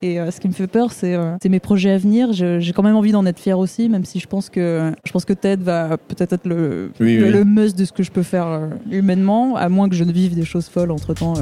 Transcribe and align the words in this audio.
Et 0.00 0.20
euh, 0.20 0.30
ce 0.30 0.38
qui 0.38 0.46
me 0.46 0.52
fait 0.52 0.68
peur, 0.68 0.92
c'est 0.92 1.14
euh, 1.14 1.36
mes 1.48 1.58
projets 1.58 1.90
à 1.90 1.98
venir. 1.98 2.32
J'ai 2.32 2.72
quand 2.72 2.84
même 2.84 2.94
envie 2.94 3.10
d'en 3.10 3.26
être 3.26 3.40
fier 3.40 3.58
aussi, 3.58 3.88
même 3.88 4.04
si 4.04 4.20
je 4.20 4.28
pense 4.28 4.48
que 4.48 4.92
je 5.04 5.10
pense 5.10 5.24
que 5.24 5.32
TED 5.32 5.60
va 5.60 5.96
peut-être 5.98 6.34
être 6.34 6.46
le, 6.46 6.92
Oui, 7.00 7.16
le, 7.16 7.24
oui. 7.26 7.32
le 7.32 7.44
must 7.44 7.76
de 7.76 7.84
ce 7.84 7.90
que 7.90 8.04
je 8.04 8.12
peux 8.12 8.22
faire 8.22 8.46
euh, 8.46 8.68
humainement, 8.92 9.56
à 9.56 9.68
moins 9.68 9.88
que 9.88 9.96
je 9.96 10.04
ne 10.04 10.12
vive 10.12 10.36
des 10.36 10.44
choses 10.44 10.68
folles 10.68 10.92
entre 10.92 11.14
temps. 11.14 11.34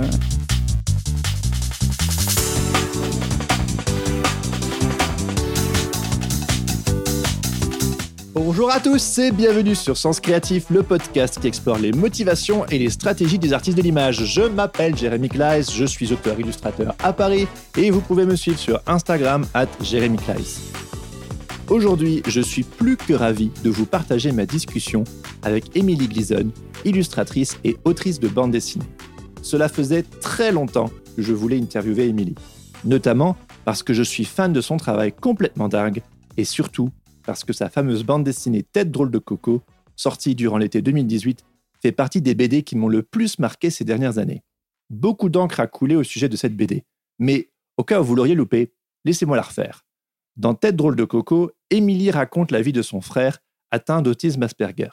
Bonjour 8.38 8.70
à 8.70 8.80
tous 8.80 9.16
et 9.16 9.32
bienvenue 9.32 9.74
sur 9.74 9.96
Sens 9.96 10.20
Créatif, 10.20 10.68
le 10.68 10.82
podcast 10.82 11.40
qui 11.40 11.46
explore 11.46 11.78
les 11.78 11.90
motivations 11.92 12.66
et 12.66 12.78
les 12.78 12.90
stratégies 12.90 13.38
des 13.38 13.54
artistes 13.54 13.78
de 13.78 13.82
l'image. 13.82 14.26
Je 14.26 14.42
m'appelle 14.42 14.94
Jérémy 14.94 15.30
Kleiss, 15.30 15.74
je 15.74 15.86
suis 15.86 16.12
auteur-illustrateur 16.12 16.94
à 17.02 17.14
Paris 17.14 17.48
et 17.78 17.90
vous 17.90 18.02
pouvez 18.02 18.26
me 18.26 18.36
suivre 18.36 18.58
sur 18.58 18.82
Instagram 18.86 19.46
at 19.54 19.68
Jérémy 19.80 20.18
Kleiss. 20.18 20.70
Aujourd'hui, 21.70 22.22
je 22.26 22.42
suis 22.42 22.62
plus 22.62 22.98
que 22.98 23.14
ravi 23.14 23.50
de 23.64 23.70
vous 23.70 23.86
partager 23.86 24.32
ma 24.32 24.44
discussion 24.44 25.04
avec 25.42 25.74
Emily 25.74 26.06
Gleason, 26.06 26.50
illustratrice 26.84 27.56
et 27.64 27.78
autrice 27.86 28.20
de 28.20 28.28
bande 28.28 28.50
dessinée. 28.50 28.84
Cela 29.40 29.70
faisait 29.70 30.02
très 30.02 30.52
longtemps 30.52 30.90
que 31.16 31.22
je 31.22 31.32
voulais 31.32 31.58
interviewer 31.58 32.08
Emily, 32.08 32.34
notamment 32.84 33.34
parce 33.64 33.82
que 33.82 33.94
je 33.94 34.02
suis 34.02 34.26
fan 34.26 34.52
de 34.52 34.60
son 34.60 34.76
travail 34.76 35.14
complètement 35.14 35.70
dingue 35.70 36.02
et 36.36 36.44
surtout 36.44 36.90
parce 37.26 37.44
que 37.44 37.52
sa 37.52 37.68
fameuse 37.68 38.04
bande 38.04 38.24
dessinée 38.24 38.62
Tête 38.62 38.90
drôle 38.90 39.10
de 39.10 39.18
coco, 39.18 39.62
sortie 39.96 40.34
durant 40.34 40.58
l'été 40.58 40.80
2018, 40.80 41.44
fait 41.82 41.92
partie 41.92 42.22
des 42.22 42.34
BD 42.34 42.62
qui 42.62 42.76
m'ont 42.76 42.88
le 42.88 43.02
plus 43.02 43.38
marqué 43.38 43.68
ces 43.68 43.84
dernières 43.84 44.18
années. 44.18 44.42
Beaucoup 44.88 45.28
d'encre 45.28 45.60
a 45.60 45.66
coulé 45.66 45.96
au 45.96 46.04
sujet 46.04 46.28
de 46.28 46.36
cette 46.36 46.56
BD, 46.56 46.84
mais 47.18 47.50
au 47.76 47.84
cas 47.84 48.00
où 48.00 48.04
vous 48.04 48.14
l'auriez 48.14 48.34
loupé, 48.34 48.72
laissez-moi 49.04 49.36
la 49.36 49.42
refaire. 49.42 49.84
Dans 50.36 50.54
Tête 50.54 50.76
drôle 50.76 50.96
de 50.96 51.04
coco, 51.04 51.50
Émilie 51.70 52.10
raconte 52.10 52.52
la 52.52 52.62
vie 52.62 52.72
de 52.72 52.82
son 52.82 53.00
frère 53.00 53.38
atteint 53.70 54.02
d'autisme 54.02 54.42
Asperger. 54.42 54.90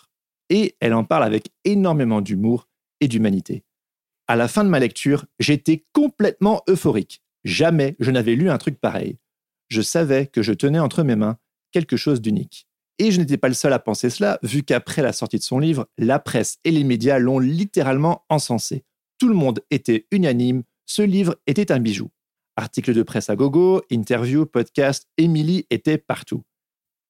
Et 0.50 0.76
elle 0.80 0.94
en 0.94 1.04
parle 1.04 1.24
avec 1.24 1.52
énormément 1.64 2.22
d'humour 2.22 2.68
et 3.00 3.08
d'humanité. 3.08 3.64
À 4.28 4.36
la 4.36 4.48
fin 4.48 4.64
de 4.64 4.70
ma 4.70 4.80
lecture, 4.80 5.26
j'étais 5.40 5.86
complètement 5.94 6.64
euphorique. 6.68 7.22
Jamais 7.44 7.96
je 8.00 8.12
n'avais 8.12 8.36
lu 8.36 8.50
un 8.50 8.58
truc 8.58 8.80
pareil. 8.80 9.18
Je 9.68 9.82
savais 9.82 10.28
que 10.28 10.42
je 10.42 10.54
tenais 10.54 10.80
entre 10.80 11.04
mes 11.04 11.16
mains 11.16 11.38
quelque 11.74 11.98
chose 11.98 12.22
d'unique. 12.22 12.68
Et 13.00 13.12
je 13.12 13.20
n'étais 13.20 13.38
pas 13.38 13.50
le 13.50 13.54
seul 13.54 13.74
à 13.74 13.80
penser 13.80 14.10
cela, 14.10 14.40
vu 14.44 14.64
qu'après 14.64 15.02
la 15.02 15.12
sortie 15.12 15.38
de 15.38 15.44
son 15.44 15.60
livre, 15.60 15.90
la 15.98 16.20
presse 16.20 16.60
et 16.64 16.72
les 16.72 16.84
médias 16.84 17.20
l'ont 17.20 17.40
littéralement 17.40 18.24
encensé. 18.30 18.86
Tout 19.18 19.28
le 19.28 19.36
monde 19.36 19.62
était 19.72 20.08
unanime, 20.12 20.64
ce 20.86 21.02
livre 21.02 21.36
était 21.48 21.72
un 21.72 21.80
bijou. 21.80 22.10
Articles 22.56 22.94
de 22.94 23.04
presse 23.04 23.30
à 23.30 23.36
gogo, 23.36 23.82
interviews, 23.92 24.46
podcasts, 24.46 25.08
Émilie 25.18 25.66
était 25.72 25.98
partout. 25.98 26.44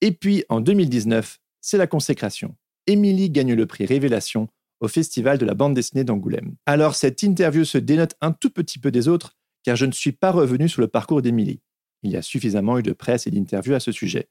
Et 0.02 0.12
puis, 0.12 0.46
en 0.48 0.62
2019, 0.62 1.40
c'est 1.60 1.78
la 1.78 1.88
consécration. 1.88 2.56
Émilie 2.88 3.30
gagne 3.30 3.54
le 3.54 3.66
prix 3.66 3.86
Révélation 3.86 4.48
au 4.80 4.88
Festival 4.88 5.38
de 5.38 5.46
la 5.46 5.54
bande 5.54 5.74
dessinée 5.74 6.04
d'Angoulême. 6.04 6.56
Alors, 6.66 6.96
cette 6.96 7.24
interview 7.24 7.66
se 7.66 7.78
dénote 7.78 8.16
un 8.22 8.32
tout 8.32 8.50
petit 8.50 8.80
peu 8.80 8.92
des 8.92 9.08
autres, 9.08 9.38
car 9.64 9.76
je 9.76 9.86
ne 9.86 9.92
suis 9.92 10.12
pas 10.12 10.32
revenu 10.32 10.68
sur 10.68 10.82
le 10.82 10.88
parcours 10.88 11.22
d'Émilie. 11.22 11.62
Il 12.04 12.12
y 12.12 12.18
a 12.18 12.22
suffisamment 12.22 12.78
eu 12.78 12.84
de 12.84 12.92
presse 12.92 13.28
et 13.28 13.32
d'interviews 13.32 13.76
à 13.76 13.80
ce 13.80 13.94
sujet. 13.94 14.28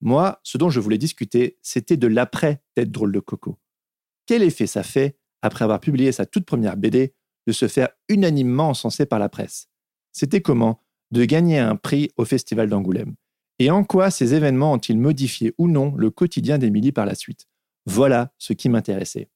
Moi, 0.00 0.40
ce 0.42 0.58
dont 0.58 0.70
je 0.70 0.80
voulais 0.80 0.98
discuter, 0.98 1.58
c'était 1.62 1.96
de 1.96 2.06
l'après 2.06 2.62
Tête 2.74 2.90
drôle 2.90 3.12
de 3.12 3.20
coco. 3.20 3.58
Quel 4.26 4.42
effet 4.42 4.66
ça 4.66 4.82
fait, 4.82 5.18
après 5.42 5.64
avoir 5.64 5.80
publié 5.80 6.12
sa 6.12 6.26
toute 6.26 6.46
première 6.46 6.76
BD, 6.76 7.14
de 7.46 7.52
se 7.52 7.68
faire 7.68 7.88
unanimement 8.08 8.70
encensé 8.70 9.06
par 9.06 9.18
la 9.18 9.28
presse? 9.28 9.68
C'était 10.12 10.40
comment 10.40 10.82
de 11.10 11.24
gagner 11.24 11.58
un 11.58 11.76
prix 11.76 12.10
au 12.16 12.24
Festival 12.24 12.68
d'Angoulême? 12.68 13.14
Et 13.58 13.70
en 13.70 13.84
quoi 13.84 14.10
ces 14.10 14.34
événements 14.34 14.72
ont-ils 14.72 14.98
modifié 14.98 15.54
ou 15.58 15.68
non 15.68 15.94
le 15.96 16.10
quotidien 16.10 16.56
d'Émilie 16.56 16.92
par 16.92 17.04
la 17.04 17.14
suite? 17.14 17.46
Voilà 17.86 18.32
ce 18.38 18.52
qui 18.52 18.68
m'intéressait. 18.68 19.28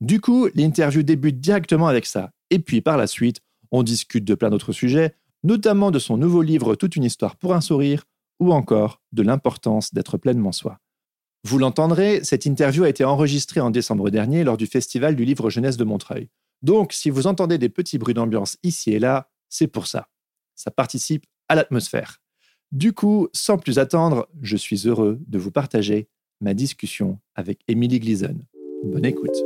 Du 0.00 0.20
coup, 0.20 0.48
l'interview 0.54 1.02
débute 1.02 1.40
directement 1.40 1.86
avec 1.86 2.06
ça. 2.06 2.32
Et 2.50 2.58
puis 2.58 2.80
par 2.80 2.96
la 2.96 3.06
suite, 3.06 3.40
on 3.70 3.82
discute 3.82 4.24
de 4.24 4.34
plein 4.34 4.50
d'autres 4.50 4.72
sujets, 4.72 5.14
notamment 5.44 5.90
de 5.90 5.98
son 5.98 6.16
nouveau 6.16 6.42
livre 6.42 6.74
Toute 6.74 6.96
une 6.96 7.04
histoire 7.04 7.36
pour 7.36 7.54
un 7.54 7.60
sourire, 7.60 8.04
ou 8.40 8.52
encore 8.52 9.00
de 9.12 9.22
l'importance 9.22 9.92
d'être 9.94 10.16
pleinement 10.18 10.52
soi. 10.52 10.78
Vous 11.44 11.58
l'entendrez, 11.58 12.20
cette 12.24 12.46
interview 12.46 12.84
a 12.84 12.88
été 12.88 13.04
enregistrée 13.04 13.60
en 13.60 13.70
décembre 13.70 14.10
dernier 14.10 14.44
lors 14.44 14.56
du 14.56 14.66
Festival 14.66 15.16
du 15.16 15.24
livre 15.24 15.50
jeunesse 15.50 15.76
de 15.76 15.84
Montreuil. 15.84 16.28
Donc, 16.62 16.92
si 16.92 17.10
vous 17.10 17.26
entendez 17.26 17.58
des 17.58 17.68
petits 17.68 17.98
bruits 17.98 18.14
d'ambiance 18.14 18.56
ici 18.62 18.90
et 18.90 18.98
là, 18.98 19.30
c'est 19.48 19.68
pour 19.68 19.86
ça. 19.86 20.08
Ça 20.56 20.70
participe 20.70 21.24
à 21.48 21.54
l'atmosphère. 21.54 22.20
Du 22.72 22.92
coup, 22.92 23.28
sans 23.32 23.56
plus 23.56 23.78
attendre, 23.78 24.28
je 24.42 24.56
suis 24.56 24.86
heureux 24.86 25.18
de 25.26 25.38
vous 25.38 25.50
partager 25.50 26.08
ma 26.40 26.54
discussion 26.54 27.18
avec 27.34 27.60
Emily 27.68 28.00
Gleason. 28.00 28.36
Bonne 28.84 29.04
écoute. 29.04 29.36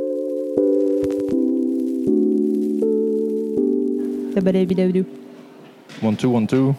One, 6.03 6.17
two, 6.17 6.35
one, 6.35 6.47
two. 6.47 6.75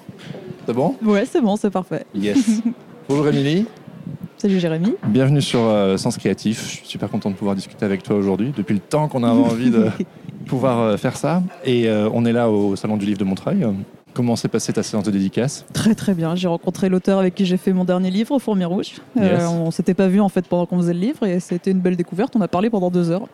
C'est 0.65 0.73
bon? 0.73 0.95
Ouais, 1.03 1.25
c'est 1.25 1.41
bon, 1.41 1.57
c'est 1.57 1.69
parfait. 1.69 2.05
Yes. 2.15 2.61
Bonjour 3.09 3.27
Émilie. 3.27 3.65
Salut 4.37 4.59
Jérémy. 4.59 4.95
Bienvenue 5.07 5.41
sur 5.41 5.59
euh, 5.59 5.97
Sens 5.97 6.17
Créatif. 6.17 6.63
Je 6.69 6.75
suis 6.77 6.87
super 6.87 7.09
content 7.09 7.29
de 7.29 7.35
pouvoir 7.35 7.55
discuter 7.55 7.83
avec 7.85 8.01
toi 8.01 8.15
aujourd'hui. 8.15 8.53
Depuis 8.55 8.73
le 8.73 8.79
temps 8.79 9.07
qu'on 9.09 9.23
a 9.23 9.29
envie 9.29 9.71
de 9.71 9.87
pouvoir 10.45 10.79
euh, 10.79 10.97
faire 10.97 11.17
ça. 11.17 11.43
Et 11.65 11.89
euh, 11.89 12.09
on 12.13 12.25
est 12.25 12.31
là 12.31 12.49
au 12.49 12.77
Salon 12.77 12.95
du 12.95 13.05
Livre 13.05 13.17
de 13.19 13.25
Montreuil. 13.25 13.65
Comment 14.13 14.35
s'est 14.35 14.47
passée 14.47 14.71
ta 14.71 14.83
séance 14.83 15.03
de 15.03 15.11
dédicace? 15.11 15.65
Très 15.73 15.95
très 15.95 16.13
bien. 16.13 16.35
J'ai 16.35 16.47
rencontré 16.47 16.87
l'auteur 16.87 17.19
avec 17.19 17.35
qui 17.35 17.45
j'ai 17.45 17.57
fait 17.57 17.73
mon 17.73 17.83
dernier 17.83 18.11
livre, 18.11 18.37
Fourmi 18.39 18.63
Rouge. 18.63 19.01
Yes. 19.17 19.43
on 19.47 19.71
s'était 19.71 19.95
pas 19.95 20.07
vu 20.07 20.21
en 20.21 20.29
fait 20.29 20.47
pendant 20.47 20.65
qu'on 20.65 20.77
faisait 20.77 20.93
le 20.93 20.99
livre 20.99 21.25
et 21.25 21.39
c'était 21.39 21.71
une 21.71 21.79
belle 21.79 21.95
découverte. 21.97 22.35
On 22.35 22.41
a 22.41 22.47
parlé 22.47 22.69
pendant 22.69 22.91
deux 22.91 23.09
heures. 23.09 23.27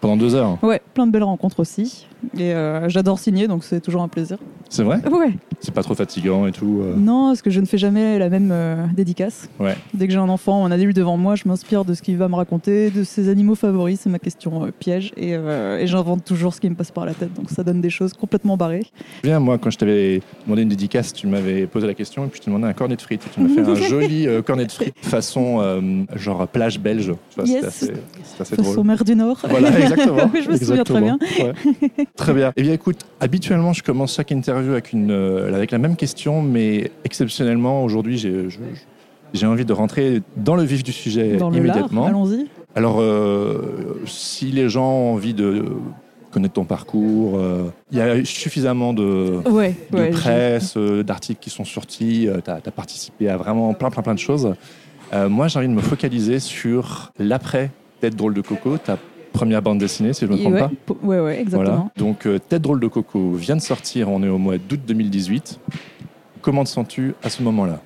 Pendant 0.00 0.16
deux 0.16 0.34
heures. 0.34 0.58
Ouais, 0.62 0.82
plein 0.92 1.06
de 1.06 1.12
belles 1.12 1.22
rencontres 1.22 1.60
aussi. 1.60 2.06
Et 2.36 2.52
j'adore 2.88 3.18
signer 3.20 3.46
donc 3.48 3.64
c'est 3.64 3.80
toujours 3.80 4.02
un 4.02 4.08
plaisir. 4.08 4.38
C'est 4.68 4.82
vrai 4.82 5.00
Ouais. 5.10 5.32
C'est 5.60 5.72
pas 5.74 5.82
trop 5.82 5.94
fatigant 5.94 6.46
et 6.46 6.52
tout 6.52 6.82
euh, 6.82 6.94
Non, 6.96 7.28
parce 7.28 7.42
que 7.42 7.50
je 7.50 7.60
ne 7.60 7.66
fais 7.66 7.78
jamais 7.78 8.18
la 8.18 8.28
même 8.28 8.50
euh, 8.52 8.86
dédicace. 8.94 9.48
Ouais. 9.58 9.76
Dès 9.94 10.06
que 10.06 10.12
j'ai 10.12 10.18
un 10.18 10.28
enfant 10.28 10.62
ou 10.62 10.64
un 10.64 10.70
adulte 10.70 10.94
devant 10.96 11.16
moi, 11.16 11.34
je 11.34 11.44
m'inspire 11.46 11.84
de 11.84 11.94
ce 11.94 12.02
qu'il 12.02 12.16
va 12.16 12.28
me 12.28 12.34
raconter, 12.36 12.90
de 12.90 13.02
ses 13.02 13.28
animaux 13.28 13.54
favoris, 13.54 14.00
c'est 14.00 14.10
ma 14.10 14.18
question 14.18 14.64
euh, 14.64 14.70
piège, 14.78 15.12
et, 15.16 15.30
et 15.32 15.86
j'invente 15.86 16.24
toujours 16.24 16.54
ce 16.54 16.60
qui 16.60 16.68
me 16.70 16.74
passe 16.74 16.90
par 16.90 17.04
la 17.06 17.14
tête, 17.14 17.32
donc 17.34 17.50
ça 17.50 17.64
donne 17.64 17.80
des 17.80 17.90
choses 17.90 18.12
complètement 18.12 18.56
barrées. 18.56 18.84
Bien, 19.22 19.40
moi, 19.40 19.58
quand 19.58 19.70
je 19.70 19.78
t'avais 19.78 20.20
demandé 20.46 20.62
une 20.62 20.68
dédicace, 20.68 21.12
tu 21.12 21.26
m'avais 21.26 21.66
posé 21.66 21.86
la 21.86 21.94
question 21.94 22.24
et 22.24 22.28
puis 22.28 22.38
je 22.40 22.44
t'ai 22.44 22.50
demandé 22.50 22.66
un 22.68 22.72
cornet 22.74 22.96
de 22.96 23.02
frites. 23.02 23.26
Et 23.26 23.30
tu 23.34 23.40
m'as 23.40 23.48
fait 23.48 23.68
un 23.68 23.74
joli 23.88 24.26
cornet 24.46 24.66
de 24.66 24.72
frites 24.72 24.94
façon 25.00 25.60
genre 26.14 26.46
plage 26.46 26.78
belge. 26.78 27.12
Tu 27.30 27.40
vois, 27.40 27.48
Yes. 27.48 27.64
C'était 27.74 27.92
assez, 27.92 28.00
assez 28.40 28.56
Façon 28.56 28.72
drôle. 28.74 28.86
mer 28.86 29.04
du 29.04 29.16
Nord. 29.16 29.38
Voilà, 29.48 29.78
exactement. 29.80 30.30
Oui, 30.34 30.40
je 30.44 30.50
me 30.50 30.56
souviens 30.56 30.84
très 30.84 31.00
bien. 31.00 31.18
Ouais. 31.40 31.52
Très 32.16 32.34
bien. 32.34 32.52
Eh 32.56 32.62
bien, 32.62 32.72
écoute, 32.72 32.98
habituellement, 33.20 33.72
je 33.72 33.82
commence 33.82 34.14
chaque 34.14 34.30
interview 34.30 34.57
avec, 34.58 34.92
une, 34.92 35.10
euh, 35.10 35.54
avec 35.54 35.70
la 35.70 35.78
même 35.78 35.96
question, 35.96 36.42
mais 36.42 36.90
exceptionnellement, 37.04 37.84
aujourd'hui, 37.84 38.18
j'ai, 38.18 39.46
envie 39.46 39.64
de 39.64 39.72
rentrer 39.72 40.22
dans 40.36 40.56
le 40.56 40.62
vif 40.62 40.82
du 40.82 40.92
sujet 40.92 41.36
Dans 41.36 41.52
immédiatement. 41.52 42.06
allons-y. 42.06 42.46
Alors, 42.74 43.00
euh, 43.00 44.00
si 44.06 44.46
les 44.46 44.68
gens 44.68 44.90
ont 44.90 45.14
envie 45.14 45.34
de 45.34 45.64
connaître 46.30 46.54
ton 46.54 46.64
parcours, 46.64 47.38
euh, 47.38 47.64
il 47.90 47.98
y 47.98 48.00
a 48.00 48.24
suffisamment 48.24 48.92
de, 48.92 49.40
Ouais, 49.50 49.74
de 49.90 49.96
ouais, 49.96 50.04
j'ai- 50.12 50.18
presse, 50.18 50.74
euh, 50.76 51.02
d'articles 51.02 51.40
qui 51.40 51.50
sont 51.50 51.64
sortis, 51.64 52.28
tu 52.44 52.50
as, 52.50 52.60
participé 52.70 53.28
à 53.28 53.36
vraiment 53.36 53.72
plein, 53.74 53.90
plein, 53.90 54.02
plein 54.02 54.14
de 54.14 54.18
choses. 54.18 54.54
Euh, 55.12 55.28
moi, 55.28 55.48
j'ai 55.48 55.58
envie 55.58 55.68
de 55.68 55.72
me 55.72 55.80
focaliser 55.80 56.38
sur 56.38 57.12
l'après 57.18 57.70
Tête 58.00 58.14
drôle 58.14 58.34
de 58.34 58.42
coco, 58.42 58.78
ta 58.78 58.96
première 59.32 59.62
bande 59.62 59.78
dessinée, 59.78 60.12
si 60.12 60.26
je 60.26 60.30
ne 60.30 60.36
me 60.36 60.40
trompe 60.40 60.54
ouais, 60.54 60.60
pas. 60.60 60.70
po- 60.86 60.98
ouais, 61.02 61.20
ouais, 61.20 61.40
exactement. 61.40 61.74
Voilà. 61.76 61.90
Donc, 61.96 62.26
euh, 62.26 62.38
Tête 62.38 62.62
drôle 62.62 62.80
de 62.80 62.86
coco 62.88 63.32
vient 63.32 63.56
de 63.56 63.60
sortir, 63.60 64.08
on 64.10 64.22
est 64.22 64.28
au 64.28 64.38
mois 64.38 64.56
d'août 64.58 64.80
2018. 64.86 65.58
Comment 66.40 66.64
te 66.64 66.68
sens-tu 66.68 67.14
à 67.22 67.30
ce 67.30 67.42
moment-là? 67.42 67.80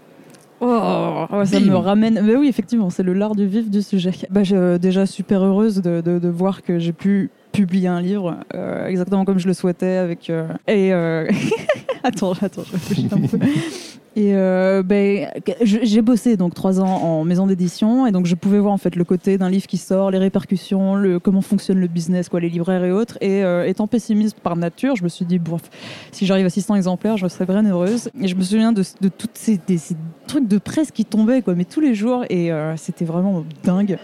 Oh, 0.60 1.26
ouais, 1.32 1.46
ça 1.46 1.58
me 1.58 1.74
ramène. 1.74 2.20
Mais 2.24 2.36
oui, 2.36 2.46
effectivement, 2.46 2.88
c'est 2.88 3.02
le 3.02 3.14
lard 3.14 3.34
du 3.34 3.46
vif 3.46 3.68
du 3.68 3.82
sujet. 3.82 4.12
Bah, 4.30 4.44
je, 4.44 4.76
déjà 4.76 5.06
super 5.06 5.42
heureuse 5.42 5.82
de, 5.82 6.00
de- 6.00 6.18
de 6.20 6.28
voir 6.28 6.62
que 6.62 6.78
j'ai 6.78 6.92
pu 6.92 7.30
publié 7.52 7.86
un 7.88 8.00
livre 8.00 8.38
euh, 8.54 8.86
exactement 8.86 9.26
comme 9.26 9.38
je 9.38 9.46
le 9.46 9.52
souhaitais 9.52 9.96
avec 9.98 10.30
euh, 10.30 10.48
et 10.66 10.90
euh, 10.94 11.28
attends 12.02 12.32
attends 12.40 12.62
je 12.64 12.72
réfléchis 12.72 13.08
un 13.12 13.18
peu 13.20 13.38
et 14.14 14.34
euh, 14.34 14.82
ben, 14.82 15.28
j'ai 15.62 16.02
bossé 16.02 16.36
donc 16.36 16.52
trois 16.54 16.80
ans 16.80 16.84
en 16.84 17.24
maison 17.24 17.46
d'édition 17.46 18.06
et 18.06 18.12
donc 18.12 18.26
je 18.26 18.34
pouvais 18.34 18.58
voir 18.58 18.74
en 18.74 18.78
fait 18.78 18.94
le 18.94 19.04
côté 19.04 19.38
d'un 19.38 19.48
livre 19.48 19.66
qui 19.66 19.78
sort, 19.78 20.10
les 20.10 20.18
répercussions, 20.18 20.96
le 20.96 21.18
comment 21.18 21.40
fonctionne 21.40 21.78
le 21.78 21.86
business, 21.86 22.28
quoi, 22.28 22.40
les 22.40 22.50
libraires 22.50 22.84
et 22.84 22.92
autres. 22.92 23.16
Et 23.22 23.42
euh, 23.42 23.66
étant 23.66 23.86
pessimiste 23.86 24.38
par 24.40 24.56
nature, 24.56 24.96
je 24.96 25.04
me 25.04 25.08
suis 25.08 25.24
dit 25.24 25.38
bon, 25.38 25.58
si 26.10 26.26
j'arrive 26.26 26.44
à 26.44 26.50
600 26.50 26.76
exemplaires, 26.76 27.16
je 27.16 27.26
serais 27.26 27.46
bien 27.46 27.64
heureuse. 27.64 28.10
Et 28.20 28.28
je 28.28 28.36
me 28.36 28.42
souviens 28.42 28.72
de, 28.72 28.82
de 29.00 29.08
tous 29.08 29.28
ces, 29.32 29.58
ces 29.78 29.96
trucs 30.26 30.46
de 30.46 30.58
presse 30.58 30.90
qui 30.90 31.06
tombaient 31.06 31.40
quoi, 31.40 31.54
mais 31.54 31.64
tous 31.64 31.80
les 31.80 31.94
jours 31.94 32.24
et 32.28 32.52
euh, 32.52 32.76
c'était 32.76 33.06
vraiment 33.06 33.44
dingue. 33.64 33.98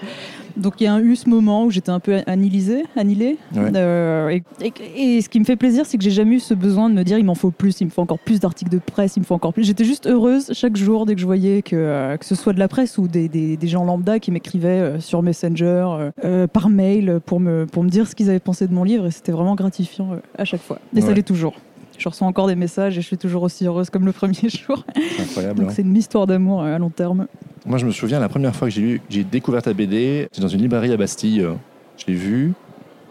Donc 0.56 0.74
il 0.80 0.84
y 0.84 0.86
a 0.86 1.00
eu 1.00 1.14
ce 1.16 1.28
moment 1.28 1.64
où 1.64 1.70
j'étais 1.70 1.90
un 1.90 2.00
peu 2.00 2.18
annihilée. 2.26 3.36
Ouais. 3.54 3.70
Euh, 3.74 4.28
et, 4.28 4.42
et- 4.60 5.16
et 5.16 5.22
ce 5.22 5.28
qui 5.28 5.38
me 5.40 5.44
fait 5.44 5.56
plaisir, 5.56 5.84
c'est 5.86 5.98
que 5.98 6.04
j'ai 6.04 6.10
jamais 6.10 6.36
eu 6.36 6.40
ce 6.40 6.54
besoin 6.54 6.88
de 6.90 6.94
me 6.94 7.02
dire 7.04 7.18
il 7.18 7.24
m'en 7.24 7.34
faut 7.34 7.50
plus, 7.50 7.80
il 7.80 7.84
me 7.86 7.90
faut 7.90 8.02
encore 8.02 8.18
plus 8.18 8.40
d'articles 8.40 8.70
de 8.70 8.78
presse, 8.78 9.16
il 9.16 9.20
me 9.20 9.24
faut 9.24 9.34
encore 9.34 9.52
plus. 9.52 9.64
J'étais 9.64 9.84
juste 9.84 10.06
heureuse 10.06 10.50
chaque 10.54 10.76
jour 10.76 11.06
dès 11.06 11.14
que 11.14 11.20
je 11.20 11.26
voyais 11.26 11.62
que, 11.62 11.76
euh, 11.76 12.16
que 12.16 12.24
ce 12.24 12.34
soit 12.34 12.52
de 12.52 12.58
la 12.58 12.68
presse 12.68 12.98
ou 12.98 13.08
des, 13.08 13.28
des- 13.28 13.56
des 13.56 13.68
gens 13.68 13.84
lambda 13.84 14.18
qui 14.18 14.30
m'écrivaient 14.30 14.68
euh, 14.68 15.00
sur 15.00 15.22
Messenger, 15.22 16.10
par 16.52 16.68
mail, 16.68 17.20
pour 17.24 17.40
me, 17.40 17.66
pour 17.66 17.82
me 17.84 17.88
dire 17.88 18.06
ce 18.08 18.14
qu'ils 18.14 18.28
avaient 18.30 18.38
pensé 18.40 18.66
de 18.66 18.74
mon 18.74 18.84
livre. 18.84 19.06
Et 19.06 19.10
c'était 19.10 19.32
vraiment 19.32 19.54
gratifiant 19.54 20.10
à 20.36 20.44
chaque 20.44 20.60
fois. 20.62 20.78
Et 20.96 21.00
ça 21.00 21.12
l'est 21.14 21.22
toujours. 21.22 21.54
Je 21.98 22.08
reçois 22.08 22.26
encore 22.26 22.46
des 22.46 22.54
messages 22.54 22.96
et 22.96 23.00
je 23.00 23.06
suis 23.06 23.18
toujours 23.18 23.42
aussi 23.42 23.66
heureuse 23.66 23.90
comme 23.90 24.06
le 24.06 24.12
premier 24.12 24.34
jour. 24.48 24.84
C'est 24.94 25.22
incroyable. 25.22 25.60
Donc 25.60 25.70
hein. 25.70 25.72
c'est 25.74 25.82
une 25.82 25.96
histoire 25.96 26.26
d'amour 26.26 26.62
euh, 26.62 26.74
à 26.76 26.78
long 26.78 26.90
terme. 26.90 27.26
Moi, 27.66 27.76
je 27.78 27.84
me 27.86 27.90
souviens, 27.90 28.20
la 28.20 28.28
première 28.28 28.54
fois 28.54 28.68
que 28.68 28.74
j'ai 28.74 28.80
lu, 28.80 29.00
j'ai 29.10 29.24
découvert 29.24 29.60
ta 29.62 29.72
BD, 29.74 30.28
c'était 30.30 30.40
dans 30.42 30.48
une 30.48 30.62
librairie 30.62 30.92
à 30.92 30.96
Bastille. 30.96 31.42
euh, 31.42 31.54
Je 31.98 32.06
l'ai 32.06 32.14
vu. 32.14 32.52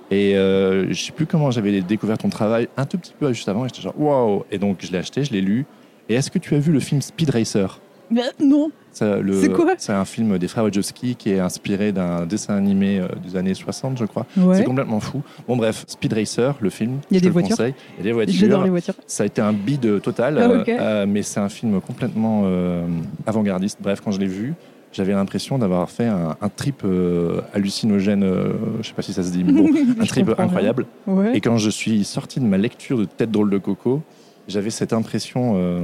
Et 0.09 0.37
euh, 0.37 0.87
je 0.89 0.93
sais 1.01 1.11
plus 1.11 1.25
comment 1.25 1.51
j'avais 1.51 1.81
découvert 1.81 2.17
ton 2.17 2.29
travail 2.29 2.69
un 2.77 2.85
tout 2.85 2.97
petit 2.97 3.13
peu 3.19 3.31
juste 3.33 3.49
avant. 3.49 3.65
Et 3.65 3.67
j'étais 3.67 3.81
genre, 3.81 3.99
waouh! 3.99 4.43
Et 4.51 4.57
donc, 4.57 4.77
je 4.79 4.91
l'ai 4.91 4.97
acheté, 4.99 5.23
je 5.25 5.33
l'ai 5.33 5.41
lu. 5.41 5.65
Et 6.07 6.15
est-ce 6.15 6.31
que 6.31 6.39
tu 6.39 6.55
as 6.55 6.59
vu 6.59 6.71
le 6.71 6.79
film 6.79 7.01
Speed 7.01 7.29
Racer? 7.29 7.81
Mais 8.09 8.21
non, 8.41 8.71
C'est 8.91 9.51
quoi 9.51 9.73
C'est 9.77 9.91
un 9.91 10.05
film 10.05 10.37
des 10.37 10.47
frères 10.47 10.63
Wachowski 10.63 11.15
qui 11.15 11.31
est 11.31 11.39
inspiré 11.39 11.91
d'un 11.91 12.25
dessin 12.25 12.55
animé 12.55 12.99
euh, 12.99 13.07
des 13.25 13.35
années 13.35 13.53
60, 13.53 13.97
je 13.97 14.05
crois. 14.05 14.25
ouais. 14.37 14.55
C'est 14.57 14.63
complètement 14.63 14.99
fou. 14.99 15.21
Bon, 15.47 15.57
bref, 15.57 15.83
Speed 15.87 16.13
Racer, 16.13 16.55
le 16.61 16.69
film. 16.69 16.99
Il 17.11 17.15
y 17.15 17.17
a 17.17 17.19
je 17.19 17.23
des 17.25 17.29
voitures. 17.29 17.57
Il 17.59 17.73
y 17.97 17.99
a 17.99 18.03
des 18.03 18.11
voitures. 18.13 18.35
J'adore 18.39 18.63
les 18.63 18.69
voitures. 18.69 18.93
Ça 19.05 19.23
a 19.23 19.25
été 19.25 19.41
un 19.41 19.53
bide 19.53 20.01
total, 20.01 20.37
Ah, 20.39 20.49
euh, 20.49 20.63
euh, 20.67 21.05
mais 21.07 21.21
c'est 21.21 21.39
un 21.39 21.49
film 21.49 21.79
complètement 21.81 22.43
euh, 22.45 22.85
avant-gardiste. 23.25 23.79
Bref, 23.81 23.99
quand 24.03 24.11
je 24.11 24.19
l'ai 24.19 24.27
vu, 24.27 24.53
j'avais 24.93 25.13
l'impression 25.13 25.57
d'avoir 25.59 25.89
fait 25.91 26.05
un, 26.07 26.37
un 26.41 26.49
trip 26.49 26.81
euh, 26.85 27.41
hallucinogène, 27.53 28.23
euh, 28.23 28.53
je 28.81 28.87
sais 28.87 28.93
pas 28.93 29.01
si 29.01 29.11
ça 29.13 29.21
se 29.21 29.31
dit, 29.31 29.43
mais 29.43 29.51
bon, 29.51 29.69
un 29.99 30.05
trip 30.05 30.31
incroyable. 30.37 30.85
Ouais. 31.05 31.35
Et 31.35 31.41
quand 31.41 31.57
je 31.57 31.69
suis 31.69 32.03
sorti 32.05 32.39
de 32.39 32.45
ma 32.45 32.57
lecture 32.57 32.97
de 32.97 33.03
Tête 33.05 33.29
drôle 33.31 33.49
de 33.49 33.57
coco, 33.57 34.01
j'avais 34.47 34.69
cette 34.69 34.93
impression 34.93 35.55
euh. 35.57 35.81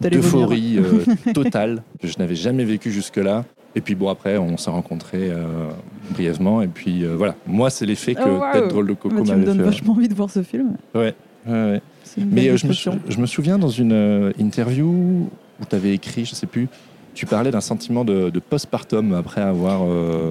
D'euphorie 0.00 0.78
euh, 0.78 1.32
totale 1.32 1.82
que 2.00 2.06
je 2.08 2.18
n'avais 2.18 2.34
jamais 2.34 2.64
vécu 2.64 2.90
jusque-là. 2.90 3.44
Et 3.76 3.80
puis 3.80 3.94
bon, 3.94 4.08
après, 4.08 4.36
on 4.36 4.56
s'est 4.56 4.70
rencontrés 4.70 5.30
euh, 5.30 5.68
brièvement. 6.10 6.60
Et 6.62 6.66
puis 6.66 7.04
euh, 7.04 7.14
voilà, 7.16 7.36
moi, 7.46 7.70
c'est 7.70 7.86
l'effet 7.86 8.14
que 8.14 8.20
Oh. 8.26 8.40
Tête 8.52 8.68
drôle 8.68 8.88
de 8.88 8.94
coco 8.94 9.14
Bah, 9.14 9.22
tu 9.24 9.30
me 9.30 9.36
m'avait 9.36 9.44
donnes 9.46 9.58
fait. 9.58 9.62
vachement 9.64 9.92
envie 9.92 10.08
de 10.08 10.14
voir 10.14 10.28
ce 10.30 10.42
film. 10.42 10.76
Ouais, 10.94 11.14
ouais, 11.46 11.52
ouais. 11.52 11.82
Mais 12.18 12.48
euh, 12.48 12.56
je, 12.56 12.66
me 12.66 12.72
je 13.08 13.18
me 13.18 13.26
souviens 13.26 13.58
dans 13.58 13.68
une 13.68 14.32
interview 14.40 14.86
où 14.88 15.64
tu 15.68 15.76
avais 15.76 15.94
écrit, 15.94 16.24
je 16.24 16.34
sais 16.34 16.46
plus, 16.46 16.68
tu 17.14 17.26
parlais 17.26 17.50
d'un 17.52 17.60
sentiment 17.60 18.04
de, 18.04 18.30
de 18.30 18.38
postpartum 18.40 19.14
après 19.14 19.40
avoir. 19.40 19.82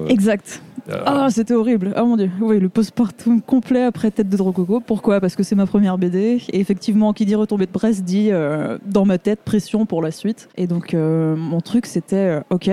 Exact. 0.08 0.60
Euh, 0.88 1.02
Ah, 1.06 1.28
c'était 1.30 1.54
horrible. 1.54 1.92
Ah 1.96 2.04
mon 2.04 2.16
dieu. 2.16 2.30
Oui, 2.40 2.58
le 2.58 2.68
postpartum 2.68 3.40
complet 3.40 3.82
après 3.82 4.10
Tête 4.10 4.28
de 4.28 4.36
Drococo. 4.36 4.80
Pourquoi? 4.80 5.20
Parce 5.20 5.36
que 5.36 5.42
c'est 5.42 5.54
ma 5.54 5.66
première 5.66 5.98
BD. 5.98 6.40
Et 6.52 6.60
effectivement, 6.60 7.12
qui 7.12 7.26
dit 7.26 7.34
retombée 7.34 7.66
de 7.66 7.70
presse 7.70 8.02
dit 8.02 8.28
euh, 8.30 8.78
dans 8.86 9.04
ma 9.04 9.18
tête 9.18 9.40
pression 9.44 9.86
pour 9.86 10.02
la 10.02 10.10
suite. 10.10 10.48
Et 10.56 10.66
donc, 10.66 10.94
euh, 10.94 11.36
mon 11.36 11.60
truc, 11.60 11.86
c'était 11.86 12.16
euh, 12.16 12.40
ok, 12.50 12.70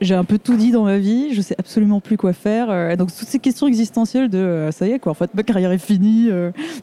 j'ai 0.00 0.14
un 0.14 0.24
peu 0.24 0.38
tout 0.38 0.56
dit 0.56 0.70
dans 0.70 0.84
ma 0.84 0.98
vie, 0.98 1.34
je 1.34 1.40
sais 1.40 1.54
absolument 1.58 2.00
plus 2.00 2.16
quoi 2.16 2.32
faire. 2.32 2.90
Et 2.90 2.96
donc, 2.96 3.08
toutes 3.08 3.28
ces 3.28 3.38
questions 3.38 3.66
existentielles 3.66 4.28
de 4.28 4.68
ça 4.72 4.86
y 4.86 4.92
est, 4.92 4.98
quoi. 4.98 5.12
En 5.12 5.14
fait, 5.14 5.34
ma 5.34 5.42
carrière 5.42 5.72
est 5.72 5.78
finie. 5.78 6.28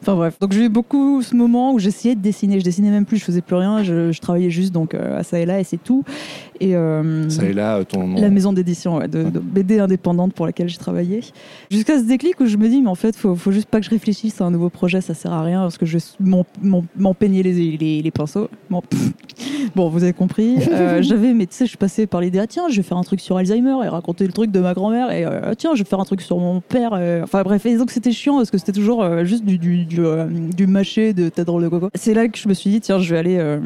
Enfin, 0.02 0.14
bref. 0.14 0.38
Donc, 0.40 0.52
j'ai 0.52 0.64
eu 0.64 0.68
beaucoup 0.68 1.22
ce 1.22 1.34
moment 1.34 1.72
où 1.72 1.78
j'essayais 1.78 2.14
de 2.14 2.20
dessiner. 2.20 2.60
Je 2.60 2.64
dessinais 2.64 2.90
même 2.90 3.04
plus, 3.04 3.18
je 3.18 3.24
faisais 3.24 3.40
plus 3.40 3.56
rien. 3.56 3.82
Je, 3.82 4.12
je 4.12 4.20
travaillais 4.20 4.50
juste 4.50 4.72
donc 4.72 4.94
à 4.94 5.22
ça 5.22 5.38
et 5.38 5.46
là, 5.46 5.60
et 5.60 5.64
c'est 5.64 5.82
tout. 5.82 6.04
Et. 6.60 6.72
ça 6.72 7.44
et 7.44 7.52
là, 7.52 7.84
ton 7.84 8.06
nom. 8.06 8.20
la 8.20 8.30
maison 8.30 8.52
d'édition 8.52 8.96
ouais, 8.98 9.08
de, 9.08 9.24
de 9.24 9.38
BD 9.38 9.78
indépendante 9.78 10.32
pour 10.32 10.46
laquelle 10.46 10.65
j'ai 10.68 10.78
travaillé. 10.78 11.20
Jusqu'à 11.70 11.98
ce 11.98 12.04
déclic 12.04 12.38
où 12.40 12.46
je 12.46 12.56
me 12.56 12.68
dis, 12.68 12.80
mais 12.82 12.88
en 12.88 12.94
fait, 12.94 13.16
faut, 13.16 13.34
faut 13.36 13.52
juste 13.52 13.68
pas 13.68 13.78
que 13.80 13.84
je 13.86 13.90
réfléchisse 13.90 14.40
à 14.40 14.44
un 14.44 14.50
nouveau 14.50 14.70
projet, 14.70 15.00
ça 15.00 15.14
sert 15.14 15.32
à 15.32 15.42
rien 15.42 15.60
parce 15.62 15.78
que 15.78 15.86
je 15.86 15.98
vais 15.98 16.04
m'en- 16.20 16.46
m'en 16.62 16.84
m'en 16.96 17.14
peigner 17.14 17.42
les, 17.42 17.76
les, 17.76 18.02
les 18.02 18.10
pinceaux. 18.10 18.48
Bon, 19.74 19.88
vous 19.88 20.02
avez 20.02 20.12
compris. 20.12 20.56
Euh, 20.70 21.02
J'avais, 21.06 21.34
mais 21.34 21.46
tu 21.46 21.54
sais, 21.54 21.64
je 21.64 21.70
suis 21.70 21.76
passée 21.76 22.06
par 22.06 22.20
l'idée, 22.20 22.38
ah, 22.38 22.46
tiens, 22.46 22.64
je 22.70 22.76
vais 22.76 22.82
faire 22.82 22.96
un 22.96 23.02
truc 23.02 23.20
sur 23.20 23.36
Alzheimer 23.36 23.76
et 23.84 23.88
raconter 23.88 24.26
le 24.26 24.32
truc 24.32 24.50
de 24.50 24.60
ma 24.60 24.72
grand-mère, 24.74 25.10
et 25.10 25.24
ah, 25.24 25.54
tiens, 25.56 25.72
je 25.74 25.82
vais 25.82 25.88
faire 25.88 26.00
un 26.00 26.04
truc 26.04 26.20
sur 26.22 26.38
mon 26.38 26.60
père. 26.60 26.90
euh, 26.94 27.22
Enfin 27.24 27.42
bref, 27.42 27.66
et 27.66 27.76
donc 27.76 27.90
c'était 27.90 28.12
chiant 28.12 28.36
parce 28.36 28.50
que 28.50 28.58
c'était 28.58 28.72
toujours 28.72 29.04
juste 29.24 29.44
du, 29.44 29.58
du, 29.58 29.84
du, 29.84 30.00
du 30.54 30.66
mâché 30.66 31.12
de 31.12 31.28
tête 31.28 31.46
drôle 31.46 31.62
de 31.64 31.68
coco. 31.68 31.90
C'est 31.94 32.14
là 32.14 32.28
que 32.28 32.38
je 32.38 32.48
me 32.48 32.54
suis 32.54 32.70
dit, 32.70 32.80
tiens, 32.80 32.98
je 32.98 33.12
vais 33.12 33.18
aller. 33.18 33.36
euh, 33.38 33.58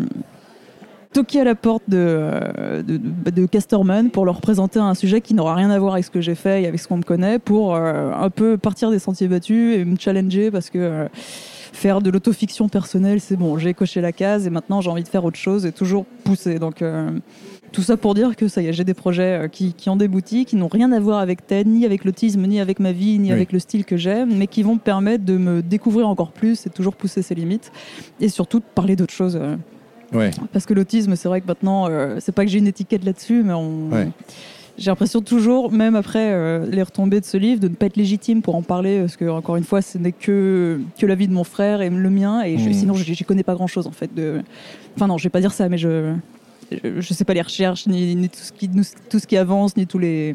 toquer 1.13 1.41
à 1.41 1.45
la 1.45 1.55
porte 1.55 1.83
de, 1.89 1.97
euh, 1.99 2.83
de, 2.83 2.97
de- 2.99 3.31
de 3.31 3.47
Casterman 3.47 4.11
pour 4.11 4.25
leur 4.25 4.41
présenter 4.41 4.79
un 4.79 4.95
sujet 4.95 5.21
qui 5.21 5.35
n'aura 5.35 5.55
rien 5.55 5.71
à 5.71 5.79
voir 5.79 5.95
avec 5.95 6.05
ce 6.05 6.11
que 6.11 6.21
j'ai 6.21 6.35
fait 6.37 6.63
et 6.63 6.67
avec 6.67 6.79
ce 6.81 6.87
qu'on 6.89 6.99
me 6.99 7.03
connaît 7.03 7.39
pour 7.39 7.75
euh, 7.75 8.13
un 8.13 8.31
peu 8.31 8.57
partir 8.57 8.91
des 8.91 8.99
sentiers 9.01 9.27
battus 9.29 9.77
et 9.77 9.85
me 9.85 9.97
challenger 9.99 10.51
parce 10.51 10.71
que 10.71 10.79
euh, 10.79 11.09
faire 11.73 12.01
de 12.01 12.11
l'autofiction 12.11 12.69
personnelle 12.69 13.21
c'est 13.21 13.37
bon 13.37 13.59
j'ai 13.59 13.75
coché 13.75 14.01
la 14.01 14.13
case 14.13 14.47
et 14.47 14.51
maintenant 14.51 14.81
j'ai 14.81 14.91
envie 14.91 15.03
de 15.03 15.09
faire 15.09 15.25
autre 15.25 15.39
chose 15.39 15.67
et 15.67 15.73
toujours 15.73 16.05
pousser 16.25 16.59
donc 16.59 16.83
euh, 16.83 17.11
tout 17.73 17.83
ça 17.83 17.97
pour 17.97 18.15
dire 18.15 18.35
que 18.37 18.49
ça 18.49 18.61
y 18.63 18.67
est 18.67 18.73
j'ai 18.73 18.85
des 18.85 18.95
projets 18.95 19.49
qui, 19.51 19.73
qui 19.73 19.89
ont 19.89 19.97
débouti 19.97 20.45
qui 20.45 20.57
n'ont 20.57 20.69
rien 20.69 20.91
à 20.93 21.01
voir 21.01 21.19
avec 21.21 21.47
TED 21.47 21.67
ni 21.69 21.85
avec 21.87 22.05
l'autisme 22.05 22.43
ni 22.47 22.61
avec 22.61 22.79
ma 22.81 22.93
vie 22.93 23.19
ni 23.19 23.29
Oui. 23.29 23.33
avec 23.33 23.53
le 23.53 23.59
style 23.61 23.85
que 23.85 23.97
j'aime 23.97 24.35
mais 24.37 24.47
qui 24.47 24.63
vont 24.63 24.75
me 24.75 24.81
permettre 24.81 25.25
de 25.25 25.37
me 25.37 25.63
découvrir 25.63 26.09
encore 26.09 26.33
plus 26.33 26.67
et 26.67 26.71
toujours 26.71 26.95
pousser 26.97 27.23
ses 27.23 27.35
limites 27.35 27.73
et 28.21 28.29
surtout 28.29 28.59
de 28.59 28.65
parler 28.75 28.95
d'autres 28.97 29.15
choses 29.15 29.41
Ouais, 30.13 30.31
parce 30.53 30.67
que 30.67 30.75
l'autisme, 30.75 31.15
c'est 31.17 31.29
vrai 31.29 31.41
que 31.41 31.47
maintenant, 31.47 31.89
euh, 31.89 32.17
c'est 32.21 32.33
pas 32.33 32.45
que 32.45 32.51
j'ai 32.51 32.59
une 32.59 32.67
étiquette 32.67 33.05
là-dessus, 33.05 33.43
mais 33.45 33.53
on... 33.53 33.89
Ouais. 33.91 34.09
j'ai 34.79 34.91
l'impression 34.91 35.21
toujours, 35.21 35.71
même 35.71 35.95
après 35.95 36.33
euh, 36.33 36.67
les 36.71 36.83
retombées 36.83 37.21
de 37.21 37.25
ce 37.27 37.37
livre, 37.37 37.61
de 37.61 37.69
ne 37.69 37.75
pas 37.75 37.87
être 37.87 37.97
légitime 37.97 38.43
pour 38.43 38.55
en 38.57 38.63
parler, 38.63 39.01
parce 39.01 39.17
que 39.17 39.29
encore 39.29 39.57
une 39.57 39.65
fois, 39.65 39.83
ce 39.83 39.99
n'est 39.99 40.13
que 40.13 40.81
que 40.99 41.07
la 41.07 41.15
vie 41.15 41.29
de 41.29 41.33
mon 41.33 41.45
frère 41.45 41.81
et 41.83 41.91
le 41.91 42.11
mien, 42.11 42.43
et 42.43 42.59
je- 42.59 42.67
Mhm. 42.69 42.73
sinon, 42.75 42.95
j'y 42.95 43.25
connais 43.25 43.43
pas 43.45 43.55
grand-chose 43.55 43.87
en 43.87 43.93
fait. 43.93 44.13
De... 44.15 44.43
Enfin 44.97 45.07
non, 45.07 45.19
je 45.19 45.25
vais 45.25 45.31
pas 45.31 45.41
dire 45.41 45.53
ça, 45.53 45.69
mais 45.69 45.79
je 45.79 46.15
je, 46.73 47.01
je 47.01 47.15
sais 47.15 47.25
pas 47.25 47.35
les 47.35 47.43
recherches 47.43 47.87
ni, 47.89 48.15
ni 48.17 48.29
tout 48.29 48.39
ce 48.41 48.53
qui 48.53 48.69
tout 49.11 49.19
ce 49.19 49.27
qui 49.27 49.37
avance, 49.37 49.77
ni 49.77 49.87
tous 49.87 49.99
les 49.99 50.35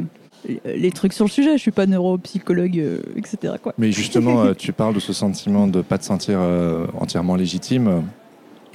les 0.65 0.91
trucs 0.91 1.13
sur 1.13 1.25
le 1.25 1.29
sujet. 1.32 1.53
Je 1.58 1.62
suis 1.62 1.72
pas 1.72 1.86
neuropsychologue, 1.88 2.77
euh, 2.77 3.00
etc. 3.15 3.53
Quoi. 3.63 3.74
mais 3.79 3.91
justement, 3.91 4.44
euh, 4.44 4.53
tu 4.53 4.72
parles 4.74 4.94
de 4.94 5.00
ce 5.00 5.12
sentiment 5.12 5.65
de 5.67 5.82
pas 5.82 5.98
te 5.98 6.05
sentir 6.05 6.38
euh, 6.39 6.86
entièrement 7.00 7.36
légitime. 7.36 8.03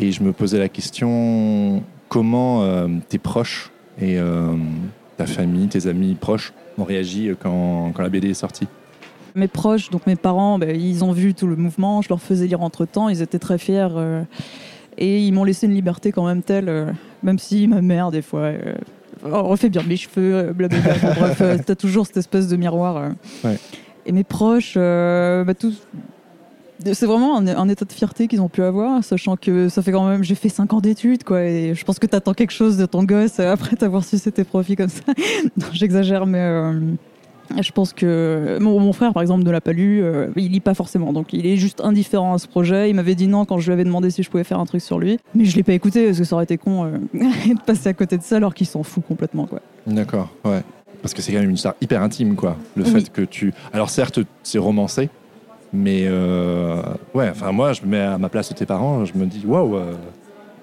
Et 0.01 0.13
je 0.13 0.23
me 0.23 0.33
posais 0.33 0.59
la 0.59 0.69
question 0.71 1.83
comment 2.09 2.63
euh, 2.65 2.89
tes 3.09 3.19
proches 3.19 3.71
et 4.01 4.19
euh, 4.19 4.55
ta 5.19 5.27
famille, 5.27 5.69
tes 5.69 5.87
amis 5.87 6.15
proches 6.15 6.55
ont 6.79 6.85
réagi 6.85 7.31
quand, 7.39 7.93
quand 7.95 8.03
la 8.03 8.09
BD 8.09 8.31
est 8.31 8.35
sortie? 8.35 8.67
Mes 9.35 9.47
proches, 9.47 9.91
donc 9.91 10.07
mes 10.07 10.17
parents, 10.17 10.59
ben, 10.59 10.75
ils 10.75 11.05
ont 11.05 11.13
vu 11.13 11.35
tout 11.35 11.47
le 11.47 11.55
mouvement, 11.55 12.01
je 12.03 12.09
leur 12.09 12.21
faisais 12.21 12.47
lire 12.47 12.63
entre 12.63 12.87
temps, 12.87 13.09
ils 13.11 13.21
étaient 13.23 13.39
très 13.39 13.59
fiers. 13.59 13.89
euh, 13.95 14.23
et 14.99 15.21
ils 15.21 15.33
m'ont 15.33 15.45
laissé 15.45 15.67
une 15.67 15.75
liberté 15.75 16.13
quand 16.13 16.27
même 16.27 16.43
telle, 16.43 16.69
euh, 16.69 16.87
même 17.23 17.39
si 17.39 17.69
ma 17.69 17.81
mère, 17.81 18.11
des 18.11 18.23
fois, 18.23 18.41
euh, 18.41 18.75
oh, 19.25 19.43
refais 19.45 19.69
bien 19.69 19.83
mes 19.83 19.97
cheveux, 19.97 20.35
euh, 20.35 20.53
blablabla. 20.53 20.95
Bon, 20.95 21.21
bref, 21.21 21.39
euh, 21.43 21.59
t'as 21.65 21.75
toujours 21.77 22.07
cette 22.07 22.17
espèce 22.17 22.49
de 22.49 22.57
miroir. 22.57 22.97
euh. 22.97 23.11
Ouais. 23.45 23.59
Et 24.07 24.13
mes 24.13 24.25
proches, 24.25 24.75
euh, 24.77 25.45
bah, 25.45 25.55
tous. 25.55 25.87
C'est 26.85 27.07
vraiment 27.07 27.37
un, 27.39 27.47
un 27.47 27.69
état 27.69 27.85
de 27.85 27.93
fierté 27.93 28.27
qu'ils 28.29 28.41
ont 28.41 28.49
pu 28.49 28.63
avoir, 28.63 29.05
sachant 29.05 29.37
que 29.37 29.69
ça 29.69 29.83
fait 29.83 29.93
quand 29.93 30.09
même, 30.09 30.23
j'ai 30.25 30.35
fait 30.35 30.49
5 30.49 30.73
ans 30.73 30.81
d'études, 30.81 31.25
quoi, 31.25 31.43
et 31.43 31.75
je 31.75 31.85
pense 31.85 31.99
que 31.99 32.07
t'attends 32.07 32.35
quelque 32.35 32.53
chose 32.53 32.77
de 32.77 32.87
ton 32.87 33.05
gosse 33.05 33.39
après 33.41 33.77
t'avoir 33.77 34.05
su 34.05 34.19
tes 34.19 34.45
profits 34.45 34.77
comme 34.77 34.89
ça. 34.89 35.03
non, 35.57 35.67
j'exagère, 35.73 36.27
mais 36.27 36.39
euh, 36.41 36.73
je 37.61 37.71
pense 37.73 37.93
que 37.93 38.59
mon, 38.61 38.79
mon 38.81 38.93
frère, 38.93 39.13
par 39.13 39.21
exemple, 39.23 39.43
ne 39.45 39.51
l'a 39.51 39.61
pas 39.61 39.73
lu, 39.73 40.03
euh, 40.03 40.29
il 40.37 40.53
lit 40.53 40.61
pas 40.61 40.75
forcément, 40.75 41.13
donc 41.13 41.33
il 41.33 41.47
est 41.47 41.57
juste 41.57 41.81
indifférent 41.83 42.35
à 42.35 42.39
ce 42.39 42.47
projet. 42.47 42.89
Il 42.89 42.95
m'avait 42.95 43.15
dit 43.17 43.27
non 43.27 43.45
quand 43.45 43.59
je 43.59 43.67
lui 43.67 43.73
avais 43.75 43.85
demandé 43.85 44.11
si 44.11 44.23
je 44.23 44.31
pouvais 44.31 44.45
faire 44.45 44.61
un 44.61 44.67
truc 44.67 44.81
sur 44.81 44.99
lui, 44.99 45.19
mais 45.35 45.45
je 45.45 45.57
l'ai 45.57 45.63
pas 45.63 45.73
écouté 45.75 46.07
parce 46.07 46.19
que 46.19 46.25
ça 46.25 46.35
aurait 46.37 46.45
été 46.45 46.57
con 46.59 46.85
euh, 46.85 46.91
de 47.15 47.61
passer 47.67 47.89
à 47.89 47.93
côté 47.95 48.17
de 48.17 48.23
ça 48.23 48.37
alors 48.37 48.55
qu'il 48.55 48.67
s'en 48.67 48.83
fout 48.83 49.03
complètement, 49.07 49.47
quoi. 49.47 49.61
D'accord, 49.87 50.29
ouais. 50.45 50.63
Parce 51.03 51.15
que 51.15 51.23
c'est 51.23 51.33
quand 51.33 51.41
même 51.41 51.49
une 51.49 51.55
histoire 51.57 51.75
hyper 51.81 52.03
intime, 52.03 52.37
quoi. 52.37 52.57
Le 52.77 52.85
Oui. 52.85 52.91
fait 52.91 53.11
que 53.11 53.23
tu. 53.23 53.55
Alors, 53.73 53.89
certes, 53.91 54.21
c'est 54.43 54.59
romancé, 54.59 55.09
mais 55.73 56.05
euh, 56.07 56.83
ouais, 57.15 57.29
enfin, 57.31 57.53
moi, 57.53 57.73
je 57.73 57.83
me 57.83 57.89
mets 57.89 58.01
à 58.01 58.19
ma 58.19 58.29
place 58.29 58.49
de 58.49 58.55
tes 58.55 58.67
parents, 58.67 59.05
je 59.05 59.15
me 59.15 59.27
dis, 59.27 59.45
waouh, 59.47 59.77
euh, 59.77 59.95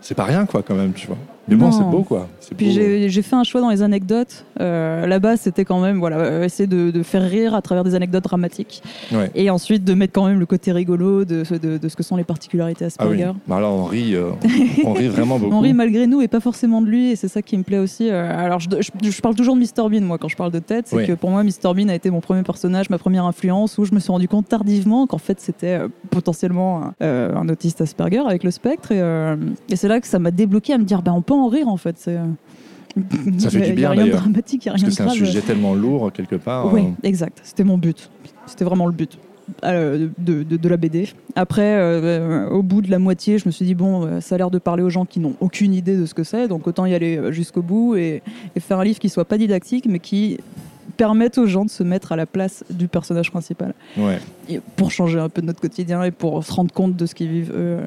c'est 0.02 0.16
pas 0.16 0.26
rien, 0.26 0.46
quoi, 0.46 0.64
quand 0.64 0.76
même, 0.76 0.94
tu 0.94 1.08
vois. 1.08 1.18
Mais 1.48 1.56
bon, 1.56 1.72
c'est 1.72 1.84
beau 1.84 2.04
quoi. 2.04 2.28
Puis 2.58 2.72
j'ai 3.10 3.22
fait 3.22 3.36
un 3.36 3.44
choix 3.44 3.62
dans 3.62 3.70
les 3.70 3.82
anecdotes. 3.82 4.46
Euh, 4.60 5.06
Là-bas, 5.08 5.38
c'était 5.38 5.64
quand 5.66 5.80
même 5.80 6.00
voilà, 6.00 6.18
euh, 6.18 6.44
essayer 6.44 6.68
de, 6.68 6.92
de 6.92 7.04
faire 7.04 7.22
rire 7.22 7.54
à 7.56 7.62
travers 7.62 7.84
des 7.84 7.96
anecdotes 7.96 8.24
dramatiques. 8.24 8.82
Ouais. 9.12 9.30
Et 9.36 9.50
ensuite 9.50 9.84
de 9.84 9.94
mettre 9.94 10.14
quand 10.14 10.26
même 10.28 10.40
le 10.40 10.46
côté 10.46 10.72
rigolo 10.72 11.26
de, 11.26 11.44
de, 11.58 11.78
de 11.78 11.88
ce 11.90 11.96
que 11.96 12.04
sont 12.04 12.16
les 12.18 12.24
particularités 12.24 12.86
Ah 13.00 13.08
oui. 13.08 13.14
Asperger. 13.22 13.32
Bah 13.48 13.58
alors 13.58 13.74
on 13.76 13.86
rit, 13.86 14.16
euh, 14.16 14.32
on 14.86 14.94
rit 14.94 15.08
vraiment 15.08 15.40
beaucoup. 15.40 15.54
On 15.56 15.60
rit 15.60 15.74
malgré 15.74 16.08
nous 16.08 16.22
et 16.22 16.28
pas 16.28 16.40
forcément 16.40 16.82
de 16.82 16.88
lui, 16.88 17.12
et 17.12 17.16
c'est 17.16 17.28
ça 17.28 17.42
qui 17.42 17.58
me 17.58 17.64
plaît 17.64 17.78
aussi. 17.80 18.10
Euh, 18.10 18.46
alors, 18.46 18.60
je, 18.60 18.68
je- 18.80 19.10
je 19.10 19.22
parle 19.22 19.36
toujours 19.36 19.56
de 19.56 19.62
Mr 19.62 19.90
Bean, 19.90 20.02
moi, 20.02 20.18
quand 20.18 20.28
je 20.28 20.36
parle 20.36 20.52
de 20.52 20.60
tête. 20.60 20.88
C'est 20.88 20.96
Oui. 20.98 21.08
que 21.08 21.14
pour 21.14 21.30
moi, 21.30 21.44
Mr 21.44 21.74
Bean 21.76 21.88
a 21.90 21.96
été 21.96 22.10
mon 22.10 22.20
premier 22.22 22.44
personnage, 22.44 22.90
ma 22.90 22.98
première 22.98 23.26
influence, 23.26 23.78
où 23.78 23.86
je 23.86 23.94
me 23.94 24.00
suis 24.00 24.12
rendu 24.12 24.28
compte 24.28 24.48
tardivement 24.50 25.08
qu'en 25.08 25.18
fait, 25.18 25.40
c'était 25.40 25.80
potentiellement 26.10 26.92
euh, 27.02 27.36
un 27.36 27.48
autiste 27.50 27.82
Asperger 27.82 28.24
avec 28.28 28.44
le 28.44 28.52
spectre. 28.52 28.92
Et, 28.92 29.02
et 29.72 29.76
c'est 29.76 29.88
là 29.88 30.00
que 30.02 30.08
ça 30.08 30.20
m'a 30.20 30.32
débloqué 30.32 30.74
à 30.74 30.78
me 30.78 30.84
dire, 30.84 31.02
bah, 31.02 31.14
on 31.16 31.22
peut 31.22 31.34
en 31.46 31.48
rire, 31.50 31.68
en 31.68 31.78
fait. 31.78 31.96
C'est, 31.98 32.18
euh, 32.18 32.24
Ça 33.40 33.50
fait 33.50 33.60
du 33.60 33.64
Il 33.66 33.68
y 33.68 33.72
a 33.72 33.76
bien, 33.76 33.90
rien 33.92 34.02
de 34.02 34.06
d'ailleurs. 34.08 34.22
dramatique, 34.22 34.66
y 34.66 34.70
a 34.70 34.72
Parce 34.74 34.82
rien 34.82 34.90
que 34.90 34.92
de 34.92 34.96
c'est 34.96 35.04
un 35.04 35.06
grave. 35.08 35.18
sujet 35.18 35.42
tellement 35.42 35.74
lourd 35.76 36.12
quelque 36.12 36.36
part. 36.36 36.72
Oui, 36.74 36.82
euh, 36.82 37.08
exact. 37.08 37.40
C'était 37.44 37.64
mon 37.64 37.78
but. 37.78 38.10
C'était 38.46 38.66
vraiment 38.66 38.86
le 38.86 38.92
but 38.94 39.18
euh, 39.64 40.08
de, 40.18 40.44
de- 40.44 40.58
de 40.58 40.70
la 40.70 40.78
BD. 40.78 41.08
Après, 41.36 41.76
euh, 41.78 42.50
au 42.50 42.64
bout 42.64 42.82
de 42.82 42.90
la 42.92 43.00
moitié, 43.00 43.38
je 43.38 43.46
me 43.46 43.52
suis 43.52 43.66
dit, 43.66 43.76
bon, 43.76 44.20
ça 44.22 44.36
a 44.36 44.38
l'air 44.38 44.52
de 44.52 44.58
parler 44.60 44.84
aux 44.84 44.90
gens 44.90 45.06
qui 45.06 45.20
n'ont 45.20 45.36
aucune 45.40 45.74
idée 45.74 45.96
de 45.96 46.06
ce 46.06 46.14
que 46.14 46.24
c'est, 46.24 46.48
donc 46.48 46.68
autant 46.68 46.86
y 46.86 46.94
aller 46.94 47.22
jusqu'au 47.32 47.62
bout 47.62 47.96
et, 47.96 48.22
et 48.56 48.60
faire 48.60 48.80
un 48.80 48.84
livre 48.84 49.00
qui 49.00 49.10
soit 49.10 49.26
pas 49.26 49.38
didactique, 49.38 49.86
mais 49.88 50.00
qui 50.00 50.38
permette 50.98 51.38
aux 51.38 51.46
gens 51.46 51.64
de 51.64 51.70
se 51.70 51.84
mettre 51.84 52.12
à 52.12 52.16
la 52.16 52.26
place 52.26 52.64
du 52.72 52.88
personnage 52.88 53.30
principal, 53.30 53.74
ouais. 53.98 54.18
Et 54.50 54.60
pour 54.78 54.90
changer 54.90 55.20
un 55.20 55.30
peu 55.30 55.42
de 55.42 55.46
notre 55.48 55.62
quotidien 55.62 56.02
et 56.04 56.12
pour 56.12 56.44
se 56.44 56.52
rendre 56.52 56.74
compte 56.74 56.96
de 56.96 57.06
ce 57.06 57.14
qu'ils 57.14 57.30
vivent 57.30 57.54
eux, 57.56 57.80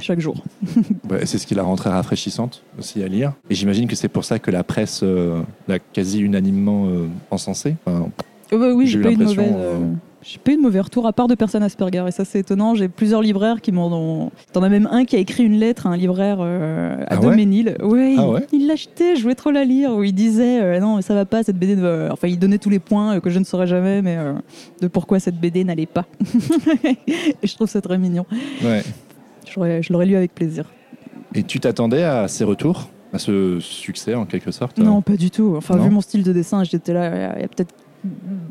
chaque 0.00 0.20
jour. 0.20 0.36
C'est 1.24 1.38
ce 1.38 1.46
qui 1.46 1.54
la 1.54 1.62
rend 1.62 1.76
très 1.76 1.90
rafraîchissante 1.90 2.62
aussi 2.78 3.02
à 3.02 3.08
lire. 3.08 3.32
Et 3.50 3.54
j'imagine 3.54 3.86
que 3.88 3.96
c'est 3.96 4.08
pour 4.08 4.24
ça 4.24 4.38
que 4.38 4.50
la 4.50 4.64
presse 4.64 5.00
euh, 5.02 5.40
l'a 5.68 5.78
quasi 5.78 6.20
unanimement 6.20 6.86
euh, 6.88 7.06
encensée. 7.30 7.76
Enfin, 7.86 8.08
Euh, 8.52 8.58
bah 8.58 8.74
oui, 8.74 8.86
J'ai 8.86 8.98
eu 8.98 9.02
pas 9.02 9.10
eu 9.10 9.14
de 9.16 9.20
l'impression, 9.20 9.42
mauvaise. 9.52 9.56
euh, 9.64 9.78
J'ai 10.22 10.38
pas 10.38 10.52
eu 10.52 10.56
de 10.56 10.62
mauvais 10.62 10.80
retour 10.80 11.06
à 11.06 11.12
part 11.12 11.28
de 11.28 11.34
personnes 11.34 11.62
Asperger 11.62 12.04
et 12.08 12.10
ça 12.10 12.24
c'est 12.24 12.40
étonnant. 12.40 12.74
J'ai 12.74 12.88
plusieurs 12.88 13.20
libraires 13.22 13.60
qui 13.60 13.72
m'en 13.72 13.88
ont. 13.92 14.30
T'en 14.52 14.62
as 14.62 14.68
même 14.68 14.88
un 14.90 15.04
qui 15.04 15.16
a 15.16 15.18
écrit 15.18 15.44
une 15.44 15.58
lettre 15.58 15.86
à 15.86 15.90
un 15.90 15.96
libraire 15.96 16.38
euh, 16.40 16.96
à 17.02 17.14
Ah 17.14 17.16
Doménil. 17.16 17.76
Ouais, 17.82 18.14
Ah 18.18 18.22
il- 18.22 18.28
ouais 18.32 18.46
il 18.52 18.66
l'achetait, 18.66 19.16
je 19.16 19.22
voulais 19.22 19.34
trop 19.34 19.50
la 19.50 19.64
lire. 19.64 19.92
Où 19.96 20.02
il 20.02 20.14
disait 20.14 20.60
euh, 20.62 20.80
non 20.80 21.00
ça 21.02 21.14
va 21.14 21.24
pas 21.24 21.42
cette 21.42 21.58
BD. 21.58 21.76
ne- 21.76 22.08
Enfin 22.12 22.28
il 22.28 22.38
donnait 22.38 22.58
tous 22.58 22.70
les 22.70 22.78
points 22.78 23.16
euh, 23.16 23.20
que 23.20 23.28
je 23.30 23.38
ne 23.38 23.44
saurais 23.44 23.66
jamais, 23.66 24.02
mais 24.02 24.16
de 24.80 24.88
pourquoi 24.88 25.20
cette 25.20 25.38
BD 25.40 25.64
n'allait 25.64 25.86
pas. 25.86 26.04
et 26.84 27.46
je 27.46 27.54
trouve 27.54 27.68
ça 27.68 27.80
très 27.80 27.98
mignon. 27.98 28.24
ouais. 28.62 28.82
Je 29.46 29.92
l'aurais 29.92 30.06
lu 30.06 30.16
avec 30.16 30.34
plaisir. 30.34 30.70
Et 31.34 31.42
tu 31.42 31.60
t'attendais 31.60 32.02
à 32.04 32.28
ces 32.28 32.44
retours, 32.44 32.88
à 33.12 33.18
ce 33.18 33.58
succès 33.60 34.14
en 34.14 34.24
quelque 34.26 34.50
sorte 34.50 34.78
Non, 34.78 35.02
pas 35.02 35.16
du 35.16 35.30
tout. 35.30 35.54
Enfin, 35.56 35.76
Non 35.76 35.84
vu 35.84 35.90
mon 35.90 36.00
style 36.00 36.22
de 36.22 36.32
dessin, 36.32 36.62
j'étais 36.64 36.92
là, 36.92 37.34
il 37.36 37.40
y 37.42 37.44
a- 37.44 37.48
peut-être 37.48 37.74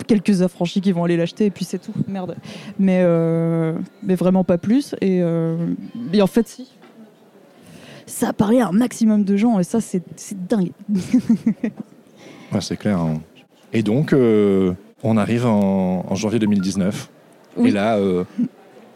quelques 0.08 0.42
affranchis 0.42 0.82
qui 0.82 0.92
vont 0.92 1.04
aller 1.04 1.16
l'acheter, 1.18 1.46
et 1.46 1.50
puis 1.52 1.64
c'est 1.66 1.78
tout. 1.80 1.94
Merde. 2.08 2.36
Mais, 2.80 3.02
euh, 3.04 3.78
mais 4.02 4.16
vraiment 4.16 4.44
pas 4.44 4.58
plus. 4.58 4.96
Et, 5.02 5.20
euh, 5.22 5.56
et 6.12 6.22
en 6.22 6.28
fait, 6.28 6.48
si. 6.48 6.72
Ça 8.06 8.30
a 8.30 8.34
parlé 8.34 8.60
à 8.60 8.68
un 8.68 8.72
maximum 8.74 9.24
de 9.24 9.38
gens, 9.38 9.60
et 9.60 9.64
ça, 9.64 9.80
c'est 9.80 10.04
c'est 10.16 10.46
dingue. 10.48 10.72
Ouais, 12.52 12.62
c'est 12.62 12.78
clair. 12.78 13.00
hein. 13.00 13.20
Et 13.72 13.82
donc, 13.82 14.14
euh, 14.14 14.74
on 15.02 15.18
arrive 15.18 15.46
en, 15.48 16.06
en 16.08 16.16
janvier 16.16 16.38
2019. 16.40 17.10
Oui. 17.58 17.70
Et 17.70 17.72
là, 17.72 17.98
euh, 17.98 18.24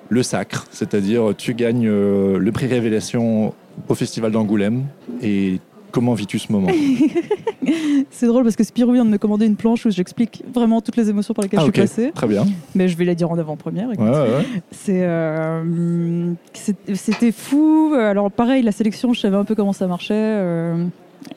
le 0.09 0.23
sacre, 0.23 0.67
c'est-à-dire 0.71 1.33
tu 1.37 1.53
gagnes 1.53 1.87
euh, 1.87 2.37
le 2.37 2.51
prix 2.51 2.67
Révélation 2.67 3.53
au 3.87 3.95
Festival 3.95 4.31
d'Angoulême. 4.31 4.85
Et 5.21 5.59
comment 5.91 6.13
vis-tu 6.13 6.39
ce 6.39 6.51
moment? 6.51 6.69
C'est 8.11 8.27
drôle 8.27 8.43
parce 8.43 8.55
que 8.55 8.63
Spirou 8.63 8.93
vient 8.93 9.05
de 9.05 9.09
me 9.09 9.17
commander 9.17 9.45
une 9.45 9.55
planche 9.55 9.85
où 9.85 9.89
j'explique 9.91 10.43
vraiment 10.53 10.81
toutes 10.81 10.95
les 10.95 11.09
émotions 11.09 11.33
par 11.33 11.43
lesquelles 11.43 11.59
Ah, 11.61 11.65
je 11.67 11.71
suis 11.71 11.81
passée. 11.81 12.11
Très 12.13 12.27
bien. 12.27 12.45
Mais 12.75 12.87
je 12.87 12.95
vais 12.97 13.05
la 13.05 13.15
dire 13.15 13.29
en 13.29 13.37
avant-première. 13.37 13.89
Ouais, 13.89 13.97
ouais. 13.97 14.45
C'est, 14.71 15.03
euh, 15.03 16.33
c'était 16.53 17.31
fou. 17.31 17.93
Alors 17.97 18.31
pareil, 18.31 18.63
la 18.63 18.71
sélection, 18.71 19.13
je 19.13 19.19
savais 19.19 19.35
un 19.37 19.43
peu 19.43 19.55
comment 19.55 19.73
ça 19.73 19.87
marchait 19.87 20.13
euh, 20.15 20.85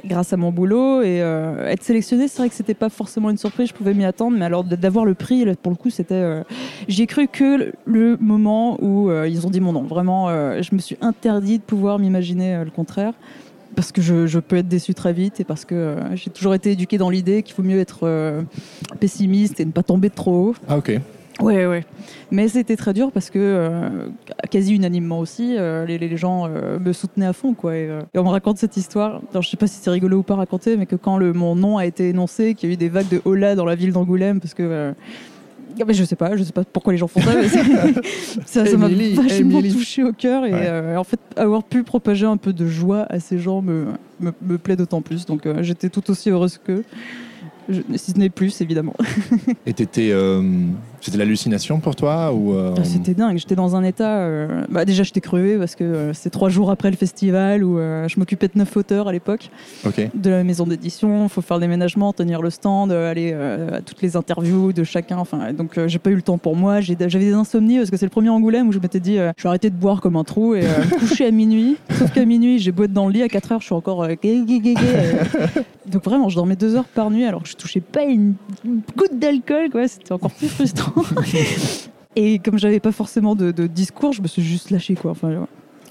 grâce 0.04 0.32
à 0.32 0.36
mon 0.36 0.50
boulot 0.52 1.02
et 1.02 1.20
euh, 1.22 1.68
être 1.68 1.82
sélectionné, 1.82 2.28
c'est 2.28 2.38
vrai 2.38 2.48
que 2.48 2.54
c'était 2.54 2.74
pas 2.74 2.88
forcément 2.88 3.30
une 3.30 3.36
surprise. 3.36 3.68
Je 3.68 3.74
pouvais 3.74 3.94
m'y 3.94 4.04
attendre, 4.04 4.36
mais 4.36 4.44
alors 4.44 4.64
d'avoir 4.64 5.04
le 5.04 5.14
prix, 5.14 5.44
pour 5.62 5.70
le 5.70 5.76
coup, 5.76 5.90
c'était. 5.90 6.14
euh, 6.14 6.42
J'y 6.88 7.02
ai 7.02 7.06
cru 7.06 7.28
que 7.28 7.72
le- 7.84 8.16
moment 8.20 8.76
où 8.82 9.10
euh, 9.10 9.28
ils 9.28 9.46
ont 9.46 9.50
dit 9.50 9.60
mon 9.60 9.72
nom. 9.72 9.82
Vraiment, 9.82 10.28
je 10.28 10.74
me 10.74 10.80
suis 10.80 10.96
interdit 11.00 11.58
de 11.58 11.62
pouvoir 11.62 11.98
m'imaginer 11.98 12.64
le 12.64 12.70
contraire. 12.70 13.12
Parce 13.76 13.92
que 13.92 14.02
je, 14.02 14.38
peux 14.40 14.56
être 14.56 14.68
déçu 14.68 14.94
très 14.94 15.12
vite 15.12 15.38
et 15.38 15.44
parce 15.44 15.64
que 15.64 15.94
j'ai 16.14 16.30
toujours 16.30 16.54
été 16.54 16.72
éduquée 16.72 16.98
dans 16.98 17.08
l'idée 17.08 17.42
qu'il 17.44 17.54
faut 17.54 17.62
mieux 17.62 17.78
être 17.78 18.42
pessimiste 18.98 19.60
et 19.60 19.64
ne 19.64 19.70
pas 19.70 19.84
tomber 19.84 20.10
trop 20.10 20.48
haut. 20.48 20.54
Ah, 20.68 20.76
ok. 20.76 21.00
Ouais, 21.40 21.66
ouais. 21.66 21.84
Mais 22.30 22.48
c'était 22.48 22.76
très 22.76 22.92
dur 22.92 23.10
parce 23.12 23.30
que, 23.30 23.38
euh, 23.38 23.88
quasi 24.50 24.74
unanimement 24.74 25.18
aussi, 25.18 25.56
euh, 25.58 25.84
les, 25.86 25.98
les 25.98 26.16
gens 26.16 26.46
euh, 26.48 26.78
me 26.78 26.92
soutenaient 26.92 27.26
à 27.26 27.32
fond. 27.32 27.54
Quoi, 27.54 27.76
et, 27.76 27.88
euh, 27.88 28.00
et 28.14 28.18
on 28.18 28.24
me 28.24 28.28
raconte 28.28 28.58
cette 28.58 28.76
histoire. 28.76 29.20
Alors, 29.30 29.42
je 29.42 29.48
sais 29.48 29.56
pas 29.56 29.66
si 29.66 29.78
c'est 29.80 29.90
rigolo 29.90 30.18
ou 30.18 30.22
pas 30.22 30.34
à 30.34 30.38
raconter, 30.38 30.76
mais 30.76 30.86
que 30.86 30.96
quand 30.96 31.16
le, 31.18 31.32
mon 31.32 31.54
nom 31.56 31.78
a 31.78 31.86
été 31.86 32.08
énoncé, 32.10 32.54
qu'il 32.54 32.68
y 32.68 32.72
a 32.72 32.74
eu 32.74 32.76
des 32.76 32.88
vagues 32.88 33.08
de 33.08 33.20
hola 33.24 33.54
dans 33.54 33.64
la 33.64 33.74
ville 33.74 33.92
d'Angoulême, 33.92 34.40
parce 34.40 34.54
que. 34.54 34.92
mais 35.86 35.94
je 35.94 36.04
sais 36.04 36.16
pas, 36.16 36.36
je 36.36 36.42
sais 36.44 36.52
pas 36.52 36.62
pourquoi 36.64 36.92
les 36.92 36.98
gens 36.98 37.08
font 37.08 37.20
ça, 37.20 37.32
mais 37.34 37.48
ça 38.46 38.66
ça 38.66 38.76
m'a 38.76 38.88
vachement 38.88 39.62
touché 39.62 40.04
au 40.04 40.12
cœur 40.12 40.44
et 40.44 40.52
Ouais. 40.52 40.60
euh, 40.66 40.96
en 40.96 41.04
fait 41.04 41.20
avoir 41.36 41.62
pu 41.64 41.82
propager 41.84 42.26
un 42.26 42.36
peu 42.36 42.52
de 42.52 42.66
joie 42.66 43.06
à 43.08 43.18
ces 43.20 43.38
gens 43.38 43.62
me, 43.62 43.86
me, 44.20 44.32
me 44.42 44.58
plaît 44.58 44.76
d'autant 44.76 45.00
plus. 45.00 45.24
Donc 45.26 45.46
euh, 45.46 45.62
j'étais 45.62 45.88
tout 45.88 46.10
aussi 46.10 46.28
heureuse 46.30 46.58
qu'eux, 46.62 46.84
Je- 47.68 47.80
si 47.96 48.10
ce 48.12 48.18
n'est 48.18 48.28
plus 48.30 48.60
évidemment. 48.60 48.94
Et 49.64 49.72
t'étais, 49.72 50.10
euh, 50.12 50.42
c'était 51.00 51.18
l'hallucination 51.18 51.80
pour 51.80 51.96
toi 51.96 52.32
ou 52.32 52.52
euh, 52.54 52.74
Ah, 52.76 52.84
C'était 52.84 53.14
dingue, 53.14 53.38
j'étais 53.38 53.54
dans 53.54 53.74
un 53.76 53.82
état. 53.84 54.18
euh, 54.20 54.64
Bah, 54.70 54.84
déjà, 54.84 55.02
j'étais 55.02 55.20
crevée 55.20 55.56
parce 55.56 55.74
que 55.74 55.84
euh, 55.84 56.12
c'est 56.12 56.30
trois 56.30 56.48
jours 56.48 56.70
après 56.70 56.90
le 56.90 56.96
festival 56.96 57.64
où 57.64 57.78
euh, 57.78 58.06
je 58.08 58.18
m'occupais 58.20 58.48
de 58.48 58.58
neuf 58.58 58.76
auteurs 58.76 59.08
à 59.08 59.12
l'époque, 59.12 59.50
de 60.14 60.30
la 60.30 60.44
maison 60.44 60.66
d'édition. 60.66 61.24
Il 61.24 61.28
faut 61.28 61.40
faire 61.40 61.56
le 61.56 61.62
déménagement, 61.62 62.12
tenir 62.12 62.42
le 62.42 62.50
stand, 62.50 62.92
aller 62.92 63.32
à 63.32 63.80
toutes 63.80 64.02
les 64.02 64.16
interviews 64.16 64.72
de 64.72 64.84
chacun. 64.84 65.18
Enfin, 65.18 65.52
donc, 65.52 65.78
j'ai 65.86 65.98
pas 65.98 66.10
eu 66.10 66.14
le 66.16 66.22
temps 66.22 66.38
pour 66.38 66.56
moi. 66.56 66.80
J'avais 66.80 67.06
des 67.08 67.32
insomnies 67.32 67.78
parce 67.78 67.90
que 67.90 67.96
c'est 67.96 68.06
le 68.06 68.10
premier 68.10 68.28
Angoulême 68.28 68.68
où 68.68 68.72
je 68.72 68.78
m'étais 68.78 69.00
dit 69.00 69.16
je 69.16 69.42
vais 69.42 69.48
arrêter 69.48 69.70
de 69.70 69.76
boire 69.76 70.00
comme 70.00 70.16
un 70.16 70.24
trou 70.24 70.54
et 70.54 70.62
me 70.62 70.98
coucher 70.98 71.26
à 71.26 71.30
minuit. 71.30 71.76
Sauf 71.98 72.12
qu'à 72.12 72.24
minuit, 72.24 72.58
j'ai 72.58 72.72
beau 72.72 72.84
être 72.84 72.92
dans 72.92 73.06
le 73.06 73.12
lit 73.12 73.22
à 73.22 73.28
4 73.28 73.52
heures, 73.52 73.60
je 73.60 73.66
suis 73.66 73.74
encore. 73.74 74.02
euh. 74.02 74.16
donc, 75.86 76.04
vraiment, 76.04 76.28
je 76.28 76.36
dormais 76.36 76.56
deux 76.56 76.76
heures 76.76 76.84
par 76.84 77.10
nuit 77.10 77.24
alors 77.24 77.42
que 77.42 77.48
je 77.48 77.56
touchais 77.56 77.80
pas 77.80 78.04
une, 78.04 78.34
une 78.64 78.80
goutte 78.96 79.18
d'alcool. 79.18 79.68
C'était 79.86 80.12
encore 80.12 80.30
plus 80.32 80.48
frustrant. 80.48 80.89
Et 82.16 82.38
comme 82.40 82.58
j'avais 82.58 82.80
pas 82.80 82.92
forcément 82.92 83.34
de, 83.36 83.50
de 83.52 83.66
discours, 83.66 84.12
je 84.12 84.20
me 84.22 84.26
suis 84.26 84.42
juste 84.42 84.70
lâchée 84.70 84.94
quoi. 84.94 85.12
Enfin, 85.12 85.28
ouais. 85.28 85.36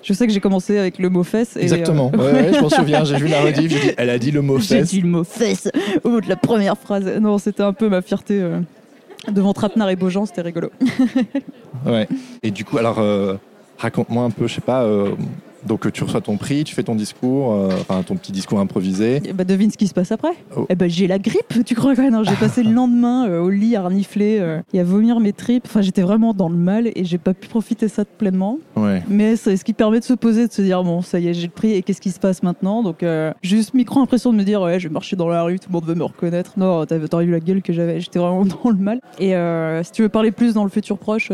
je 0.03 0.11
sais 0.13 0.27
que 0.27 0.33
j'ai 0.33 0.41
commencé 0.41 0.77
avec 0.77 0.99
le 0.99 1.09
mot 1.09 1.23
fesse. 1.23 1.55
Et, 1.55 1.61
Exactement. 1.61 2.11
euh, 2.13 2.17
Ouais, 2.17 2.33
ouais, 2.49 2.53
je 2.53 2.59
m'en 2.61 2.69
souviens. 2.79 3.03
J'ai 3.05 3.15
vu 3.17 3.27
la 3.27 3.41
rediff. 3.41 3.71
j'ai 3.71 3.79
dit, 3.79 3.93
Elle 3.97 4.09
a 4.09 4.19
dit 4.19 4.31
le 4.31 4.41
mot 4.41 4.59
j'ai 4.59 4.79
fesse. 4.79 4.89
dit 4.89 5.01
le 5.01 5.07
mot 5.07 5.23
fesse 5.23 5.69
au 6.03 6.09
bout 6.09 6.21
de 6.21 6.27
la 6.29 6.35
première 6.35 6.77
phrase. 6.77 7.05
Non, 7.21 7.37
c'était 7.37 7.63
un 7.63 7.71
peu 7.73 7.87
ma 7.87 8.01
fierté 8.01 8.41
euh, 8.41 8.59
devant 9.31 9.53
Trapenard 9.53 9.89
et 9.89 9.95
Beaujean, 9.95 10.25
c'était 10.25 10.41
rigolo. 10.41 10.69
Ouais. 11.85 12.07
Et 12.43 12.51
du 12.51 12.65
coup, 12.65 12.77
alors, 12.77 12.99
euh, 12.99 13.35
raconte-moi 13.77 14.23
un 14.23 14.31
peu, 14.31 14.47
je 14.47 14.55
sais 14.55 14.61
pas. 14.61 14.83
Donc, 15.65 15.85
euh, 15.85 15.91
tu 15.91 16.03
reçois 16.03 16.21
ton 16.21 16.37
prix, 16.37 16.63
tu 16.63 16.73
fais 16.73 16.83
ton 16.83 16.95
discours, 16.95 17.53
euh, 17.53 17.69
enfin 17.81 18.01
ton 18.03 18.15
petit 18.15 18.31
discours 18.31 18.59
improvisé. 18.59 19.21
Et 19.25 19.33
bah, 19.33 19.43
devine 19.43 19.71
ce 19.71 19.77
qui 19.77 19.87
se 19.87 19.93
passe 19.93 20.11
après. 20.11 20.33
Oh. 20.55 20.65
Eh 20.69 20.75
ben, 20.75 20.89
j'ai 20.89 21.07
la 21.07 21.19
grippe, 21.19 21.65
tu 21.65 21.75
crois 21.75 21.95
quoi? 21.95 22.09
Non, 22.09 22.23
j'ai 22.23 22.35
passé 22.39 22.63
le 22.63 22.71
lendemain 22.71 23.27
euh, 23.27 23.41
au 23.41 23.49
lit 23.49 23.75
à 23.75 23.83
renifler 23.83 24.37
euh, 24.39 24.61
et 24.73 24.79
à 24.79 24.83
vomir 24.83 25.19
mes 25.19 25.33
tripes. 25.33 25.65
Enfin, 25.65 25.81
j'étais 25.81 26.01
vraiment 26.01 26.33
dans 26.33 26.49
le 26.49 26.55
mal 26.55 26.87
et 26.87 27.03
j'ai 27.03 27.17
pas 27.17 27.33
pu 27.33 27.47
profiter 27.47 27.87
de 27.87 27.91
ça 27.91 28.05
pleinement. 28.05 28.59
Ouais. 28.75 29.03
Mais 29.09 29.35
c'est 29.35 29.57
ce 29.57 29.65
qui 29.65 29.73
permet 29.73 29.99
de 29.99 30.05
se 30.05 30.13
poser, 30.13 30.47
de 30.47 30.53
se 30.53 30.61
dire 30.61 30.83
bon, 30.83 31.01
ça 31.01 31.19
y 31.19 31.27
est, 31.27 31.33
j'ai 31.33 31.47
le 31.47 31.53
prix 31.53 31.73
et 31.73 31.83
qu'est-ce 31.83 32.01
qui 32.01 32.11
se 32.11 32.19
passe 32.19 32.43
maintenant? 32.43 32.83
Donc, 32.83 33.03
juste 33.41 33.73
micro 33.73 33.99
impression 33.99 34.31
de 34.31 34.37
me 34.37 34.43
dire 34.43 34.61
ouais, 34.61 34.79
je 34.79 34.87
vais 34.87 34.93
marcher 34.93 35.15
dans 35.15 35.27
la 35.27 35.43
rue, 35.43 35.59
tout 35.59 35.69
le 35.69 35.73
monde 35.73 35.85
va 35.85 35.95
me 35.95 36.03
reconnaître. 36.03 36.53
Non, 36.57 36.85
t'aurais 36.85 37.25
vu 37.25 37.31
la 37.31 37.39
gueule 37.39 37.61
que 37.61 37.73
j'avais, 37.73 37.99
j'étais 37.99 38.19
vraiment 38.19 38.45
dans 38.63 38.69
le 38.69 38.75
mal. 38.75 39.01
Et 39.19 39.33
si 39.83 39.91
tu 39.91 40.01
veux 40.01 40.09
parler 40.09 40.31
plus 40.31 40.53
dans 40.53 40.63
le 40.63 40.69
futur 40.69 40.97
proche, 40.97 41.31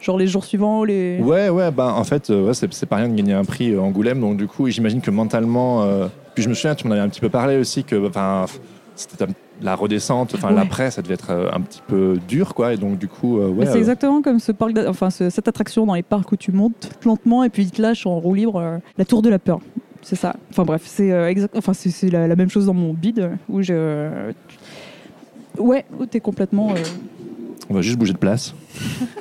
genre 0.00 0.18
les 0.18 0.26
jours 0.26 0.44
suivants, 0.44 0.84
les. 0.84 1.20
Ouais, 1.20 1.48
ouais, 1.48 1.70
bah 1.70 1.94
en 1.94 2.04
fait, 2.04 2.30
ouais, 2.30 2.54
c'est 2.54 2.86
pas 2.86 2.96
rien 2.96 3.08
de 3.08 3.14
gagner 3.14 3.34
un 3.34 3.44
prix 3.44 3.57
euh, 3.62 3.80
Angoulême, 3.80 4.20
donc 4.20 4.36
du 4.36 4.46
coup, 4.46 4.68
j'imagine 4.68 5.00
que 5.00 5.10
mentalement, 5.10 5.82
euh, 5.82 6.06
puis 6.34 6.42
je 6.42 6.48
me 6.48 6.54
souviens, 6.54 6.74
tu 6.74 6.86
m'en 6.86 6.92
avais 6.94 7.02
un 7.02 7.08
petit 7.08 7.20
peu 7.20 7.28
parlé 7.28 7.56
aussi, 7.56 7.84
que 7.84 8.06
enfin, 8.06 8.46
c'était 8.96 9.26
la 9.60 9.74
redescente, 9.74 10.34
enfin 10.34 10.48
Ouais. 10.48 10.54
l'après, 10.54 10.90
ça 10.90 11.02
devait 11.02 11.14
être 11.14 11.30
euh, 11.30 11.50
un 11.52 11.60
petit 11.60 11.82
peu 11.86 12.18
dur, 12.28 12.54
quoi, 12.54 12.72
et 12.74 12.76
donc 12.76 12.98
du 12.98 13.08
coup, 13.08 13.38
euh, 13.40 13.48
ouais. 13.48 13.66
C'est 13.66 13.72
euh, 13.72 13.78
exactement 13.78 14.22
comme 14.22 14.38
ce 14.38 14.52
parc, 14.52 14.72
enfin 14.86 15.10
ce- 15.10 15.30
cette 15.30 15.48
attraction 15.48 15.84
dans 15.86 15.94
les 15.94 16.02
parcs 16.02 16.30
où 16.32 16.36
tu 16.36 16.52
montes 16.52 16.90
lentement 17.04 17.42
et 17.44 17.48
puis 17.50 17.64
ils 17.64 17.70
te 17.70 17.82
lâchent 17.82 18.06
en 18.06 18.18
roue 18.20 18.34
libre, 18.34 18.56
euh, 18.56 18.78
la 18.96 19.04
tour 19.04 19.20
de 19.22 19.28
la 19.28 19.38
peur. 19.38 19.58
C'est 20.02 20.14
ça. 20.16 20.36
Enfin 20.50 20.64
bref, 20.64 20.82
c'est 20.84 21.10
exact- 21.28 21.56
enfin 21.56 21.72
c'est 21.74 22.08
la, 22.10 22.28
la 22.28 22.36
même 22.36 22.48
chose 22.48 22.66
dans 22.66 22.74
mon 22.74 22.92
bide 22.94 23.18
euh, 23.18 23.30
où 23.48 23.62
je. 23.62 24.30
Ouais, 25.58 25.84
où 25.98 26.06
t'es 26.06 26.20
complètement. 26.20 26.72
On 27.68 27.74
va 27.74 27.82
juste 27.82 27.98
bouger 27.98 28.12
de 28.12 28.18
place. 28.18 28.54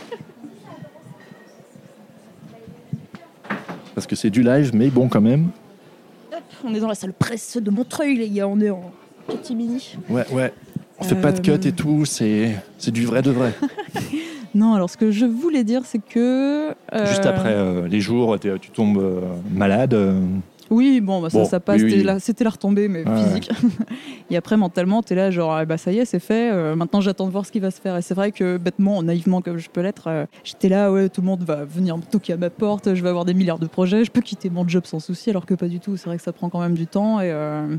Parce 4.07 4.21
que 4.21 4.21
c'est 4.21 4.29
du 4.29 4.41
live, 4.41 4.71
mais 4.73 4.87
bon, 4.87 5.09
quand 5.09 5.19
même. 5.19 5.49
On 6.63 6.73
est 6.73 6.79
dans 6.79 6.87
la 6.87 6.95
salle 6.95 7.11
presse 7.11 7.57
de 7.57 7.69
Montreuil, 7.69 8.15
les 8.15 8.29
gars. 8.29 8.47
On 8.47 8.57
est 8.61 8.69
en 8.69 8.93
catimini. 9.27 9.97
Ouais, 10.09 10.23
ouais. 10.31 10.53
On 10.97 11.03
fait 11.03 11.15
pas 11.15 11.33
de 11.33 11.41
cut 11.41 11.67
et 11.67 11.73
tout, 11.73 12.05
c'est 12.05 12.55
c'est 12.77 12.91
du 12.91 13.05
vrai 13.05 13.21
de 13.21 13.31
vrai. 13.31 13.53
Non, 14.55 14.73
alors 14.73 14.89
ce 14.89 14.97
que 14.97 15.11
je 15.11 15.25
voulais 15.25 15.63
dire, 15.63 15.81
c'est 15.85 15.99
que. 15.99 16.69
euh, 16.71 17.05
Juste 17.05 17.25
après 17.27 17.53
euh, 17.53 17.87
les 17.87 17.99
jours, 17.99 18.39
tu 18.39 18.71
tombes 18.71 18.97
euh, 18.97 19.19
malade. 19.53 19.95
Oui, 20.69 21.01
bon, 21.01 21.21
bah, 21.21 21.29
ça, 21.29 21.37
Bon, 21.39 21.45
ça 21.45 21.59
passe. 21.59 21.77
oui, 21.77 21.83
oui. 21.85 21.91
C'était 21.91 22.03
la, 22.03 22.19
c'était 22.19 22.43
la 22.43 22.49
retombée, 22.49 22.87
mais 22.87 23.03
Ouais, 23.07 23.15
physique. 23.23 23.49
et 24.29 24.37
après, 24.37 24.57
mentalement, 24.57 25.01
t'es 25.01 25.15
là, 25.15 25.31
genre, 25.31 25.53
ah, 25.53 25.65
bah 25.65 25.77
ça 25.77 25.91
y 25.91 25.99
est, 25.99 26.05
c'est 26.05 26.19
fait. 26.19 26.51
euh, 26.51 26.75
maintenant, 26.75 27.01
j'attends 27.01 27.25
de 27.27 27.31
voir 27.31 27.45
ce 27.45 27.51
qui 27.51 27.59
va 27.59 27.71
se 27.71 27.79
faire. 27.79 27.95
Et 27.97 28.01
c'est 28.01 28.13
vrai 28.13 28.31
que, 28.31 28.57
bêtement, 28.57 29.01
naïvement 29.03 29.41
comme 29.41 29.57
je 29.57 29.69
peux 29.69 29.81
l'être, 29.81 30.07
euh, 30.07 30.25
j'étais 30.43 30.69
là, 30.69 30.91
ouais, 30.91 31.09
tout 31.09 31.21
le 31.21 31.27
monde 31.27 31.43
va 31.43 31.63
venir 31.65 31.97
me 31.97 32.03
toquer 32.03 32.33
à 32.33 32.37
ma 32.37 32.49
porte, 32.49 32.93
je 32.95 33.01
vais 33.03 33.09
avoir 33.09 33.25
des 33.25 33.33
milliards 33.33 33.59
de 33.59 33.67
projets, 33.67 34.03
je 34.03 34.11
peux 34.11 34.21
quitter 34.21 34.49
mon 34.49 34.67
job 34.67 34.85
sans 34.85 34.99
souci, 34.99 35.29
alors 35.29 35.45
que 35.45 35.53
pas 35.53 35.67
du 35.67 35.79
tout. 35.79 35.95
C'est 35.97 36.05
vrai 36.07 36.17
que 36.17 36.23
ça 36.23 36.33
prend 36.33 36.49
quand 36.49 36.59
même 36.61 36.75
du 36.75 36.87
temps. 36.87 37.19
Et 37.21 37.31
euh, 37.31 37.75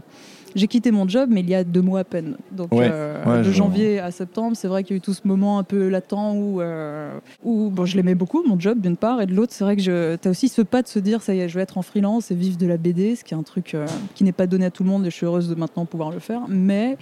j'ai 0.55 0.67
quitté 0.67 0.91
mon 0.91 1.09
job, 1.09 1.29
mais 1.33 1.41
il 1.41 1.49
y 1.49 1.55
a 1.55 1.63
deux 1.65 1.83
mois 1.83 2.01
à 2.01 2.05
peine. 2.05 2.37
Donc, 2.53 2.73
Ouais, 2.73 2.89
euh, 2.91 3.25
ouais, 3.25 3.43
de 3.43 3.51
janvier 3.53 3.99
à 4.01 4.11
septembre, 4.11 4.57
c'est 4.57 4.69
vrai 4.69 4.83
qu'il 4.85 4.95
y 4.95 4.97
a 4.97 4.99
eu 4.99 5.01
tout 5.01 5.15
ce 5.15 5.27
moment 5.27 5.59
un 5.59 5.63
peu 5.63 5.89
latent 5.89 6.35
où, 6.35 6.61
euh, 6.61 7.19
où 7.45 7.71
bon, 7.71 7.85
je 7.87 7.97
l'aimais 7.97 8.15
beaucoup, 8.15 8.43
mon 8.47 8.59
job, 8.59 8.81
d'une 8.81 8.97
part, 8.97 9.21
et 9.21 9.27
de 9.27 9.35
l'autre, 9.35 9.53
c'est 9.55 9.65
vrai 9.65 9.77
que 9.77 9.83
je, 9.83 10.17
t'as 10.17 10.31
aussi 10.31 10.49
ce 10.49 10.63
pas 10.63 10.83
de 10.83 10.89
se 10.89 10.99
dire, 10.99 11.23
ça 11.23 11.35
y 11.35 11.41
est, 11.41 11.49
je 11.49 11.55
vais 11.57 11.63
être 11.63 11.79
en 11.79 11.83
freelance 11.83 12.31
et 12.31 12.35
vivre 12.35 12.57
de 12.57 12.67
la 12.67 12.77
BD, 12.77 13.17
ce 13.17 13.25
qui 13.25 13.35
est 13.35 13.37
un 13.37 13.43
truc 13.43 13.75
euh, 13.75 13.87
qui 14.15 14.25
n'est 14.25 14.33
pas 14.33 14.47
donné 14.47 14.65
à 14.67 14.71
tout 14.71 14.83
le 14.85 14.89
monde, 14.89 15.07
et 15.07 15.11
je 15.11 15.15
suis 15.15 15.27
heureuse 15.27 15.49
de 15.49 15.55
maintenant 15.55 15.85
pouvoir 15.85 16.11
le 16.11 16.19
faire, 16.19 16.43
mais 16.49 16.97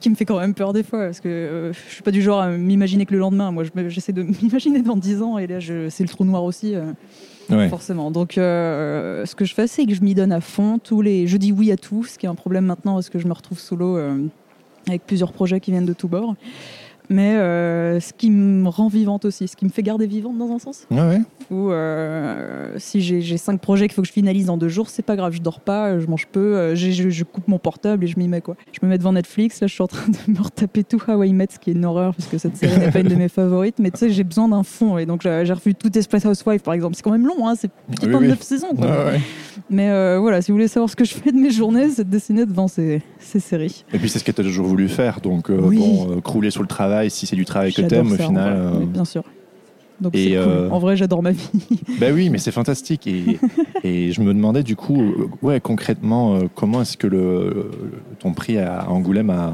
qui 0.00 0.10
me 0.10 0.16
fait 0.16 0.24
quand 0.24 0.40
même 0.40 0.54
peur 0.54 0.72
des 0.72 0.82
fois, 0.82 1.04
parce 1.04 1.20
que 1.20 1.28
euh, 1.28 1.72
je 1.72 1.78
suis 1.94 2.02
pas 2.02 2.10
du 2.10 2.22
genre 2.22 2.40
à 2.40 2.50
m'imaginer 2.50 3.06
que 3.06 3.12
le 3.14 3.20
lendemain, 3.20 3.52
moi, 3.52 3.62
j'essaie 3.88 4.12
de 4.12 4.22
m'imaginer 4.42 4.82
dans 4.82 4.96
10 4.96 5.22
ans, 5.22 5.38
et 5.38 5.46
là, 5.46 5.58
c'est 5.90 6.02
le 6.02 6.08
trou 6.08 6.24
noir 6.24 6.42
aussi. 6.44 6.74
euh, 6.74 6.92
Ouais. 7.50 7.68
forcément. 7.68 8.10
Donc, 8.10 8.38
euh, 8.38 9.26
ce 9.26 9.34
que 9.34 9.44
je 9.44 9.54
fais, 9.54 9.66
c'est 9.66 9.86
que 9.86 9.94
je 9.94 10.02
m'y 10.02 10.14
donne 10.14 10.32
à 10.32 10.40
fond. 10.40 10.78
Tous 10.78 11.02
les, 11.02 11.26
je 11.26 11.36
dis 11.36 11.52
oui 11.52 11.70
à 11.72 11.76
tout, 11.76 12.04
ce 12.04 12.18
qui 12.18 12.26
est 12.26 12.28
un 12.28 12.34
problème 12.34 12.66
maintenant 12.66 12.94
parce 12.94 13.10
que 13.10 13.18
je 13.18 13.26
me 13.26 13.32
retrouve 13.32 13.58
solo 13.58 13.96
euh, 13.96 14.26
avec 14.88 15.06
plusieurs 15.06 15.32
projets 15.32 15.60
qui 15.60 15.70
viennent 15.70 15.86
de 15.86 15.92
tous 15.92 16.08
bords. 16.08 16.34
Mais 17.10 17.34
euh, 17.36 18.00
ce 18.00 18.12
qui 18.12 18.30
me 18.30 18.68
rend 18.68 18.88
vivante 18.88 19.24
aussi, 19.24 19.46
ce 19.48 19.56
qui 19.56 19.64
me 19.64 19.70
fait 19.70 19.82
garder 19.82 20.06
vivante 20.06 20.38
dans 20.38 20.50
un 20.52 20.58
sens. 20.58 20.86
Ouais. 20.90 21.20
Où 21.50 21.70
euh, 21.70 22.72
si 22.78 23.02
j'ai 23.02 23.36
cinq 23.36 23.60
projets 23.60 23.86
qu'il 23.88 23.94
faut 23.94 24.02
que 24.02 24.08
je 24.08 24.12
finalise 24.12 24.48
en 24.48 24.56
deux 24.56 24.68
jours, 24.68 24.88
c'est 24.88 25.02
pas 25.02 25.16
grave, 25.16 25.32
je 25.34 25.42
dors 25.42 25.60
pas, 25.60 25.98
je 25.98 26.06
mange 26.06 26.26
peu, 26.26 26.40
euh, 26.56 26.74
je, 26.74 27.10
je 27.10 27.24
coupe 27.24 27.48
mon 27.48 27.58
portable 27.58 28.04
et 28.04 28.06
je 28.06 28.18
m'y 28.18 28.28
mets 28.28 28.40
quoi. 28.40 28.56
Je 28.72 28.78
me 28.82 28.88
mets 28.88 28.98
devant 28.98 29.12
Netflix, 29.12 29.60
là 29.60 29.66
je 29.66 29.74
suis 29.74 29.82
en 29.82 29.88
train 29.88 30.08
de 30.08 30.16
me 30.32 30.40
retaper 30.40 30.84
tout 30.84 31.00
How 31.06 31.22
I 31.24 31.32
Met, 31.34 31.48
ce 31.52 31.58
qui 31.58 31.70
est 31.70 31.74
une 31.74 31.84
horreur 31.84 32.14
parce 32.14 32.28
que 32.28 32.38
cette 32.38 32.56
série 32.56 32.78
n'est 32.78 32.90
pas 32.90 33.00
une 33.00 33.08
de 33.08 33.14
mes 33.16 33.28
favorites, 33.28 33.78
mais 33.78 33.90
tu 33.90 33.98
sais, 33.98 34.10
j'ai 34.10 34.24
besoin 34.24 34.48
d'un 34.48 34.62
fond 34.62 34.96
et 34.96 35.04
donc 35.04 35.22
j'ai 35.22 35.52
revu 35.52 35.74
tout 35.74 35.90
Desperate 35.90 36.24
Housewives 36.24 36.60
par 36.62 36.72
exemple. 36.74 36.94
C'est 36.96 37.02
quand 37.02 37.12
même 37.12 37.26
long, 37.26 37.46
hein, 37.48 37.54
c'est 37.58 37.70
plus 37.90 38.06
de 38.06 38.06
Oui, 38.06 38.12
29 38.22 38.38
oui. 38.38 38.44
saisons. 38.46 38.74
Quoi. 38.74 38.86
Ouais. 38.86 39.20
Mais 39.70 39.88
euh, 39.90 40.18
voilà, 40.20 40.42
si 40.42 40.50
vous 40.50 40.56
voulez 40.56 40.68
savoir 40.68 40.90
ce 40.90 40.96
que 40.96 41.04
je 41.04 41.14
fais 41.14 41.32
de 41.32 41.36
mes 41.38 41.50
journées, 41.50 41.88
c'est 41.90 42.04
de 42.04 42.10
dessiner 42.10 42.44
devant 42.46 42.68
ces, 42.68 43.02
ces 43.18 43.40
séries. 43.40 43.84
Et 43.92 43.98
puis 43.98 44.08
c'est 44.08 44.18
ce 44.18 44.24
que 44.24 44.32
tu 44.32 44.40
as 44.40 44.44
toujours 44.44 44.66
voulu 44.66 44.88
faire, 44.88 45.20
donc 45.20 45.50
euh, 45.50 45.58
Oui. 45.62 45.78
bon, 45.78 46.10
euh, 46.16 46.20
crouler 46.20 46.50
sur 46.50 46.62
le 46.62 46.68
travail, 46.68 47.10
si 47.10 47.26
c'est 47.26 47.36
du 47.36 47.44
travail 47.44 47.72
que 47.72 47.82
J'adore 47.82 48.02
t'aimes 48.04 48.12
au 48.12 48.14
en 48.22 48.26
final. 48.28 48.58
vrai. 48.58 48.78
Oui, 48.80 48.86
bien 48.86 49.04
sûr. 49.04 49.24
Donc 50.00 50.14
et, 50.16 50.30
c'est 50.34 50.42
cool. 50.42 50.72
En 50.72 50.78
vrai, 50.78 50.96
j'adore 50.96 51.22
ma 51.22 51.30
vie. 51.30 51.48
Bah 52.00 52.08
oui, 52.12 52.28
mais 52.28 52.38
c'est 52.38 52.50
fantastique. 52.50 53.06
Et, 53.06 53.38
et 53.84 54.12
je 54.12 54.20
me 54.20 54.34
demandais 54.34 54.62
du 54.62 54.74
coup, 54.76 55.00
ouais, 55.42 55.60
concrètement, 55.60 56.40
comment 56.54 56.82
est-ce 56.82 56.96
que 56.96 57.06
le, 57.06 57.70
ton 58.18 58.32
prix 58.32 58.58
à 58.58 58.90
Angoulême 58.90 59.30
a, 59.30 59.52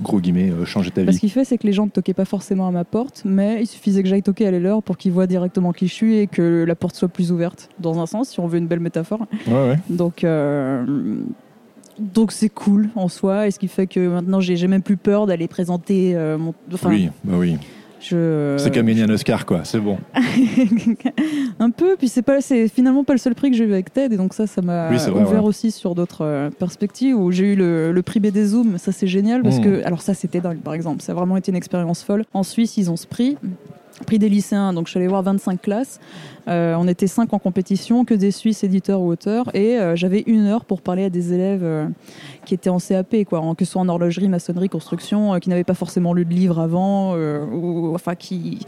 gros 0.00 0.20
guillemets, 0.20 0.50
euh, 0.50 0.64
changé 0.64 0.90
ta 0.90 1.02
Bah, 1.02 1.12
ce 1.12 1.16
vie 1.16 1.20
qu'il 1.20 1.30
fait, 1.30 1.44
c'est 1.44 1.58
que 1.58 1.66
les 1.66 1.72
gens 1.72 1.86
ne 1.86 1.90
toquaient 1.90 2.14
pas 2.14 2.24
forcément 2.24 2.66
à 2.66 2.70
ma 2.70 2.84
porte, 2.84 3.22
mais 3.24 3.60
il 3.62 3.66
suffisait 3.66 4.02
que 4.02 4.08
j'aille 4.08 4.22
toquer 4.22 4.46
à 4.46 4.50
leur 4.50 4.82
pour 4.82 4.96
qu'ils 4.96 5.12
voient 5.12 5.26
directement 5.26 5.72
qui 5.72 5.88
je 5.88 5.92
suis 5.92 6.16
et 6.18 6.26
que 6.26 6.64
la 6.66 6.74
porte 6.74 6.96
soit 6.96 7.08
plus 7.08 7.32
ouverte, 7.32 7.68
dans 7.78 8.00
un 8.00 8.06
sens, 8.06 8.30
si 8.30 8.40
on 8.40 8.46
veut 8.46 8.58
une 8.58 8.66
belle 8.66 8.80
métaphore. 8.80 9.26
Ouais, 9.46 9.52
ouais. 9.52 9.78
Donc, 9.88 10.24
euh, 10.24 10.84
donc 11.98 12.32
c'est 12.32 12.48
cool 12.48 12.88
en 12.96 13.08
soi, 13.08 13.46
et 13.46 13.50
ce 13.50 13.58
qui 13.58 13.68
fait 13.68 13.86
que 13.86 14.08
maintenant, 14.08 14.40
j'ai 14.40 14.66
même 14.66 14.82
plus 14.82 14.96
peur 14.96 15.26
d'aller 15.26 15.48
présenter 15.48 16.14
euh, 16.14 16.38
mon. 16.38 16.54
Enfin, 16.72 16.90
oui, 16.90 17.10
bah 17.24 17.34
oui. 17.36 17.58
Je. 18.08 18.56
C'est 18.58 18.72
comme 18.72 18.86
gagner 18.86 19.02
un 19.02 19.08
Oscar, 19.10 19.46
quoi. 19.46 19.60
C'est 19.64 19.78
bon. 19.80 19.98
un 21.58 21.70
peu, 21.70 21.96
puis 21.96 22.08
c'est 22.08 22.22
pas, 22.22 22.40
c'est 22.40 22.68
finalement 22.68 23.04
pas 23.04 23.12
le 23.12 23.18
seul 23.18 23.34
prix 23.34 23.50
que 23.50 23.56
j'ai 23.56 23.64
eu 23.64 23.72
avec 23.72 23.92
Ted, 23.92 24.14
et 24.14 24.18
donc 24.18 24.34
ça, 24.34 24.46
ça 24.46 24.62
m'a 24.62 24.90
Oui, 24.90 24.98
c'est 24.98 25.10
vrai, 25.10 25.22
ouvert 25.22 25.42
ouais. 25.42 25.48
aussi 25.48 25.70
sur 25.70 25.94
d'autres 25.94 26.24
euh, 26.24 26.50
perspectives. 26.50 27.16
Où 27.16 27.30
j'ai 27.32 27.52
eu 27.52 27.56
le, 27.56 27.92
le 27.92 28.02
prix 28.02 28.20
BD 28.20 28.44
Zoom, 28.44 28.78
ça 28.78 28.92
c'est 28.92 29.06
génial 29.06 29.42
parce 29.42 29.58
Mm. 29.58 29.62
que, 29.64 29.84
alors 29.84 30.00
ça 30.02 30.14
c'était 30.14 30.40
dingue 30.40 30.58
par 30.60 30.74
exemple, 30.74 31.02
ça 31.02 31.12
a 31.12 31.14
vraiment 31.14 31.36
été 31.36 31.50
une 31.50 31.56
expérience 31.56 32.02
folle. 32.02 32.24
En 32.32 32.42
Suisse, 32.42 32.76
ils 32.76 32.90
ont 32.90 32.96
ce 32.96 33.06
prix. 33.06 33.36
Prix 34.06 34.18
des 34.18 34.28
lycéens, 34.28 34.72
donc 34.72 34.86
je 34.86 34.90
suis 34.90 34.98
allée 34.98 35.08
voir 35.08 35.22
25 35.22 35.60
classes. 35.62 36.00
Euh, 36.48 36.74
on 36.78 36.88
était 36.88 37.06
5 37.06 37.32
en 37.32 37.38
compétition, 37.38 38.04
que 38.04 38.14
des 38.14 38.30
Suisses 38.30 38.64
éditeurs 38.64 39.00
ou 39.00 39.08
auteurs, 39.08 39.54
et 39.54 39.78
euh, 39.78 39.94
j'avais 39.96 40.22
une 40.26 40.46
heure 40.46 40.64
pour 40.64 40.82
parler 40.82 41.04
à 41.04 41.10
des 41.10 41.32
élèves 41.32 41.62
euh, 41.64 41.86
qui 42.44 42.54
étaient 42.54 42.70
en 42.70 42.78
CAP, 42.78 43.24
quoi, 43.28 43.40
en- 43.40 43.54
que 43.54 43.64
ce 43.64 43.72
soit 43.72 43.82
en 43.82 43.88
horlogerie, 43.88 44.28
maçonnerie, 44.28 44.68
construction, 44.68 45.38
qui 45.40 45.48
n'avaient 45.48 45.64
pas 45.64 45.74
forcément 45.74 46.12
lu 46.14 46.24
de 46.24 46.32
livre 46.34 46.58
avant, 46.58 47.14
ou 47.16 47.94
enfin 47.94 48.14
qui 48.14 48.60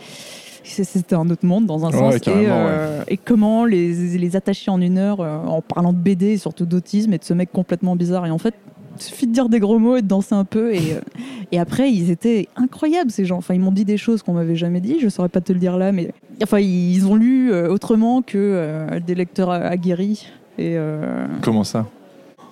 c'était 0.67 1.15
un 1.15 1.29
autre 1.29 1.45
monde 1.45 1.67
dans 1.67 1.85
un 1.85 1.91
Ouais, 1.91 2.13
sens. 2.19 2.27
et, 2.27 2.47
euh, 2.49 3.03
et 3.09 3.19
comment 3.19 3.67
les, 3.67 4.17
les 4.17 4.35
attacher 4.37 4.71
en 4.71 4.81
une 4.81 4.97
heure 4.97 5.21
euh, 5.21 5.37
en 5.45 5.61
parlant 5.61 5.93
de 5.93 5.99
BD 5.99 6.29
et 6.33 6.39
surtout 6.39 6.65
d'autisme 6.65 7.13
et 7.13 7.19
de 7.19 7.25
ce 7.25 7.35
mec 7.35 7.53
complètement 7.53 7.97
bizarre. 7.97 8.25
Et 8.25 8.31
en 8.31 8.39
fait, 8.39 8.55
suffit 8.99 9.27
de 9.27 9.33
dire 9.33 9.49
des 9.49 9.61
gros 9.61 9.79
mots 9.79 9.97
et 9.97 10.03
de 10.03 10.07
danser 10.07 10.35
un 10.35 10.45
peu. 10.45 10.75
Et, 10.75 10.95
euh, 10.95 11.01
et 11.53 11.59
après, 11.59 11.91
ils 11.91 12.11
étaient 12.11 12.49
incroyables, 12.57 13.11
ces 13.11 13.25
gens. 13.25 13.39
Enfin, 13.39 13.55
ils 13.55 13.61
m'ont 13.61 13.73
dit 13.73 13.85
des 13.85 13.97
choses 13.97 14.23
qu'on 14.23 14.35
m'avait 14.35 14.57
jamais 14.57 14.81
dit. 14.81 14.99
Je 15.01 15.09
saurais 15.09 15.29
pas 15.29 15.41
te 15.41 15.53
le 15.53 15.59
dire 15.59 15.77
là, 15.77 15.93
mais 15.93 16.13
enfin, 16.43 16.61
ils 16.61 17.07
ont 17.07 17.15
lu 17.15 17.53
euh, 17.53 17.69
autrement 17.69 18.23
que 18.23 18.39
euh, 18.39 19.01
des 19.01 19.15
lecteurs 19.15 19.51
aguerris. 19.51 20.27
Et 20.59 20.77
Comment 21.43 21.65
ça? 21.65 21.87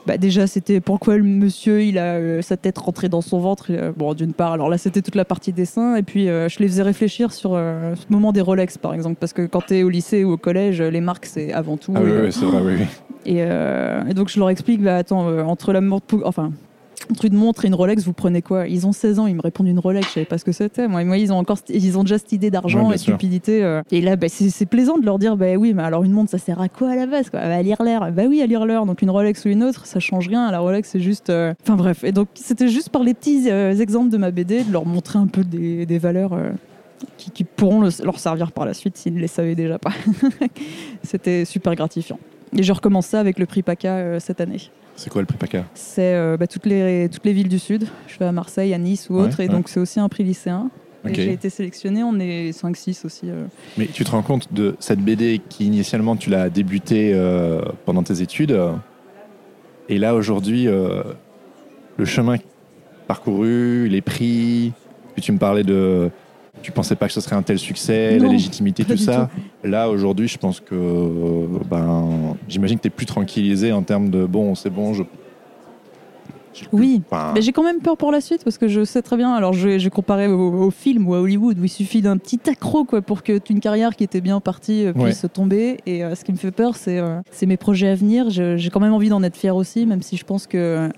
Bah 0.06 0.18
déjà, 0.18 0.46
c'était 0.48 0.80
pourquoi 0.80 1.16
le 1.16 1.22
monsieur, 1.22 1.82
il 1.82 1.96
a 1.96 2.14
euh, 2.14 2.42
sa 2.42 2.56
tête 2.56 2.76
rentrée 2.78 3.08
dans 3.08 3.20
son 3.20 3.38
ventre. 3.38 3.66
Euh, 3.70 3.92
bon, 3.96 4.14
d'une 4.14 4.32
part, 4.32 4.52
alors 4.52 4.68
là, 4.68 4.76
c'était 4.76 5.00
toute 5.00 5.14
la 5.14 5.24
partie 5.24 5.52
dessin. 5.52 5.94
Et 5.94 6.02
puis, 6.02 6.28
euh, 6.28 6.48
je 6.48 6.58
les 6.58 6.66
faisais 6.66 6.82
réfléchir 6.82 7.32
sur 7.32 7.52
euh, 7.54 7.94
ce 7.94 8.06
moment 8.12 8.32
des 8.32 8.40
Rolex, 8.40 8.78
par 8.78 8.94
exemple. 8.94 9.16
Parce 9.20 9.32
que 9.32 9.46
quand 9.46 9.66
tu 9.66 9.76
es 9.76 9.82
au 9.84 9.88
lycée 9.88 10.24
ou 10.24 10.32
au 10.32 10.36
collège, 10.36 10.82
les 10.82 11.00
marques, 11.00 11.26
c'est 11.26 11.52
avant 11.52 11.76
tout. 11.76 11.92
Ah 11.96 12.00
oui, 12.02 12.10
Et, 12.10 12.20
oui, 12.22 12.32
c'est 12.32 12.44
vrai, 12.44 12.60
oui. 12.64 12.72
oui. 12.80 12.86
et, 13.26 13.42
euh, 13.42 14.04
et 14.08 14.14
donc, 14.14 14.28
je 14.28 14.38
leur 14.40 14.50
explique, 14.50 14.82
bah 14.82 14.96
attends, 14.96 15.28
euh, 15.28 15.42
entre 15.44 15.72
la 15.72 15.80
montre, 15.80 16.16
enfin, 16.24 16.50
entre 17.10 17.24
une 17.24 17.34
montre 17.34 17.64
et 17.64 17.68
une 17.68 17.74
Rolex, 17.74 18.04
vous 18.04 18.12
prenez 18.12 18.42
quoi? 18.42 18.66
Ils 18.68 18.86
ont 18.86 18.92
16 18.92 19.18
ans, 19.18 19.26
ils 19.26 19.34
me 19.34 19.40
répondent 19.42 19.66
une 19.68 19.78
Rolex, 19.78 20.06
je 20.08 20.12
savais 20.12 20.26
pas 20.26 20.38
ce 20.38 20.44
que 20.44 20.52
c'était. 20.52 20.88
Moi, 20.88 21.04
moi, 21.04 21.16
ils 21.18 21.32
ont 21.32 21.36
encore, 21.36 21.58
ils 21.68 21.98
ont 21.98 22.02
déjà 22.02 22.18
cette 22.18 22.32
idée 22.32 22.50
d'argent 22.50 22.90
et 22.92 22.98
sûr. 22.98 23.14
stupidité. 23.14 23.62
euh. 23.62 23.82
Et 23.90 24.00
là, 24.00 24.16
bah, 24.16 24.28
c'est 24.28 24.66
plaisant 24.66 24.98
de 24.98 25.04
leur 25.04 25.18
dire, 25.18 25.36
bah 25.36 25.54
oui, 25.56 25.74
mais 25.74 25.82
alors 25.82 26.04
une 26.04 26.12
montre, 26.12 26.30
ça 26.30 26.38
sert 26.38 26.60
à 26.60 26.68
quoi 26.68 26.90
à 26.90 26.96
la 26.96 27.06
base 27.06 27.30
quoi? 27.30 27.40
À 27.40 27.62
lire 27.62 27.82
l'air. 27.82 28.12
Bah 28.12 28.22
oui, 28.28 28.40
à 28.42 28.46
lire 28.46 28.64
l'heure. 28.66 28.86
Donc 28.86 29.02
une 29.02 29.10
Rolex 29.10 29.44
ou 29.44 29.48
une 29.48 29.62
autre, 29.62 29.86
ça 29.86 30.00
change 30.00 30.28
rien. 30.28 30.50
La 30.50 30.60
Rolex, 30.60 30.88
c'est 30.88 31.00
juste. 31.00 31.30
euh, 31.30 31.52
Enfin 31.62 31.76
bref. 31.76 32.04
Et 32.04 32.12
donc, 32.12 32.28
c'était 32.34 32.68
juste 32.68 32.88
par 32.90 33.02
les 33.02 33.14
petits 33.14 33.50
euh, 33.50 33.74
exemples 33.76 34.10
de 34.10 34.16
ma 34.18 34.30
BD, 34.30 34.64
de 34.64 34.72
leur 34.72 34.86
montrer 34.86 35.18
un 35.18 35.26
peu 35.26 35.44
des, 35.44 35.86
des 35.86 35.98
valeurs. 35.98 36.32
qui, 37.18 37.30
qui 37.32 37.42
pourront 37.44 37.80
le- 37.80 38.04
leur 38.04 38.18
servir 38.20 38.52
par 38.52 38.64
la 38.64 38.74
suite 38.74 38.96
s'ils 38.96 39.14
ne 39.14 39.20
les 39.20 39.26
savaient 39.26 39.56
déjà 39.56 39.78
pas. 39.78 39.90
C'était 41.02 41.44
super 41.44 41.74
gratifiant. 41.74 42.18
Et 42.56 42.62
je 42.62 42.72
recommence 42.72 43.06
ça 43.06 43.20
avec 43.20 43.38
le 43.38 43.46
prix 43.46 43.62
PACA 43.62 44.20
cette 44.20 44.40
année. 44.40 44.58
C'est 44.96 45.10
quoi 45.10 45.22
le 45.22 45.26
prix 45.26 45.38
PACA 45.38 45.64
C'est 45.74 46.14
euh, 46.14 46.36
bah, 46.36 46.46
toutes, 46.46 46.66
les, 46.66 47.08
toutes 47.10 47.24
les 47.24 47.32
villes 47.32 47.48
du 47.48 47.58
Sud. 47.58 47.86
Je 48.06 48.18
vais 48.18 48.26
à 48.26 48.32
Marseille, 48.32 48.72
à 48.74 48.78
Nice 48.78 49.08
ou 49.10 49.16
Ouais, 49.16 49.22
autre. 49.24 49.40
et 49.40 49.44
ouais. 49.44 49.48
donc, 49.48 49.68
c'est 49.68 49.80
aussi 49.80 49.98
un 50.00 50.08
prix 50.08 50.22
lycéen. 50.24 50.70
J'ai 51.04 51.32
été 51.32 51.50
sélectionnée. 51.50 52.04
On 52.04 52.18
est 52.20 52.50
5-6 52.56 53.04
aussi. 53.06 53.22
euh. 53.28 53.44
Mais 53.76 53.86
tu 53.86 54.04
te 54.04 54.10
rends 54.12 54.22
compte 54.22 54.52
de 54.52 54.76
cette 54.78 55.00
BD 55.00 55.40
qui 55.48 55.66
initialement 55.66 56.14
tu 56.14 56.30
l'as 56.30 56.48
débutée 56.48 57.12
euh, 57.12 57.60
pendant 57.84 58.04
tes 58.04 58.20
études 58.22 58.56
et 59.88 59.98
là 59.98 60.14
aujourd'hui 60.14 60.66
le 60.66 62.04
chemin 62.04 62.36
parcouru, 63.08 63.88
les 63.88 64.00
prix, 64.00 64.72
puis 65.14 65.22
tu 65.22 65.32
me 65.32 65.38
parlais 65.38 65.64
de 65.64 66.08
tu 66.62 66.72
pensais 66.72 66.96
pas 66.96 67.06
que 67.06 67.12
ce 67.12 67.20
serait 67.20 67.36
un 67.36 67.42
tel 67.42 67.58
succès, 67.58 68.16
Non, 68.18 68.26
la 68.26 68.32
légitimité, 68.32 68.84
tout 68.84 68.96
ça. 68.96 69.28
Là 69.64 69.90
aujourd'hui, 69.90 70.28
je 70.28 70.38
pense 70.38 70.60
que 70.60 71.46
ben 71.70 72.36
j'imagine 72.48 72.78
que 72.78 72.82
tu 72.82 72.88
es 72.88 72.90
plus 72.90 73.06
tranquillisé 73.06 73.72
en 73.72 73.82
termes 73.82 74.10
de 74.10 74.24
bon, 74.24 74.54
c'est 74.54 74.70
bon, 74.70 74.94
je 74.94 75.02
Oui. 76.72 77.02
Mais 77.34 77.42
j'ai 77.42 77.52
quand 77.52 77.62
même 77.62 77.80
peur 77.80 77.96
pour 77.96 78.12
la 78.12 78.20
suite 78.20 78.44
parce 78.44 78.58
que 78.58 78.68
je 78.68 78.84
sais 78.84 79.02
très 79.02 79.16
bien. 79.16 79.32
Alors, 79.32 79.52
je, 79.52 79.78
je 79.78 79.88
comparais 79.88 80.26
au, 80.26 80.64
au 80.64 80.70
film 80.70 81.08
ou 81.08 81.14
à 81.14 81.20
Hollywood 81.20 81.58
où 81.58 81.64
il 81.64 81.68
suffit 81.68 82.02
d'un 82.02 82.16
petit 82.16 82.40
accro 82.48 82.84
quoi, 82.84 83.02
pour 83.02 83.22
que 83.22 83.40
une 83.50 83.60
carrière 83.60 83.96
qui 83.96 84.04
était 84.04 84.20
bien 84.20 84.40
partie 84.40 84.86
euh, 84.86 84.92
puisse 84.92 85.26
tomber. 85.32 85.78
Et 85.86 86.04
euh, 86.04 86.14
ce 86.14 86.24
qui 86.24 86.32
me 86.32 86.36
fait 86.36 86.50
peur, 86.50 86.76
c'est 86.76 86.98
euh, 86.98 87.20
mes 87.46 87.56
projets 87.56 87.88
à 87.88 87.94
venir. 87.94 88.30
J'ai 88.30 88.70
quand 88.70 88.80
même 88.80 88.92
envie 88.92 89.08
d'en 89.08 89.22
être 89.22 89.36
fier 89.36 89.54
aussi, 89.54 89.86
même 89.86 90.02
si 90.02 90.16
je 90.16 90.24
pense 90.24 90.46
que. 90.46 90.90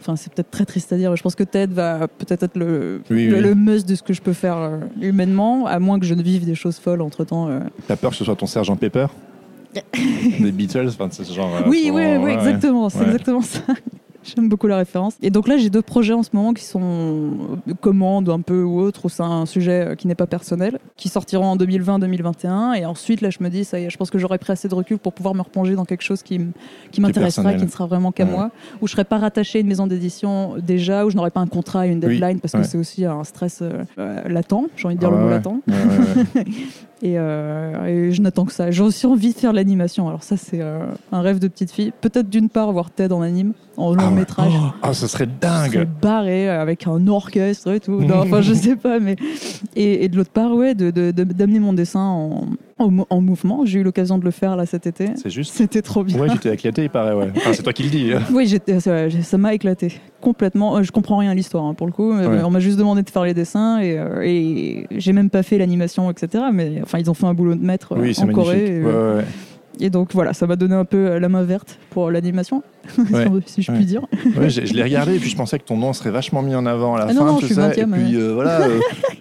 Enfin, 0.00 0.14
c'est 0.16 0.32
peut-être 0.32 0.50
très 0.50 0.64
triste 0.64 0.92
à 0.92 0.96
dire, 0.96 1.10
mais 1.10 1.16
je 1.16 1.22
pense 1.22 1.34
que 1.34 1.42
Ted 1.42 1.72
va 1.74 2.06
peut-être 2.08 2.44
être 2.44 2.56
le, 2.56 3.02
Oui, 3.10 3.26
le, 3.26 3.36
oui. 3.36 3.42
le 3.42 3.54
must 3.54 3.88
de 3.88 3.94
ce 3.96 4.02
que 4.02 4.12
je 4.12 4.22
peux 4.22 4.32
faire 4.32 4.56
euh, 4.56 4.78
humainement, 5.00 5.66
à 5.66 5.78
moins 5.80 5.98
que 5.98 6.06
je 6.06 6.14
ne 6.14 6.22
vive 6.22 6.44
des 6.44 6.54
choses 6.54 6.78
folles 6.78 7.00
entre 7.02 7.24
temps. 7.24 7.48
T'as 7.88 7.96
peur 7.96 8.10
que 8.12 8.16
ce 8.16 8.24
soit 8.24 8.36
ton 8.36 8.46
sergent 8.46 8.76
Pepper? 8.76 9.06
Des 10.40 10.50
Beatles, 10.52 10.86
enfin 10.88 11.08
c'est 11.10 11.24
ce 11.24 11.32
genre. 11.32 11.54
euh, 11.54 11.60
oui, 11.66 11.82
oui, 11.86 11.90
oui, 11.90 12.00
ouais, 12.02 12.18
ouais. 12.18 12.32
exactement, 12.34 12.88
c'est 12.88 12.98
Ouais. 13.00 13.04
exactement 13.06 13.42
ça. 13.42 13.60
J'aime 14.24 14.48
beaucoup 14.48 14.66
la 14.66 14.76
référence. 14.76 15.14
Et 15.22 15.30
donc 15.30 15.46
là, 15.48 15.56
j'ai 15.56 15.70
deux 15.70 15.80
projets 15.80 16.12
en 16.12 16.22
ce 16.22 16.30
moment 16.32 16.52
qui 16.52 16.64
sont 16.64 17.30
commandes 17.80 18.28
un 18.28 18.40
peu 18.40 18.62
ou 18.62 18.80
autre, 18.80 19.04
où 19.06 19.08
c'est 19.08 19.22
un 19.22 19.46
sujet 19.46 19.94
qui 19.96 20.06
n'est 20.06 20.14
pas 20.16 20.26
personnel, 20.26 20.78
qui 20.96 21.08
sortiront 21.08 21.46
en 21.46 21.56
2020-2021. 21.56 22.74
Et 22.74 22.84
ensuite, 22.84 23.20
là, 23.20 23.30
je 23.30 23.38
me 23.40 23.48
dis, 23.48 23.64
ça 23.64 23.78
y 23.80 23.84
est, 23.84 23.90
je 23.90 23.96
pense 23.96 24.10
que 24.10 24.18
j'aurai 24.18 24.38
pris 24.38 24.52
assez 24.52 24.68
de 24.68 24.74
recul 24.74 24.98
pour 24.98 25.12
pouvoir 25.12 25.34
me 25.34 25.40
replonger 25.42 25.74
dans 25.76 25.84
quelque 25.84 26.02
chose 26.02 26.22
qui, 26.22 26.40
m'intéressera, 26.98 27.54
qui 27.54 27.64
ne 27.64 27.70
sera 27.70 27.86
vraiment 27.86 28.12
qu'à 28.12 28.24
Ouais. 28.24 28.30
moi, 28.32 28.50
où 28.82 28.86
je 28.86 28.92
serai 28.92 29.04
pas 29.04 29.18
rattaché 29.18 29.58
à 29.58 29.60
une 29.62 29.68
maison 29.68 29.86
d'édition 29.86 30.56
déjà, 30.58 31.06
où 31.06 31.10
je 31.10 31.16
n'aurai 31.16 31.30
pas 31.30 31.40
un 31.40 31.46
contrat 31.46 31.86
et 31.86 31.90
une 31.90 32.04
Oui, 32.04 32.18
deadline, 32.18 32.40
parce 32.40 32.52
que 32.52 32.58
ouais. 32.58 32.64
c'est 32.64 32.76
aussi 32.78 33.04
un 33.04 33.24
stress 33.24 33.60
euh, 33.62 33.84
euh, 33.98 34.28
latent, 34.28 34.66
j'ai 34.76 34.86
envie 34.86 34.96
de 34.96 35.00
dire 35.00 35.10
Ah 35.10 35.16
le 35.16 35.22
mot 35.22 35.28
ouais, 35.28 35.34
latent. 35.34 36.46
Et, 37.00 37.14
euh, 37.16 37.84
et 38.08 38.12
je 38.12 38.20
n'attends 38.20 38.44
que 38.44 38.52
ça. 38.52 38.70
J'ai 38.72 38.82
aussi 38.82 39.06
envie 39.06 39.32
de 39.32 39.38
faire 39.38 39.52
l'animation. 39.52 40.08
Alors 40.08 40.24
ça, 40.24 40.36
c'est 40.36 40.60
euh, 40.60 40.80
un 41.12 41.20
rêve 41.20 41.38
de 41.38 41.46
petite 41.46 41.70
fille. 41.70 41.92
Peut-être 42.00 42.28
d'une 42.28 42.48
part 42.48 42.72
voir 42.72 42.90
Ted 42.90 43.14
en 43.14 43.22
anime, 43.22 43.52
en 43.76 43.92
long 43.94 43.98
Ah 44.00 44.08
ouais. 44.08 44.14
métrage. 44.16 44.52
Oh, 44.52 44.70
ah, 44.82 44.92
ce 44.92 45.06
serait 45.06 45.28
dingue. 45.40 45.86
barré 46.02 46.48
avec 46.48 46.86
un 46.88 47.06
orchestre 47.06 47.70
et 47.72 47.78
tout. 47.80 48.00
Non, 48.00 48.18
enfin, 48.22 48.40
je 48.40 48.52
sais 48.52 48.74
pas, 48.76 48.98
mais 48.98 49.14
et, 49.76 50.04
et 50.04 50.08
de 50.08 50.16
l'autre 50.16 50.32
part, 50.32 50.52
ouais, 50.54 50.74
de- 50.74 50.90
d'amener 51.12 51.60
mon 51.60 51.72
dessin 51.72 52.00
en, 52.00 52.46
en, 52.78 52.90
mo- 52.90 53.06
en 53.10 53.20
mouvement. 53.20 53.64
J'ai 53.64 53.80
eu 53.80 53.82
l'occasion 53.82 54.18
de 54.18 54.24
le 54.24 54.30
faire 54.30 54.56
là 54.56 54.66
cet 54.66 54.86
été. 54.86 55.06
C'est 55.16 55.30
juste. 55.30 55.54
C'était 55.54 55.82
trop 55.82 56.04
bien. 56.04 56.18
Ouais, 56.18 56.28
t'es 56.40 56.52
éclaté, 56.54 56.84
il 56.84 56.90
paraît, 56.90 57.14
ouais. 57.14 57.28
Enfin, 57.36 57.52
c'est 57.52 57.62
toi 57.62 57.72
qui 57.72 57.82
le 57.84 57.90
dis. 57.90 58.10
Oui, 58.32 58.46
j'étais- 58.46 58.80
ça 58.80 59.38
m'a 59.38 59.54
éclaté 59.54 59.92
complètement. 60.20 60.76
Euh, 60.78 60.82
Je 60.82 60.92
comprends 60.92 61.18
rien 61.18 61.30
à 61.30 61.34
l'histoire 61.34 61.64
hein, 61.64 61.74
pour 61.74 61.86
le 61.86 61.92
coup. 61.92 62.12
Euh, 62.12 62.28
Ouais. 62.28 62.42
On 62.44 62.50
m'a 62.50 62.60
juste 62.60 62.78
demandé 62.78 63.02
de 63.02 63.10
faire 63.10 63.24
les 63.24 63.34
dessins 63.34 63.78
et, 63.80 63.98
euh, 63.98 64.22
et 64.22 64.86
j'ai 64.96 65.12
même 65.12 65.30
pas 65.30 65.42
fait 65.42 65.58
l'animation, 65.58 66.10
etc. 66.10 66.44
Mais 66.52 66.80
enfin, 66.82 66.98
ils 66.98 67.10
ont 67.10 67.14
fait 67.14 67.26
un 67.26 67.34
boulot 67.34 67.54
de 67.54 67.64
maître 67.64 67.92
euh, 67.92 68.00
Oui, 68.00 68.14
c'est 68.14 68.22
en 68.22 68.26
magnifique. 68.26 68.44
Corée. 68.44 68.76
et, 68.78 68.82
Ouais, 68.82 68.90
euh, 68.92 69.12
ouais, 69.14 69.18
ouais. 69.20 69.24
Et 69.80 69.90
donc 69.90 70.12
voilà, 70.12 70.32
ça 70.32 70.46
m'a 70.46 70.56
donné 70.56 70.74
un 70.74 70.84
peu 70.84 70.96
euh, 70.96 71.20
la 71.20 71.28
main 71.28 71.42
verte 71.42 71.78
pour 71.90 72.10
l'animation, 72.10 72.62
Ouais. 73.12 73.26
si 73.46 73.62
je 73.62 73.70
Ouais. 73.70 73.78
puis 73.78 73.86
dire. 73.86 74.02
Ouais, 74.36 74.50
je 74.50 74.60
l'ai 74.74 74.82
regardé 74.82 75.14
et 75.16 75.18
puis 75.18 75.30
je 75.30 75.36
pensais 75.36 75.58
que 75.58 75.64
ton 75.64 75.76
nom 75.76 75.92
serait 75.92 76.10
vachement 76.10 76.42
mis 76.42 76.54
en 76.54 76.66
avant 76.66 76.94
à 76.96 76.98
la 76.98 77.04
Ah 77.04 77.08
fin, 77.08 77.14
non, 77.14 77.24
non, 77.24 77.34
tout 77.36 77.42
je 77.42 77.46
suis 77.46 77.54
ça. 77.54 77.70
20e, 77.70 77.94
et 77.94 78.04
puis 78.04 78.16
euh, 78.16 78.32
voilà, 78.34 78.60
euh, 78.66 78.80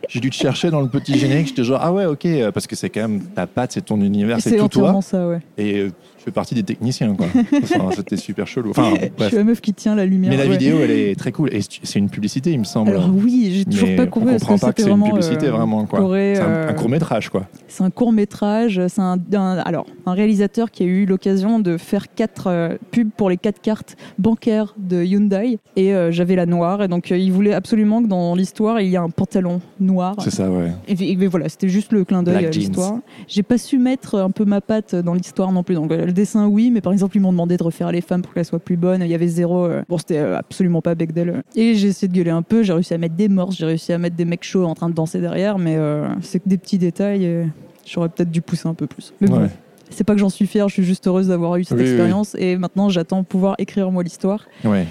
j'ai 0.10 0.20
dû 0.20 0.30
te 0.30 0.36
chercher 0.36 0.70
dans 0.72 0.82
le 0.82 0.88
petit 0.90 1.18
générique. 1.18 1.48
J'étais 1.48 1.64
genre 1.64 1.80
ah 1.82 1.94
ouais 1.94 2.06
ok 2.06 2.28
parce 2.54 2.66
que 2.68 2.76
c'est 2.76 2.90
quand 2.90 3.02
même 3.02 3.22
ta 3.36 3.46
patte, 3.48 3.74
c'est 3.74 3.86
ton 3.86 4.00
univers, 4.02 4.40
c'est 4.42 4.58
tout 4.58 4.68
toi. 4.68 5.00
ça, 5.02 5.28
ouais. 5.28 5.40
Et 5.58 5.88
fais 6.28 6.34
partie 6.34 6.56
des 6.56 6.64
techniciens 6.64 7.16
quoi. 7.16 7.28
Enfin, 7.64 7.90
C'était 7.96 8.18
super 8.18 8.48
chelou. 8.48 8.72
Enfin 8.72 8.94
je 9.20 9.26
suis 9.28 9.36
la 9.38 9.44
meuf 9.44 9.62
qui 9.62 9.74
tient 9.74 9.96
la 9.96 10.06
lumière. 10.06 10.32
Mais 10.32 10.38
la 10.38 10.44
ouais. 10.44 10.58
vidéo 10.58 10.78
elle 10.84 10.92
est 10.92 11.18
très 11.18 11.32
cool 11.32 11.54
et 11.54 11.62
c'est 11.84 12.00
une 12.00 12.10
publicité 12.10 12.52
il 12.52 12.60
me 12.60 12.64
semble. 12.66 12.90
Alors 12.92 13.10
oui, 13.14 13.52
j'ai 13.54 13.66
toujours 13.66 13.88
Mais 13.90 13.96
pas 13.96 14.04
on 14.04 14.08
compris 14.08 14.32
parce 14.32 14.44
comprend 14.44 14.68
pas 14.68 14.74
que 14.74 14.82
c'est 14.84 14.90
une 14.90 15.04
publicité 15.04 15.48
euh, 15.48 15.52
vraiment 15.52 15.86
quoi. 15.86 16.00
Corée, 16.00 16.34
C'est 16.36 16.42
un, 16.42 16.48
euh, 16.50 16.74
court 16.74 16.90
métrage 16.90 17.30
quoi. 17.30 17.48
C'est 17.68 17.84
un 17.84 17.90
court 17.90 18.12
métrage. 18.12 18.82
C'est 18.88 19.02
un, 19.02 19.18
un- 19.34 19.58
alors 19.60 19.86
un 20.06 20.14
réalisateur 20.14 20.72
qui 20.72 20.84
a 20.84 20.86
eu 20.86 21.06
l'occasion 21.06 21.60
de 21.60 21.78
faire 21.78 22.14
quatre 22.14 22.48
euh, 22.48 22.76
pubs 22.92 23.10
pour 23.16 23.30
les 23.30 23.38
quatre 23.38 23.62
cartes 23.62 23.96
bancaires 24.20 24.76
de 24.78 25.04
Hyundai 25.04 25.60
et 25.76 25.94
euh, 25.94 26.12
j'avais 26.12 26.36
la 26.36 26.46
noire 26.46 26.84
et 26.84 26.88
donc 26.88 27.12
euh, 27.12 27.18
il 27.18 27.32
voulait 27.32 27.54
absolument 27.54 28.02
que 28.04 28.08
dans 28.08 28.36
l'histoire 28.36 28.80
il 28.82 28.90
y 28.90 28.94
ait 28.96 28.98
un 28.98 29.10
pantalon 29.10 29.62
noir. 29.80 30.16
C'est 30.20 30.32
ça 30.32 30.50
ouais. 30.50 30.72
Et, 30.88 31.12
et 31.12 31.28
voilà, 31.28 31.50
c'était 31.50 31.70
juste 31.70 31.92
le 31.92 32.04
clin 32.04 32.24
d'œil 32.24 32.46
à 32.46 32.50
l'histoire. 32.50 32.98
J'ai 33.28 33.44
pas 33.44 33.58
su 33.58 33.78
mettre 33.80 34.16
un 34.16 34.32
peu 34.32 34.46
ma 34.46 34.62
patte 34.62 34.96
dans 34.96 35.14
l'histoire 35.14 35.52
non 35.52 35.64
plus. 35.64 35.76
Donc 35.76 35.92
euh, 35.92 36.06
dessin, 36.18 36.48
oui, 36.48 36.70
mais 36.72 36.82
par 36.82 36.92
exemple, 36.92 37.16
ils 37.16 37.22
m'ont 37.22 37.32
demandé 37.32 37.56
de 37.56 37.64
refaire 37.64 37.92
les 37.92 38.02
femmes 38.02 38.22
pour 38.22 38.34
qu'elles 38.34 38.44
soient 38.46 38.60
plus 38.60 38.76
bonnes. 38.78 39.02
Il 39.02 39.08
y 39.08 39.16
avait 39.16 39.28
zéro. 39.28 39.66
euh, 39.66 39.84
Bon, 39.88 39.98
c'était 39.98 40.18
euh, 40.18 40.38
absolument 40.38 40.82
pas 40.82 40.94
Bechdel. 40.96 41.44
Et 41.56 41.76
j'ai 41.76 41.88
essayé 41.88 42.08
de 42.10 42.14
gueuler 42.14 42.32
un 42.32 42.42
peu. 42.42 42.62
J'ai 42.64 42.74
réussi 42.74 42.94
à 42.94 42.98
mettre 42.98 43.16
des 43.16 43.30
morses, 43.30 43.56
j'ai 43.56 43.66
réussi 43.66 43.94
à 43.94 43.98
mettre 43.98 44.16
des 44.18 44.26
mecs 44.26 44.44
chauds 44.44 44.66
en 44.66 44.76
train 44.76 44.90
de 44.90 44.94
danser 44.96 45.20
derrière, 45.22 45.58
mais 45.58 45.76
euh, 45.78 46.08
c'est 46.22 46.40
que 46.40 46.50
des 46.50 46.58
petits 46.58 46.78
détails. 46.78 47.24
et 47.24 47.46
J'aurais 47.86 48.10
peut-être 48.10 48.32
dû 48.32 48.42
pousser 48.42 48.68
un 48.68 48.74
peu 48.74 48.86
plus. 48.88 49.14
Mais 49.22 49.28
bon, 49.28 49.42
Ouais. 49.44 49.50
c'est 49.90 50.04
pas 50.04 50.14
que 50.14 50.20
j'en 50.20 50.30
suis 50.30 50.46
fière, 50.48 50.68
je 50.68 50.74
suis 50.74 50.84
juste 50.84 51.08
heureuse 51.08 51.30
d'avoir 51.30 51.56
eu 51.56 51.64
cette 51.64 51.78
Oui, 51.78 51.84
oui, 51.86 51.90
expérience. 51.92 52.36
Et 52.38 52.58
maintenant, 52.58 52.90
j'attends 52.90 53.24
pouvoir 53.24 53.56
écrire 53.60 53.90
moi 53.92 54.04
l'histoire 54.04 54.46
Ouais. 54.66 54.86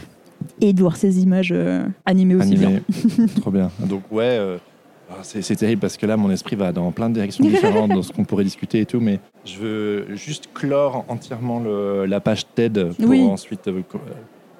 et 0.61 0.73
de 0.73 0.81
voir 0.81 0.97
ces 0.97 1.21
images 1.23 1.51
euh, 1.53 1.85
animées 2.07 2.37
aussi 2.37 2.57
bien. 2.57 2.73
Trop 3.41 3.51
bien. 3.51 3.71
Donc 3.87 4.03
ouais, 4.11 4.25
euh, 4.39 4.57
c'est 5.23 5.42
c'est 5.42 5.57
terrible 5.57 5.81
parce 5.81 5.97
que 5.97 6.07
là 6.07 6.16
mon 6.16 6.31
esprit 6.31 6.57
va 6.57 6.73
dans 6.73 6.90
plein 6.92 7.09
de 7.09 7.14
directions 7.14 7.45
différentes 7.45 7.90
dans 7.90 8.03
ce 8.03 8.12
qu'on 8.12 8.25
pourrait 8.25 8.45
discuter 8.45 8.81
et 8.81 8.87
tout, 8.87 9.01
mais 9.01 9.21
je 9.45 9.59
veux 9.59 10.07
juste 10.16 10.49
clore 10.55 11.05
entièrement 11.09 11.61
le- 11.61 12.07
la 12.07 12.21
page 12.21 12.47
TED 12.55 12.92
pour 13.01 13.09
Oui. 13.11 13.23
ensuite 13.23 13.66
euh, 13.69 13.83
euh, 13.95 13.99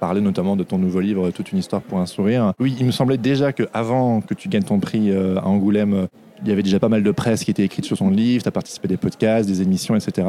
parler 0.01 0.21
notamment 0.21 0.57
de 0.57 0.63
ton 0.63 0.79
nouveau 0.79 1.01
livre 1.01 1.31
Toute 1.31 1.53
une 1.53 1.59
histoire 1.59 1.83
pour 1.83 1.99
un 1.99 2.07
sourire. 2.07 2.53
Oui, 2.61 2.77
il 2.79 2.87
me 2.87 2.91
semblait 2.93 3.17
déjà 3.19 3.53
que 3.53 3.65
avant 3.73 4.21
que 4.21 4.35
tu 4.35 4.49
gagnes 4.49 4.63
ton 4.63 4.79
prix 4.79 5.11
euh, 5.11 5.37
à 5.39 5.47
Angoulême, 5.47 6.07
il 6.43 6.49
y 6.49 6.53
avait 6.53 6.63
déjà 6.63 6.79
pas 6.79 6.89
mal 6.91 7.03
de 7.03 7.11
presse 7.11 7.45
qui 7.45 7.51
était 7.51 7.65
écrite 7.65 7.85
sur 7.87 7.97
ton 7.99 8.11
livre, 8.11 8.43
tu 8.43 8.49
as 8.49 8.53
participé 8.53 8.87
à 8.87 8.89
des 8.89 8.97
podcasts, 8.99 9.49
des 9.49 9.63
émissions, 9.63 9.97
etc. 9.97 10.29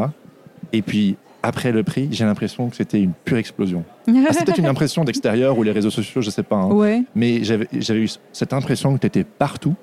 Et 0.74 0.82
puis 0.82 1.18
après 1.44 1.72
le 1.72 1.84
prix, 1.84 2.08
j'ai 2.12 2.26
l'impression 2.26 2.70
que 2.70 2.76
c'était 2.76 3.00
une 3.02 3.12
pure 3.26 3.38
explosion. 3.38 3.84
Ah, 4.08 4.12
c'est 4.32 4.46
peut-être 4.46 4.58
une 4.58 4.66
impression 4.66 5.04
d'extérieur 5.04 5.58
ou 5.58 5.64
les 5.64 5.72
réseaux 5.72 5.90
sociaux, 5.92 6.22
je 6.22 6.30
sais 6.30 6.44
pas. 6.44 6.56
hein. 6.56 6.72
Ouais. 6.72 7.04
Mais 7.16 7.44
j'avais 7.44 7.68
j'avais 7.78 8.00
eu 8.02 8.10
cette 8.34 8.54
impression 8.54 8.94
que 8.96 9.00
tu 9.00 9.08
étais 9.08 9.24
partout. 9.24 9.76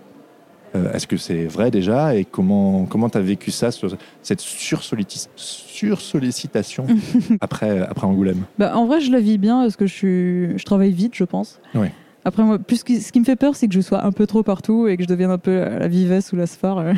Euh, 0.74 0.92
Est-ce 0.92 1.06
que 1.06 1.16
c'est 1.16 1.46
vrai 1.46 1.70
déjà 1.70 2.16
Et 2.16 2.24
comment 2.24 2.86
comment 2.86 3.08
tu 3.08 3.18
as 3.18 3.20
vécu 3.20 3.50
ça, 3.50 3.70
sur 3.70 3.96
cette 4.22 4.40
sursollicitation 4.40 6.86
après, 7.40 7.80
après 7.80 8.06
Angoulême? 8.06 8.44
Bah, 8.58 8.76
en 8.76 8.86
vrai, 8.86 9.00
je 9.00 9.12
la 9.12 9.20
vis 9.20 9.38
bien 9.38 9.62
parce 9.62 9.76
que 9.76 9.86
je, 9.86 9.94
suis... 9.94 10.58
je 10.58 10.64
travaille 10.64 10.92
vite, 10.92 11.14
je 11.14 11.24
pense. 11.24 11.60
Oui. 11.74 11.88
Après, 12.26 12.42
moi, 12.42 12.58
plus 12.58 12.76
ce 12.76 12.84
qui, 12.84 13.00
ce 13.00 13.12
qui 13.12 13.20
me 13.20 13.24
fait 13.24 13.36
peur, 13.36 13.54
c'est 13.54 13.68
que 13.68 13.74
je 13.74 13.80
sois 13.80 14.04
un 14.04 14.12
peu 14.12 14.26
trop 14.26 14.42
partout 14.42 14.88
et 14.88 14.96
que 14.96 15.02
je 15.02 15.08
devienne 15.08 15.30
un 15.30 15.38
peu 15.38 15.56
la 15.58 15.88
vivesse 15.88 16.32
ou 16.32 16.36
la 16.36 16.46
sphare 16.46 16.78
euh, 16.78 16.94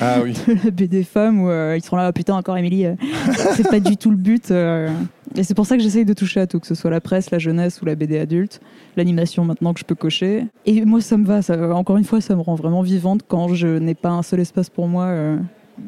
Ah 0.00 0.18
oui. 0.24 0.34
de 0.46 0.64
la 0.64 0.70
BD 0.70 1.04
femme 1.04 1.40
où 1.42 1.48
euh, 1.48 1.74
ils 1.76 1.82
seront 1.82 1.96
là, 1.96 2.06
Ah, 2.06 2.12
putain, 2.12 2.34
encore 2.34 2.56
Émilie. 2.58 2.86
euh, 2.86 2.94
c'est 3.54 3.68
pas 3.68 3.80
du 3.80 3.96
tout 3.96 4.10
le 4.10 4.16
but. 4.16 4.50
Et 5.36 5.42
c'est 5.42 5.54
pour 5.54 5.66
ça 5.66 5.76
que 5.76 5.82
j'essaye 5.82 6.04
de 6.04 6.12
toucher 6.12 6.40
à 6.40 6.46
tout, 6.46 6.60
que 6.60 6.66
ce 6.66 6.74
soit 6.74 6.90
la 6.90 7.00
presse, 7.00 7.30
la 7.30 7.38
jeunesse 7.38 7.80
ou 7.82 7.86
la 7.86 7.94
BD 7.94 8.18
adulte, 8.18 8.60
l'animation 8.96 9.44
maintenant 9.44 9.72
que 9.74 9.80
je 9.80 9.84
peux 9.84 9.94
cocher. 9.94 10.46
Et 10.66 10.84
moi, 10.84 11.00
ça 11.00 11.16
me 11.16 11.24
va. 11.24 11.42
Ça, 11.42 11.56
encore 11.74 11.96
une 11.96 12.04
fois, 12.04 12.20
ça 12.20 12.34
me 12.36 12.40
rend 12.40 12.54
vraiment 12.54 12.82
vivante 12.82 13.20
quand 13.26 13.54
je 13.54 13.66
n'ai 13.78 13.94
pas 13.94 14.10
un 14.10 14.22
seul 14.22 14.40
espace 14.40 14.68
pour 14.70 14.86
moi. 14.88 15.06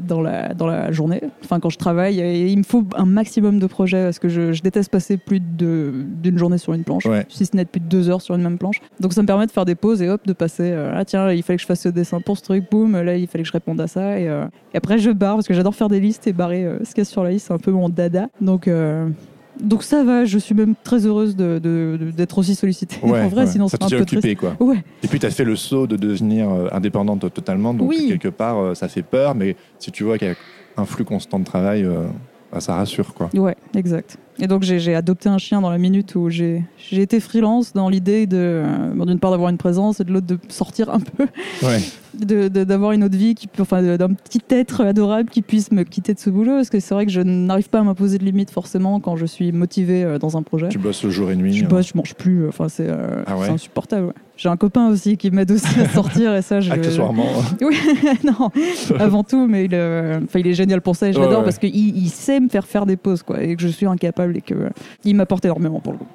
Dans 0.07 0.21
la, 0.21 0.55
dans 0.55 0.67
la 0.67 0.93
journée, 0.93 1.21
enfin 1.45 1.61
quand 1.61 1.71
je 1.71 1.79
travaille, 1.79 2.21
et 2.21 2.47
il 2.49 2.59
me 2.59 2.63
faut 2.63 2.85
un 2.97 3.05
maximum 3.07 3.59
de 3.59 3.67
projets 3.67 4.05
parce 4.05 4.19
que 4.19 4.29
je, 4.29 4.53
je 4.53 4.63
déteste 4.63 4.91
passer 4.91 5.17
plus 5.17 5.41
d'une 5.41 6.39
journée 6.39 6.59
sur 6.59 6.73
une 6.75 6.85
planche, 6.85 7.07
Ouais. 7.07 7.27
si 7.29 7.47
ce 7.47 7.57
n'est 7.57 7.65
plus 7.65 7.81
de 7.81 7.87
deux 7.87 8.09
heures 8.11 8.23
sur 8.23 8.35
une 8.35 8.43
même 8.43 8.59
planche. 8.59 8.81
Donc 9.01 9.13
ça 9.13 9.23
me 9.23 9.27
permet 9.27 9.47
de 9.47 9.51
faire 9.51 9.65
des 9.65 9.75
pauses 9.75 10.03
et 10.03 10.09
hop, 10.09 10.27
de 10.27 10.33
passer, 10.33 10.71
euh, 10.73 10.93
ah 10.95 11.05
tiens, 11.05 11.31
il 11.33 11.43
fallait 11.43 11.57
que 11.57 11.63
je 11.63 11.67
fasse 11.67 11.81
ce 11.81 11.89
dessin 11.89 12.21
pour 12.21 12.37
ce 12.39 12.43
truc, 12.43 12.71
boum, 12.71 13.01
là 13.01 13.17
il 13.17 13.27
fallait 13.27 13.43
que 13.43 13.49
je 13.49 13.53
réponde 13.53 13.81
à 13.81 13.87
ça. 13.87 14.19
Et, 14.19 14.29
euh, 14.29 14.47
et 14.75 14.77
après 14.79 14.99
je 14.99 15.11
barre 15.11 15.37
parce 15.37 15.47
que 15.49 15.55
j'adore 15.55 15.75
faire 15.75 15.89
des 15.89 16.01
listes 16.01 16.27
et 16.27 16.33
barrer 16.33 16.65
euh, 16.65 16.79
ce 16.85 16.91
qu'il 16.95 16.99
y 16.99 17.01
a 17.03 17.05
sur 17.05 17.23
la 17.25 17.31
liste, 17.31 17.47
c'est 17.49 17.55
un 17.55 17.59
peu 17.59 17.71
mon 17.71 17.89
dada. 17.89 18.29
Donc, 18.41 18.69
donc 19.63 19.83
ça 19.83 20.03
va, 20.05 20.25
je 20.25 20.39
suis 20.39 20.55
même 20.55 20.75
très 20.85 21.07
heureuse 21.07 21.37
de- 21.37 21.59
de- 21.63 21.99
de- 22.01 22.11
d'être 22.11 22.39
aussi 22.39 22.55
sollicitée. 22.55 22.97
Ouais, 23.03 23.21
en 23.23 23.29
vrai, 23.29 23.45
ouais. 23.45 23.51
sinon 23.51 23.69
ça 23.69 23.77
un 23.81 23.87
te 23.87 23.95
peu 23.95 24.03
occupé 24.03 24.35
quoi. 24.37 24.57
Ouais, 24.61 24.83
Et 25.03 25.09
puis 25.09 25.19
tu 25.19 25.27
as 25.27 25.31
fait 25.31 25.45
le 25.45 25.57
saut 25.57 25.87
de 25.87 25.97
devenir 25.97 26.51
euh, 26.51 26.69
indépendante 26.73 27.33
totalement, 27.33 27.75
donc 27.75 27.89
Oui. 27.91 28.07
quelque 28.09 28.29
part 28.29 28.59
euh, 28.59 28.75
ça 28.75 28.89
fait 28.89 29.03
peur, 29.03 29.35
mais 29.35 29.57
si 29.79 29.91
tu 29.91 30.05
vois 30.05 30.19
qu'il 30.19 30.29
y 30.29 30.31
a 30.31 30.35
un 30.77 30.85
flux 30.85 31.05
constant 31.05 31.39
de 31.39 31.45
travail, 31.45 31.85
euh, 31.85 32.07
bah, 32.53 32.61
ça 32.61 32.75
rassure 32.75 33.15
quoi. 33.15 33.31
Ouais, 33.35 33.57
exact. 33.77 34.17
Et 34.39 34.47
donc 34.47 34.63
j'ai 34.63 34.79
j'ai 34.79 34.95
adopté 34.95 35.29
un 35.29 35.39
chien 35.39 35.61
dans 35.61 35.71
la 35.71 35.79
minute 35.79 36.15
où 36.15 36.31
j'ai 36.31 36.63
j'ai 36.79 37.03
été 37.03 37.21
freelance 37.21 37.73
dans 37.75 37.89
l'idée 37.89 38.27
de 38.27 38.65
d'une 39.07 39.19
part 39.21 39.31
d'avoir 39.33 39.51
une 39.51 39.59
présence 39.59 40.01
et 40.01 40.05
de 40.05 40.13
l'autre 40.13 40.27
de 40.27 40.39
sortir 40.49 40.91
un 40.91 41.01
peu, 41.01 41.27
Ouais. 41.63 41.81
d'avoir 42.15 42.93
une 42.93 43.05
autre 43.05 43.17
vie 43.17 43.35
qui 43.35 43.47
peut, 43.47 43.63
enfin 43.63 43.83
d'un 43.97 44.13
petit 44.15 44.41
être 44.51 44.83
adorable 44.83 45.31
qui 45.31 45.43
puisse 45.43 45.71
me 45.73 45.83
quitter 45.85 46.15
de 46.15 46.19
ce 46.19 46.31
boulot 46.31 46.57
parce 46.57 46.71
que 46.71 46.81
c'est 46.81 46.95
vrai 46.95 47.07
que 47.07 47.13
je 47.13 47.21
n'arrive 47.21 47.69
pas 47.71 47.81
à 47.81 47.83
m'imposer 47.83 48.19
de 48.19 48.25
limites 48.25 48.51
forcément 48.51 49.01
quand 49.01 49.17
je 49.17 49.27
suis 49.27 49.53
motivée 49.53 50.05
euh, 50.05 50.19
dans 50.19 50.37
un 50.37 50.43
projet. 50.43 50.69
Tu 50.69 50.79
bosses 50.79 51.05
le 51.05 51.11
jour 51.11 51.31
et 51.31 51.37
nuit. 51.37 51.53
Je 51.53 51.67
bosse, 51.67 51.89
je 51.89 51.97
mange 51.97 52.15
plus, 52.15 52.49
enfin 52.49 52.69
c'est 52.69 52.89
euh, 52.89 53.23
Ah 53.27 53.37
ouais 53.37 53.47
c'est 53.47 53.53
insupportable. 53.53 54.07
ouais. 54.09 54.13
J'ai 54.37 54.49
un 54.49 54.57
copain 54.57 54.89
aussi 54.89 55.19
qui 55.19 55.31
m'aide 55.31 55.51
aussi 55.51 55.79
à 55.79 55.87
sortir 55.87 56.35
et 56.35 56.41
ça 56.41 56.61
je 56.61 56.73
Accessoirement. 56.73 57.27
oui, 57.61 57.77
non, 58.25 58.49
avant 58.99 59.23
tout, 59.23 59.47
mais 59.47 59.67
il, 59.67 59.75
euh, 59.75 60.19
enfin, 60.25 60.39
il 60.39 60.47
est 60.47 60.55
génial 60.55 60.81
pour 60.81 60.97
ça 60.97 61.09
et 61.11 61.13
je 61.13 61.19
Ouais, 61.19 61.25
l'adore 61.27 61.41
ouais. 61.41 61.45
parce 61.45 61.59
qu'il 61.59 61.75
il 61.77 62.09
sait 62.09 62.41
me 62.41 62.49
faire 62.49 62.67
faire 62.67 62.87
des 62.87 62.97
pauses 62.97 63.23
quoi, 63.23 63.43
et 63.43 63.55
que 63.55 63.61
je 63.63 63.69
suis 63.69 63.85
incapable 63.85 64.39
et 64.39 64.41
que 64.41 64.55
euh, 64.55 64.69
il 65.05 65.15
m'apporte 65.15 65.45
énormément 65.45 65.81
pour 65.81 65.93
le 65.93 65.99
coup. 65.99 66.07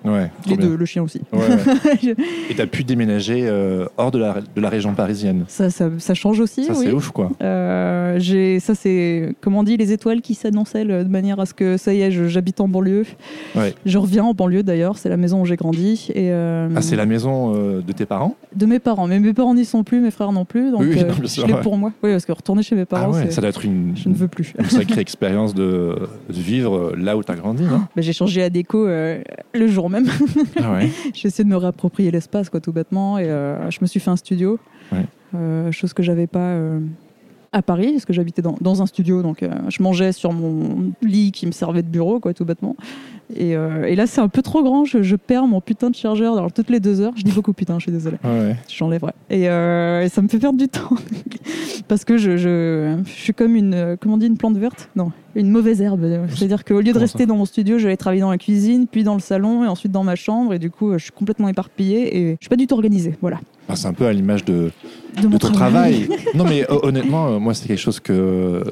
Les 0.49 0.57
bien. 0.57 0.67
deux, 0.67 0.75
le 0.75 0.85
chien 0.85 1.03
aussi. 1.03 1.21
Ouais, 1.33 1.39
ouais. 1.39 2.15
Et 2.49 2.55
tu 2.55 2.61
as 2.61 2.65
pu 2.67 2.83
déménager 2.83 3.41
euh, 3.47 3.85
hors 3.97 4.09
de 4.09 4.17
la, 4.17 4.37
de 4.55 4.59
la 4.61 4.69
région 4.69 4.95
parisienne. 4.95 5.45
Ça, 5.47 5.69
ça, 5.99 5.99
ça 5.99 6.13
change 6.13 6.39
aussi, 6.39 6.65
Ça, 6.65 6.73
oui. 6.73 6.85
c'est 6.85 6.91
ouf, 6.91 7.11
quoi. 7.11 7.29
Euh, 7.41 8.15
j'ai, 8.19 8.59
ça, 8.59 8.75
c'est, 8.75 9.35
comment 9.41 9.59
on 9.59 9.63
dit, 9.63 9.77
les 9.77 9.91
étoiles 9.91 10.21
qui 10.21 10.33
s'annonçaient 10.33 10.85
de 10.85 11.03
manière 11.09 11.39
à 11.39 11.45
ce 11.45 11.53
que 11.53 11.77
ça 11.77 11.93
y 11.93 12.01
est, 12.01 12.11
je- 12.11 12.25
j'habite 12.27 12.61
en 12.61 12.67
banlieue. 12.67 13.05
Ouais. 13.55 13.73
Je 13.85 13.97
reviens 13.97 14.23
en 14.23 14.33
banlieue 14.33 14.63
d'ailleurs, 14.63 14.97
c'est 14.97 15.09
la 15.09 15.17
maison 15.17 15.41
où 15.41 15.45
j'ai 15.45 15.55
grandi. 15.55 16.07
Et, 16.13 16.31
euh, 16.31 16.69
Ah, 16.75 16.81
c'est 16.81 16.95
la 16.95 17.05
maison 17.05 17.53
euh, 17.55 17.81
de 17.81 17.91
tes 17.91 18.05
parents? 18.05 18.35
De 18.55 18.65
mes 18.65 18.79
parents, 18.79 19.07
mais 19.07 19.19
mes 19.19 19.33
parents 19.33 19.53
n'y 19.53 19.65
sont 19.65 19.83
plus, 19.83 19.99
mes 20.01 20.11
frères 20.11 20.31
non 20.31 20.45
plus, 20.45 20.71
donc 20.71 20.81
Oui, 20.81 20.95
euh, 21.01 21.07
non, 21.07 21.13
je 21.21 21.27
sûr, 21.27 21.47
l'ai 21.47 21.53
ouais. 21.53 21.61
pour 21.61 21.77
moi. 21.77 21.91
Oui, 22.03 22.11
parce 22.11 22.25
que 22.25 22.31
retourner 22.31 22.63
chez 22.63 22.75
mes 22.75 22.81
Ah 22.81 22.85
parents, 22.85 23.13
ouais, 23.13 23.23
c'est- 23.25 23.31
ça 23.31 23.41
doit 23.41 23.49
être 23.49 23.65
une, 23.65 23.93
je 23.95 24.09
ne 24.09 24.13
veux 24.13 24.27
plus. 24.27 24.53
une 24.59 24.65
sacrée 24.65 25.01
expérience 25.05 25.53
de, 25.53 25.95
vivre 26.29 26.93
là 26.97 27.17
où 27.17 27.23
tu 27.23 27.31
as 27.31 27.35
grandi, 27.35 27.63
non? 27.63 27.79
Bah, 27.95 28.01
j'ai 28.01 28.13
changé 28.13 28.41
la 28.41 28.49
déco 28.49 28.85
euh, 28.87 29.21
le 29.53 29.67
jour 29.67 29.89
même. 29.89 30.05
Ah 30.61 30.73
ouais 30.73 30.89
j'ai 31.13 31.27
essayé 31.27 31.43
de 31.43 31.49
me 31.49 31.57
réapproprier 31.57 32.11
l'espace, 32.11 32.49
quoi, 32.49 32.59
tout 32.59 32.71
bêtement. 32.71 33.17
Et 33.17 33.25
euh, 33.25 33.69
je 33.71 33.79
me 33.81 33.87
suis 33.87 33.99
fait 33.99 34.11
un 34.11 34.15
studio, 34.15 34.59
Ouais. 34.91 34.99
Euh, 35.33 35.71
chose 35.71 35.93
que 35.93 36.03
j'avais 36.03 36.27
pas 36.27 36.39
euh, 36.39 36.79
à 37.55 37.61
Paris, 37.61 37.93
parce 37.93 38.05
que 38.05 38.11
j'habitais 38.11 38.41
dans, 38.41 38.57
dans 38.59 38.81
un 38.81 38.85
studio. 38.85 39.21
Donc, 39.21 39.41
euh, 39.41 39.49
je 39.69 39.81
mangeais 39.81 40.11
sur 40.11 40.33
mon 40.33 40.91
lit 41.01 41.31
qui 41.31 41.45
me 41.47 41.51
servait 41.51 41.83
de 41.83 41.87
bureau, 41.87 42.19
quoi, 42.19 42.33
tout 42.33 42.43
bêtement. 42.43 42.75
Et, 43.33 43.55
euh, 43.55 43.85
et 43.85 43.95
là, 43.95 44.07
c'est 44.07 44.19
un 44.19 44.27
peu 44.27 44.41
trop 44.41 44.61
grand. 44.61 44.83
Je, 44.83 45.01
je 45.01 45.15
perds 45.15 45.47
mon 45.47 45.61
putain 45.61 45.89
de 45.89 45.95
chargeur 45.95 46.51
toutes 46.51 46.69
les 46.69 46.81
deux 46.81 46.99
heures. 46.99 47.13
Je 47.15 47.23
dis 47.23 47.31
beaucoup 47.31 47.53
putain, 47.53 47.79
je 47.79 47.83
suis 47.83 47.91
désolée. 47.93 48.17
Ouais. 48.25 48.55
J'enlèverai. 48.67 49.13
Et, 49.29 49.49
euh, 49.49 50.03
et 50.03 50.09
ça 50.09 50.21
me 50.21 50.27
fait 50.27 50.37
perdre 50.37 50.59
du 50.59 50.67
temps. 50.67 50.89
Parce 51.87 52.03
que 52.03 52.17
je, 52.17 52.35
je, 52.35 52.97
je 53.05 53.11
suis 53.11 53.33
comme 53.33 53.55
une, 53.55 53.95
comment 54.01 54.15
on 54.15 54.17
dit, 54.17 54.27
une 54.27 54.37
plante 54.37 54.57
verte? 54.57 54.89
Non, 54.95 55.11
une 55.35 55.49
mauvaise 55.49 55.81
herbe. 55.81 56.27
C'est-à-dire 56.35 56.65
qu'au 56.65 56.81
lieu 56.81 56.91
de 56.91 56.99
rester 56.99 57.25
dans 57.25 57.37
mon 57.37 57.45
studio, 57.45 57.77
je 57.77 57.87
vais 57.87 57.95
travailler 57.95 58.21
dans 58.21 58.31
la 58.31 58.37
cuisine, 58.37 58.85
puis 58.85 59.03
dans 59.03 59.13
le 59.13 59.19
salon, 59.21 59.63
et 59.63 59.67
ensuite 59.67 59.91
dans 59.91 60.03
ma 60.03 60.15
chambre. 60.15 60.53
Et 60.53 60.59
du 60.59 60.69
coup, 60.69 60.91
je 60.93 61.03
suis 61.03 61.11
complètement 61.11 61.47
éparpillée 61.47 62.17
et 62.17 62.31
je 62.33 62.37
suis 62.41 62.49
pas 62.49 62.55
du 62.57 62.67
tout 62.67 62.75
organisée. 62.75 63.15
Voilà. 63.21 63.39
C'est 63.73 63.87
un 63.87 63.93
peu 63.93 64.05
à 64.05 64.13
l'image 64.13 64.45
de, 64.45 64.71
De, 65.17 65.21
de 65.23 65.27
mon 65.27 65.37
ton 65.39 65.51
travail. 65.51 66.07
non, 66.35 66.43
mais 66.43 66.69
ho- 66.69 66.79
honnêtement, 66.83 67.27
euh, 67.29 67.39
moi, 67.39 67.53
c'est 67.53 67.67
quelque 67.67 67.79
chose 67.79 67.99
que, 67.99 68.63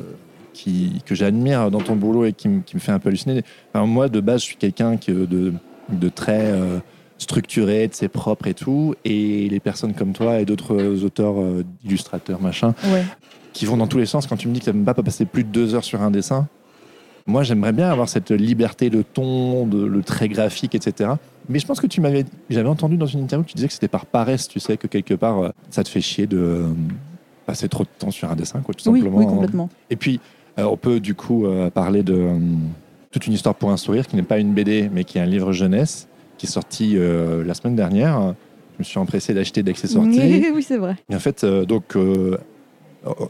qui, 0.53 1.01
que 1.05 1.15
j'admire 1.15 1.71
dans 1.71 1.81
ton 1.81 1.95
boulot 1.95 2.25
et 2.25 2.33
qui, 2.33 2.47
me- 2.47 2.61
fait 2.77 2.91
un 2.91 2.99
peu 2.99 3.09
halluciner. 3.09 3.41
Enfin, 3.73 3.85
moi, 3.85 4.07
de 4.09 4.19
base, 4.19 4.41
je 4.41 4.45
suis 4.45 4.55
quelqu'un 4.57 4.97
euh, 5.09 5.25
de, 5.25 5.53
de 5.89 6.09
très 6.09 6.41
euh, 6.51 6.79
structuré, 7.17 7.87
de 7.87 7.93
ses 7.93 8.07
propre 8.07 8.47
et 8.47 8.53
tout. 8.53 8.93
Et 9.03 9.49
les 9.49 9.59
personnes 9.59 9.93
comme 9.93 10.13
toi 10.13 10.39
et 10.39 10.45
d'autres 10.45 10.75
euh, 10.79 11.03
auteurs, 11.05 11.39
euh, 11.41 11.63
illustrateurs, 11.83 12.39
machin, 12.41 12.75
Ouais. 12.93 13.03
qui 13.53 13.65
vont 13.65 13.77
dans 13.77 13.87
tous 13.87 13.97
les 13.97 14.05
sens, 14.05 14.27
quand 14.27 14.37
tu 14.37 14.47
me 14.47 14.53
dis 14.53 14.59
que 14.59 14.65
tu 14.65 14.71
n'aimes 14.71 14.85
pas 14.85 14.93
passer 14.93 15.25
plus 15.25 15.43
de 15.43 15.49
deux 15.49 15.73
heures 15.75 15.83
sur 15.83 16.01
un 16.01 16.11
dessin, 16.11 16.47
moi, 17.25 17.41
j'aimerais 17.43 17.71
bien 17.71 17.89
avoir 17.89 18.09
cette 18.09 18.31
liberté 18.31 18.89
de 18.89 19.01
ton, 19.01 19.65
de, 19.65 19.83
le 19.85 20.03
trait 20.03 20.27
graphique, 20.27 20.75
etc. 20.75 21.11
Mais 21.49 21.59
je 21.59 21.65
pense 21.65 21.79
que 21.79 21.87
tu 21.87 21.99
m'avais, 22.01 22.25
j'avais 22.49 22.69
entendu 22.69 22.97
dans 22.97 23.05
une 23.05 23.21
interview 23.21 23.43
que 23.45 23.49
tu 23.49 23.55
disais 23.55 23.67
que 23.67 23.73
c'était 23.73 23.87
par 23.87 24.05
paresse, 24.05 24.47
tu 24.47 24.59
sais, 24.59 24.77
que 24.77 24.87
quelque 24.87 25.13
part, 25.13 25.39
euh, 25.39 25.49
ça 25.69 25.83
te 25.83 25.89
fait 25.89 26.01
chier 26.01 26.25
de 26.27 26.37
euh, 26.37 26.67
passer 27.45 27.67
trop 27.67 27.83
de 27.83 27.89
temps 27.99 28.11
sur 28.11 28.31
un 28.31 28.35
dessin, 28.35 28.61
quoi, 28.61 28.73
tout 28.73 28.89
Oui, 28.89 28.99
simplement. 29.01 29.17
oui, 29.19 29.25
complètement. 29.27 29.69
Et 29.89 29.95
puis, 29.95 30.19
euh, 30.59 30.63
on 30.63 30.77
peut 30.77 30.99
du 30.99 31.15
coup 31.15 31.45
euh, 31.45 31.69
parler 31.69 32.03
de 32.03 32.13
euh, 32.13 32.37
toute 33.11 33.27
une 33.27 33.33
histoire 33.33 33.55
pour 33.55 33.71
un 33.71 33.77
sourire, 33.77 34.07
qui 34.07 34.15
n'est 34.15 34.23
pas 34.23 34.39
une 34.39 34.53
BD, 34.53 34.89
mais 34.93 35.03
qui 35.03 35.17
est 35.17 35.21
un 35.21 35.25
livre 35.25 35.51
jeunesse, 35.51 36.07
qui 36.37 36.45
est 36.45 36.49
sorti 36.49 36.95
la 36.97 37.53
semaine 37.53 37.75
dernière. 37.75 38.33
Je 38.73 38.79
me 38.79 38.83
suis 38.83 38.97
empressé 38.97 39.33
d'acheter 39.35 39.61
dès 39.61 39.71
que 39.73 39.79
c'est 39.79 39.87
sorti. 39.87 40.19
oui, 40.55 40.63
c'est 40.63 40.77
vrai. 40.77 40.95
Et 41.09 41.15
en 41.15 41.19
fait, 41.19 41.45
donc, 41.45 41.95
euh, 41.95 42.37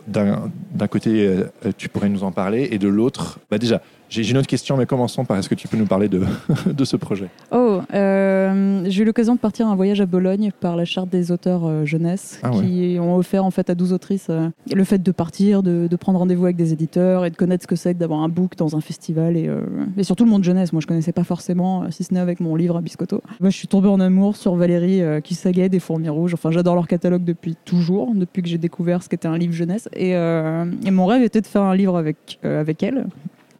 d'un 0.08 0.88
côté, 0.89 1.36
tu 1.78 1.89
pourrais 1.89 2.10
nous 2.10 2.23
en 2.23 2.32
parler, 2.32 2.69
et 2.71 2.78
de 2.78 2.88
l'autre, 2.88 3.39
bah 3.52 3.58
déjà, 3.58 3.82
j'ai 4.21 4.30
une 4.32 4.38
autre 4.38 4.47
question, 4.47 4.78
mais 4.78 4.86
commençons 4.86 5.26
par 5.26 5.38
est-ce 5.38 5.49
que 5.49 5.56
tu 5.56 5.67
peux 5.67 5.78
nous 5.78 5.86
parler 5.88 6.08
de, 6.08 6.21
de 6.71 6.86
ce 6.86 6.95
projet? 6.97 7.30
Oh, 7.52 7.80
euh, 7.93 8.84
j'ai 8.88 9.02
eu 9.02 9.06
l'occasion 9.06 9.34
de 9.34 9.39
partir 9.39 9.67
un 9.67 9.76
voyage 9.76 10.02
à 10.02 10.06
Bologne 10.06 10.52
par 10.60 10.76
la 10.76 10.86
charte 10.86 11.10
des 11.10 11.32
auteurs 11.32 11.65
euh, 11.65 11.86
jeunesse 11.86 12.39
Ah 12.43 12.52
ouais. 12.52 12.63
qui 12.63 12.97
ont 12.99 13.15
offert 13.15 13.43
en 13.43 13.52
fait 13.52 13.69
à 13.69 13.76
12 13.76 13.91
autrices 13.93 14.28
euh, 14.30 14.49
le 14.73 14.84
fait 14.84 15.02
de 15.02 15.12
partir, 15.12 15.63
de, 15.63 15.88
de 15.89 15.95
prendre 15.95 16.19
rendez-vous 16.19 16.45
avec 16.45 16.56
des 16.58 16.73
éditeurs 16.73 17.26
et 17.26 17.32
de 17.32 17.36
connaître 17.36 17.63
ce 17.63 17.67
que 17.67 17.76
c'est 17.76 17.93
que 17.95 17.99
d'avoir 17.99 18.19
un 18.21 18.30
book 18.30 18.56
dans 18.56 18.76
un 18.76 18.82
festival 18.82 19.36
et, 19.36 19.47
euh, 19.47 19.62
et 19.97 20.04
surtout 20.04 20.26
le 20.26 20.30
monde 20.32 20.43
jeunesse. 20.43 20.73
Moi, 20.73 20.82
je 20.82 20.88
connaissais 20.88 21.12
pas 21.13 21.23
forcément, 21.23 21.89
si 21.89 22.04
ce 22.04 22.13
n'est 22.13 22.19
avec 22.19 22.39
mon 22.39 22.56
livre 22.56 22.78
à 22.78 22.82
Biscotto. 22.82 23.21
Moi, 23.39 23.49
je 23.49 23.58
suis 23.58 23.67
tombée 23.67 23.89
en 23.89 23.99
amour 23.99 24.36
sur 24.36 24.56
Valérie 24.56 25.02
Kissaguet 25.23 25.69
des 25.69 25.80
Fourmis 25.80 26.10
Rouges. 26.10 26.34
Enfin, 26.34 26.52
j'adore 26.52 26.76
leur 26.76 26.88
catalogue 26.88 27.23
depuis 27.23 27.56
toujours, 27.65 28.13
depuis 28.13 28.41
que 28.43 28.47
j'ai 28.49 28.58
découvert 28.58 29.02
ce 29.02 29.10
qu'était 29.10 29.28
un 29.28 29.38
livre 29.38 29.54
jeunesse. 29.54 29.89
Et, 29.95 30.12
et 30.12 30.91
mon 30.91 31.06
rêve 31.06 31.23
était 31.23 31.41
de 31.41 31.47
faire 31.47 31.63
un 31.63 31.76
livre 31.76 31.97
avec, 31.97 32.39
avec 32.43 32.84
elle. 32.84 33.06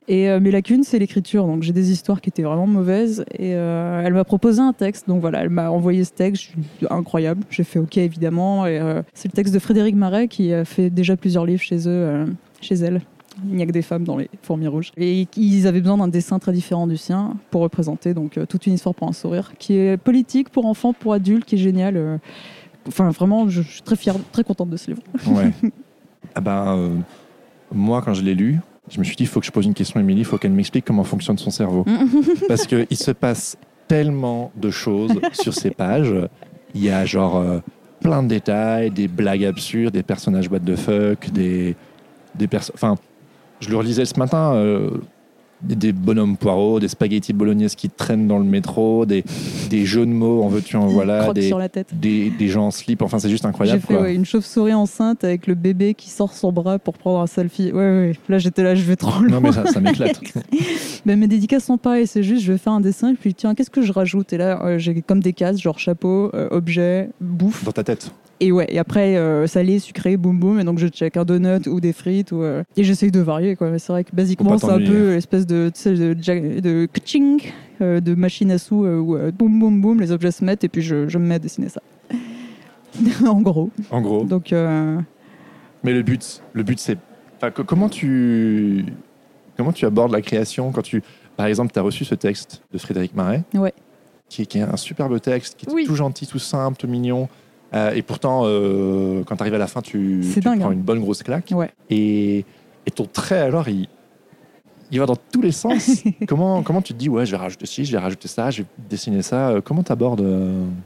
Et 0.08 0.30
euh, 0.30 0.40
mes 0.40 0.52
lacunes, 0.52 0.84
c'est 0.84 1.00
l'écriture. 1.00 1.46
Donc 1.48 1.64
j'ai 1.64 1.74
des 1.74 1.92
histoires 1.92 2.22
qui 2.22 2.30
étaient 2.30 2.44
vraiment 2.44 2.68
mauvaises. 2.68 3.24
Et 3.32 3.56
euh, 3.56 4.02
elle 4.04 4.14
m'a 4.14 4.24
proposé 4.24 4.62
un 4.62 4.74
texte. 4.74 5.08
Donc 5.08 5.22
voilà, 5.22 5.42
elle 5.42 5.50
m'a 5.50 5.70
envoyé 5.70 6.04
ce 6.04 6.12
texte. 6.12 6.44
Je 6.44 6.48
suis 6.50 6.88
incroyable. 6.90 7.44
J'ai 7.50 7.64
fait 7.64 7.80
OK 7.80 7.98
évidemment. 7.98 8.66
Et 8.68 8.80
euh, 8.80 9.02
c'est 9.14 9.30
le 9.30 9.34
texte 9.34 9.54
de 9.54 9.60
Frédéric 9.60 9.96
Marais 9.96 10.28
qui 10.28 10.54
a 10.54 10.66
fait 10.66 10.90
déjà 10.90 11.16
plusieurs 11.16 11.46
livres 11.46 11.62
chez 11.62 11.88
eux, 11.88 12.26
chez 12.62 12.76
elle. 12.76 13.02
Il 13.50 13.56
n'y 13.56 13.64
a 13.64 13.66
que 13.66 13.72
des 13.72 13.82
femmes 13.82 14.04
dans 14.04 14.18
les 14.18 14.30
fourmis 14.44 14.68
rouges. 14.68 14.92
Et 14.96 15.28
ils 15.36 15.68
avaient 15.68 15.82
besoin 15.82 15.98
d'un 15.98 16.08
dessin 16.08 16.38
très 16.38 16.52
différent 16.52 16.86
du 16.86 16.98
sien 16.98 17.36
pour 17.50 17.62
représenter 17.62 18.14
donc 18.14 18.40
toute 18.48 18.68
une 18.68 18.74
histoire 18.74 18.94
pour 18.94 19.08
un 19.08 19.14
sourire, 19.14 19.54
qui 19.58 19.76
est 19.76 19.98
politique 19.98 20.50
pour 20.50 20.68
enfants, 20.68 20.94
pour 20.94 21.14
adultes, 21.14 21.46
qui 21.46 21.56
est 21.56 21.60
génial. 21.60 22.20
Enfin 22.88 23.10
vraiment, 23.10 23.50
je, 23.50 23.64
je 23.64 23.72
suis 23.72 23.82
très 23.82 23.96
fière, 23.96 24.16
très 24.32 24.44
contente 24.44 24.70
de 24.70 24.78
ce 24.78 24.92
livre. 24.92 25.02
Ouais. 25.26 25.52
ah 26.36 26.42
ben, 26.42 27.04
moi, 27.74 28.04
quand 28.04 28.14
je 28.14 28.22
l'ai 28.22 28.36
lu, 28.36 28.60
je 28.90 29.00
me 29.00 29.04
suis 29.04 29.16
dit, 29.16 29.24
il 29.24 29.28
faut 29.28 29.40
que 29.40 29.46
je 29.46 29.52
pose 29.52 29.66
une 29.66 29.74
question 29.74 30.00
à 30.00 30.04
Émilie, 30.04 30.22
il 30.22 30.26
faut 30.26 30.38
qu'elle 30.38 30.52
m'explique 30.52 30.86
comment 30.86 31.04
fonctionne 31.04 31.38
son 31.38 31.50
cerveau. 31.52 31.86
Parce 32.48 32.66
qu'il 32.68 32.98
se 32.98 33.12
passe 33.12 33.58
tellement 33.88 34.52
de 34.56 34.70
choses 34.70 35.14
sur 35.34 35.54
ces 35.54 35.72
pages. 35.72 36.14
Il 36.76 36.84
y 36.84 36.90
a 36.90 37.06
genre 37.06 37.38
euh, 37.38 37.60
plein 38.02 38.24
de 38.24 38.28
détails, 38.28 38.92
des 38.92 39.08
blagues 39.08 39.46
absurdes, 39.46 39.94
des 39.94 40.04
personnages 40.04 40.50
what 40.50 40.60
the 40.60 40.76
fuck, 40.76 41.30
des, 41.32 41.76
des 42.36 42.48
personnes. 42.48 42.76
Enfin, 42.76 42.96
je 43.60 43.70
le 43.70 43.78
relisais 43.78 44.06
ce 44.06 44.18
matin. 44.20 44.54
euh, 44.56 44.90
des, 45.64 45.92
bonhommes 45.92 46.38
poireaux, 46.38 46.80
des 46.80 46.88
spaghettis 46.88 47.34
bolognaises 47.34 47.76
qui 47.76 47.90
traînent 47.90 48.28
dans 48.28 48.40
le 48.40 48.46
métro, 48.46 49.06
des, 49.06 49.24
des 49.70 49.86
jeux 49.86 50.06
de 50.06 50.12
mots, 50.12 50.44
en 50.44 50.48
veux-tu, 50.48 50.76
en 50.76 50.88
voilà, 50.88 51.32
des, 51.34 51.48
sur 51.48 51.58
la 51.58 51.70
tête. 51.70 51.88
des, 52.00 52.30
des 52.30 52.48
gens 52.48 52.68
en 52.68 52.72
slip. 52.72 53.02
Enfin, 53.02 53.20
c'est 53.20 53.30
juste 53.30 53.44
J'ai 53.44 53.50
incroyable. 53.50 53.82
fait 53.82 53.94
quoi. 53.94 54.04
ouais, 54.04 54.16
une 54.16 54.26
chauve-souris 54.26 54.74
enceinte 54.74 55.24
avec 55.24 55.48
le 55.48 55.56
bébé 55.56 55.94
qui 55.94 56.10
sort 56.10 56.34
son 56.34 56.52
bras 56.52 56.80
pour 56.80 56.98
prendre 56.98 57.20
un 57.20 57.28
selfie. 57.28 57.72
Ouais, 57.72 57.80
ouais. 57.80 58.14
Là, 58.30 58.38
j'étais 58.38 58.64
là, 58.64 58.76
je 58.76 58.84
vais 58.84 58.96
trop 58.96 59.22
loin. 59.22 59.30
Non, 59.30 59.42
mais 59.42 59.52
ça, 59.52 59.66
ça 59.66 59.80
m'éclate. 59.80 60.20
Mais 61.06 61.16
mes 61.16 61.28
dédicaces 61.28 61.66
sont 61.66 61.78
pareilles. 61.78 62.08
C'est 62.08 62.24
juste, 62.24 62.44
je 62.44 62.54
vais 62.54 62.58
faire 62.58 62.74
un 62.74 62.80
dessin 62.82 63.12
et 63.12 63.16
puis 63.16 63.34
tiens, 63.34 63.56
qu'est-ce 63.56 63.70
que 63.70 63.82
je 63.82 63.92
rajoute? 63.92 64.32
Et 64.34 64.38
là, 64.38 64.64
euh, 64.64 64.78
j'ai 64.78 65.02
comme 65.02 65.20
des 65.22 65.34
cases, 65.34 65.60
genre 65.60 65.80
chapeau, 65.80 66.32
euh, 66.34 66.48
objet, 66.52 67.10
bouffe. 67.20 67.64
Dans 67.66 67.72
ta 67.72 67.84
tête. 67.84 68.12
Et 68.46 68.52
ouais, 68.52 68.66
et 68.70 68.78
après, 68.78 69.16
euh, 69.16 69.48
salé, 69.48 69.80
sucré, 69.80 70.18
boum 70.18 70.38
boum. 70.38 70.60
Et 70.60 70.64
donc, 70.66 70.78
je 70.78 70.88
check 70.88 71.16
un 71.18 71.24
donut 71.24 71.66
ou 71.68 71.80
des 71.80 71.94
frites. 71.94 72.32
Ou, 72.34 72.42
euh, 72.44 72.64
Et 72.76 72.84
j'essaye 72.84 73.10
de 73.12 73.22
varier, 73.22 73.56
quoi. 73.56 73.70
Mais 73.70 73.80
c'est 73.80 73.94
vrai 73.94 74.04
que 74.04 74.14
basiquement, 74.14 74.58
c'est 74.58 74.70
un 74.70 74.80
peu 74.80 75.14
l'espèce 75.14 75.48
de, 75.48 75.72
de, 75.86 76.14
de 76.60 76.86
kaching, 76.92 77.42
euh, 77.82 78.02
de 78.02 78.16
machine 78.16 78.52
à 78.52 78.58
sous 78.58 78.86
où 78.86 79.18
boum 79.32 79.60
boum 79.60 79.80
boum, 79.82 80.02
les 80.02 80.12
objets 80.12 80.32
se 80.32 80.44
mettent 80.44 80.64
et 80.66 80.70
puis 80.70 80.82
je, 80.82 81.08
je 81.08 81.18
me 81.18 81.26
mets 81.26 81.36
à 81.36 81.40
dessiner 81.40 81.70
ça. 81.70 81.82
en 83.28 83.42
gros. 83.42 83.70
En 83.92 84.02
gros. 84.02 84.26
Donc, 84.26 84.52
Mais 84.52 85.94
le 85.94 86.02
but, 86.04 86.42
le 86.54 86.64
but 86.64 86.80
c'est. 86.80 86.98
enfin, 87.38 87.52
comment, 87.52 87.88
tu, 87.90 88.86
comment 89.58 89.72
tu 89.72 89.86
abordes 89.86 90.12
la 90.12 90.22
création 90.22 90.72
quand 90.72 90.82
tu. 90.82 91.02
Par 91.38 91.46
exemple, 91.48 91.72
tu 91.74 91.80
as 91.80 91.82
reçu 91.82 92.06
ce 92.06 92.14
texte 92.16 92.62
de 92.74 92.78
Frédéric 92.78 93.16
Marais, 93.16 93.44
Ouais. 93.56 93.74
qui, 94.30 94.44
est- 94.44 94.46
qui 94.46 94.60
est 94.60 94.62
un 94.62 94.78
superbe 94.78 95.20
texte, 95.20 95.56
qui 95.58 95.66
est 95.66 95.72
Oui. 95.74 95.86
tout 95.86 95.96
gentil, 95.96 96.28
tout 96.28 96.40
simple, 96.40 96.78
tout 96.78 96.88
mignon. 96.88 97.28
Euh, 97.74 97.92
et 97.94 98.02
pourtant, 98.02 98.42
euh, 98.46 99.24
quand 99.24 99.36
tu 99.36 99.42
arrives 99.42 99.54
à 99.56 99.60
la 99.60 99.68
fin, 99.68 99.82
tu, 99.82 100.24
tu 100.34 100.40
dingue, 100.40 100.60
prends 100.60 100.70
hein. 100.70 100.74
une 100.74 100.82
bonne 100.82 101.00
grosse 101.00 101.24
claque. 101.24 101.52
Ouais. 101.52 101.72
Et, 101.90 102.46
et 102.86 102.92
ton 102.92 103.06
trait, 103.06 103.40
alors, 103.40 103.68
il, 103.68 103.88
il 104.94 105.00
va 105.00 105.08
dans 105.08 105.16
tous 105.16 105.42
les 105.42 105.52
sens. 105.52 106.04
comment, 106.28 106.62
comment 106.62 106.82
tu 106.82 106.94
te 106.94 107.00
dis, 107.00 107.10
ouais, 107.10 107.26
je 107.26 107.32
vais 107.32 107.38
rajouter 107.38 107.66
ci, 107.66 107.84
je 107.84 107.92
vais 107.92 107.98
rajouter 107.98 108.28
ça, 108.28 108.52
je 108.52 108.62
vais 108.62 108.68
dessiner 108.90 109.24
ça. 109.24 109.50
Euh, 109.50 109.62
Comment 109.62 109.82
tu 109.82 109.92
abordes 109.92 110.22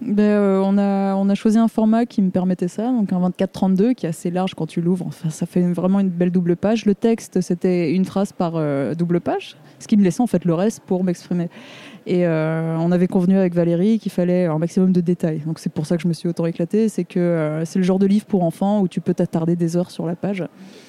Ben, 0.01 0.23
euh, 0.23 0.61
on, 0.63 0.77
a, 0.77 1.13
on 1.15 1.27
a 1.27 1.35
choisi 1.35 1.57
un 1.57 1.67
format 1.67 2.05
qui 2.05 2.21
me 2.21 2.29
permettait 2.29 2.69
ça, 2.69 2.83
donc 2.89 3.11
un 3.11 3.29
24-32 3.29 3.95
qui 3.95 4.05
est 4.05 4.09
assez 4.09 4.31
large 4.31 4.55
quand 4.55 4.65
tu 4.65 4.79
l'ouvres. 4.79 5.05
Enfin, 5.07 5.29
ça 5.29 5.45
fait 5.45 5.61
vraiment 5.73 5.99
une 5.99 6.09
belle 6.09 6.31
double 6.31 6.55
page. 6.55 6.85
Le 6.85 6.95
texte, 6.95 7.41
c'était 7.41 7.91
une 7.91 8.05
phrase 8.05 8.31
par 8.31 8.53
euh, 8.55 8.95
double 8.95 9.19
page, 9.19 9.57
ce 9.79 9.87
qui 9.87 9.97
me 9.97 10.03
laissait 10.03 10.21
en 10.21 10.27
fait 10.27 10.45
le 10.45 10.53
reste 10.53 10.81
pour 10.85 11.03
m'exprimer. 11.03 11.49
Et 12.09 12.25
euh, 12.25 12.77
on 12.79 12.93
avait 12.93 13.07
convenu 13.07 13.37
avec 13.37 13.53
Valérie 13.53 13.99
qu'il 13.99 14.13
fallait 14.13 14.45
un 14.45 14.57
maximum 14.57 14.93
de 14.93 15.01
détails. 15.01 15.41
Donc 15.45 15.59
c'est 15.59 15.71
pour 15.71 15.85
ça 15.85 15.97
que 15.97 16.01
je 16.03 16.07
me 16.07 16.13
suis 16.13 16.29
autant 16.29 16.45
éclatée. 16.45 16.87
C'est 16.87 17.03
que 17.03 17.19
euh, 17.19 17.65
c'est 17.65 17.79
le 17.79 17.83
genre 17.83 17.99
de 17.99 18.05
livre 18.05 18.25
pour 18.25 18.43
enfants 18.45 18.79
où 18.79 18.87
tu 18.87 19.01
peux 19.01 19.13
t'attarder 19.13 19.57
des 19.57 19.75
heures 19.75 19.91
sur 19.91 20.05
la 20.05 20.15
page. 20.15 20.43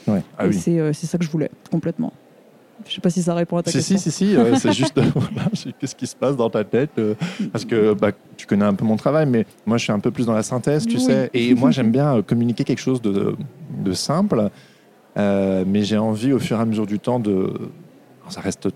Ouais. 0.07 0.22
Ah 0.38 0.44
et 0.46 0.50
oui. 0.50 0.54
c'est 0.54 0.78
euh, 0.78 0.92
c'est 0.92 1.07
ça 1.09 1.18
que 1.18 1.24
je 1.24 1.31
voulais, 1.31 1.50
complètement. 1.72 2.12
Je 2.88 2.94
sais 2.94 3.00
pas 3.00 3.11
si 3.11 3.20
ça 3.22 3.35
répond 3.35 3.57
à 3.57 3.64
ta 3.64 3.72
Si, 3.72 3.78
question. 3.78 3.96
si, 3.98 4.11
si, 4.12 4.26
si, 4.28 4.37
euh, 4.37 4.54
c'est 4.54 4.72
juste 4.72 4.98
voilà, 5.14 5.48
c'est 5.54 5.76
qu'est-ce 5.76 5.96
qui 5.96 6.07
se 6.07 6.14
passe 6.14 6.37
dans 6.37 6.48
ta 6.48 6.62
tête 6.62 6.92
euh, 7.00 7.14
Parce 7.50 7.64
que 7.64 7.92
bah, 7.94 8.12
tu 8.37 8.46
connais 8.46 8.64
un 8.64 8.74
peu 8.74 8.85
mon 8.85 8.96
travail, 8.96 9.26
mais 9.26 9.44
moi 9.66 9.76
je 9.76 9.83
suis 9.83 9.92
un 9.92 9.98
peu 9.98 10.12
plus 10.12 10.26
dans 10.26 10.33
la 10.35 10.44
synthèse, 10.44 10.87
tu 10.87 10.98
Oui. 10.98 11.02
sais. 11.02 11.31
Et 11.35 11.52
moi 11.57 11.72
j'aime 11.72 11.90
bien 11.90 12.22
communiquer 12.22 12.62
quelque 12.62 12.78
chose 12.81 13.02
de, 13.02 13.35
de 13.85 13.92
simple, 13.92 14.50
euh, 15.18 15.64
mais 15.66 15.83
j'ai 15.83 15.98
envie 15.98 16.33
au 16.33 16.38
fur 16.38 16.57
et 16.59 16.61
à 16.61 16.64
mesure 16.64 16.87
du 16.87 17.00
temps 17.00 17.18
de. 17.18 17.33
alors, 17.33 18.31
ça 18.31 18.40
reste 18.40 18.68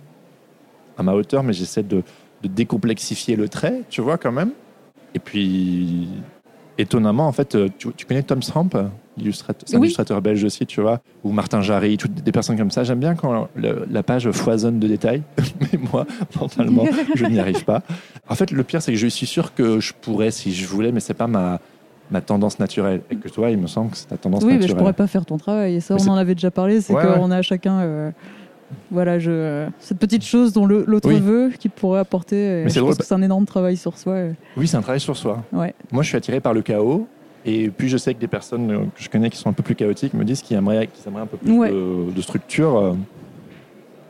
à 0.99 1.03
ma 1.05 1.15
hauteur, 1.15 1.45
mais 1.45 1.53
j'essaie 1.53 1.85
de, 1.85 2.03
de 2.43 2.49
décomplexifier 2.49 3.37
le 3.37 3.49
trait, 3.49 3.83
tu 3.91 4.01
vois, 4.01 4.19
quand 4.19 4.33
même. 4.33 4.51
Et 5.15 5.19
puis, 5.19 6.09
étonnamment, 6.79 7.27
en 7.27 7.33
fait, 7.33 7.55
euh, 7.55 7.69
tu, 7.79 7.89
tu 7.97 8.07
connais 8.07 8.23
Tom 8.23 8.41
illustrateur, 9.19 9.63
c'est 9.69 9.77
un 9.77 9.81
Oui. 9.81 9.87
illustrateur 9.89 10.23
belge 10.23 10.43
aussi, 10.43 10.65
tu 10.65 10.81
vois, 10.81 11.01
ou 11.23 11.33
Martin 11.33 11.61
Jarry, 11.61 11.99
toutes 11.99 12.15
des 12.15 12.33
personnes 12.33 12.57
comme 12.57 12.71
ça. 12.71 12.83
J'aime 12.83 12.99
bien 12.99 13.15
quand 13.15 13.49
le- 13.55 13.87
la 13.91 14.03
page 14.03 14.31
foisonne 14.31 14.79
de 14.79 14.89
détails, 14.89 15.23
mais 15.61 15.79
moi, 15.93 16.07
mentalement, 16.41 16.87
je 17.15 17.27
n'y 17.27 17.39
arrive 17.39 17.65
pas. 17.65 17.83
En 18.29 18.35
fait, 18.35 18.51
le 18.51 18.63
pire, 18.65 18.81
c'est 18.81 18.93
que 18.93 18.99
je 18.99 19.07
suis 19.07 19.27
sûr 19.27 19.55
que 19.55 19.81
je 19.81 19.93
pourrais 20.01 20.31
si 20.31 20.55
je 20.55 20.67
voulais, 20.67 20.93
mais 20.93 21.01
c'est 21.01 21.13
pas 21.15 21.27
ma, 21.27 21.61
ma 22.11 22.23
tendance 22.23 22.59
naturelle. 22.59 23.03
Et 23.11 23.17
que 23.17 23.29
toi, 23.29 23.51
il 23.51 23.59
me 23.59 23.67
semble 23.67 23.91
que 23.91 23.99
c'est 23.99 24.07
ta 24.09 24.17
tendance 24.17 24.43
Oui, 24.43 24.49
mais 24.49 24.53
je 24.55 24.61
naturelle. 24.63 24.79
pourrais 24.79 24.93
pas 24.95 25.07
faire 25.07 25.27
ton 25.27 25.37
travail. 25.37 25.75
Et 25.75 25.81
ça, 25.81 25.95
Mais 25.95 26.01
on 26.09 26.13
en 26.13 26.17
avait 26.17 26.35
déjà 26.35 26.51
parlé. 26.51 26.81
C'est 26.81 26.95
Ouais, 26.95 27.03
qu'on 27.03 27.31
ouais. 27.31 27.37
a 27.37 27.43
chacun, 27.43 27.81
euh, 27.81 28.11
voilà, 28.91 29.19
je, 29.19 29.67
cette 29.79 29.99
petite 29.99 30.25
chose 30.25 30.53
dont 30.53 30.67
l'autre 30.67 31.09
Oui. 31.09 31.21
veut, 31.21 31.51
qui 31.59 31.69
pourrait 31.69 32.01
apporter. 32.01 32.65
je 32.65 32.69
c'est 32.69 33.03
c'est 33.03 33.15
un 33.15 33.23
énorme 33.23 33.47
travail 33.47 33.77
sur 33.77 33.97
soi. 33.99 34.19
et- 34.21 34.33
Oui, 34.57 34.67
c'est 34.67 34.77
un 34.77 34.83
travail 34.83 35.01
sur 35.01 35.17
soi. 35.17 35.43
Ouais. 35.53 35.75
Moi, 35.91 36.03
je 36.03 36.09
suis 36.09 36.17
attiré 36.17 36.41
par 36.41 36.55
le 36.55 36.63
chaos. 36.63 37.07
Et 37.45 37.71
puis, 37.71 37.89
je 37.89 37.97
sais 37.97 38.15
que 38.15 38.21
des 38.21 38.29
personnes 38.29 38.71
euh, 38.71 38.79
que 38.95 39.03
je 39.03 39.09
connais 39.11 39.29
qui 39.29 39.37
sont 39.37 39.49
un 39.51 39.53
peu 39.53 39.65
plus 39.65 39.75
chaotiques 39.75 40.15
me 40.15 40.25
disent 40.25 40.43
qu'ils 40.43 40.57
aimeraient, 40.57 40.87
qu'ils 40.87 41.09
aimeraient 41.09 41.23
un 41.23 41.27
peu 41.27 41.37
plus 41.37 41.53
Ouais. 41.59 41.71
de, 41.71 42.13
de 42.15 42.21
structure. 42.23 42.77
euh. 42.79 42.93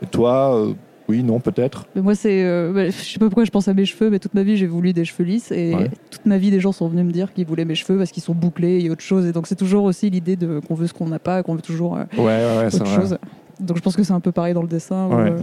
Et 0.01 0.05
toi, 0.05 0.55
euh, 0.55 0.73
Oui, 1.09 1.21
non, 1.21 1.39
peut-être. 1.41 1.85
Moi, 1.95 2.15
c'est. 2.15 2.45
euh, 2.45 2.71
bah, 2.73 2.85
je 2.85 2.91
sais 2.91 3.19
pas 3.19 3.25
pourquoi 3.25 3.43
je 3.43 3.51
pense 3.51 3.67
à 3.67 3.73
mes 3.73 3.83
cheveux, 3.85 4.09
mais 4.09 4.19
toute 4.19 4.33
ma 4.35 4.43
vie, 4.43 4.55
j'ai 4.55 4.67
voulu 4.67 4.93
des 4.93 5.03
cheveux 5.03 5.23
lisses. 5.25 5.51
Et 5.51 5.73
Ouais. 5.75 5.89
toute 6.11 6.25
ma 6.25 6.37
vie, 6.37 6.49
des 6.51 6.59
gens 6.61 6.71
sont 6.71 6.87
venus 6.87 7.03
me 7.05 7.11
dire 7.11 7.33
qu'ils 7.33 7.45
voulaient 7.45 7.65
mes 7.65 7.75
cheveux 7.75 7.97
parce 7.97 8.11
qu'ils 8.11 8.23
sont 8.23 8.33
bouclés 8.33 8.79
et 8.85 8.89
autre 8.89 9.01
chose. 9.01 9.25
Et 9.25 9.31
donc, 9.33 9.47
c'est 9.47 9.55
toujours 9.57 9.83
aussi 9.83 10.09
l'idée 10.09 10.35
de 10.37 10.59
qu'on 10.65 10.75
veut 10.75 10.87
ce 10.87 10.93
qu'on 10.93 11.07
n'a 11.07 11.19
pas, 11.19 11.43
qu'on 11.43 11.55
veut 11.55 11.61
toujours 11.61 11.97
euh, 11.97 12.03
Ouais, 12.17 12.23
ouais, 12.23 12.57
ouais, 12.63 12.69
c'est 12.69 12.81
autre 12.81 13.01
vrai. 13.01 13.17
Donc, 13.59 13.77
je 13.77 13.81
pense 13.81 13.95
que 13.95 14.03
c'est 14.03 14.13
un 14.13 14.19
peu 14.19 14.31
pareil 14.31 14.53
dans 14.53 14.61
le 14.61 14.67
dessin. 14.67 15.07
où, 15.07 15.15
Ouais. 15.15 15.31
euh, 15.31 15.41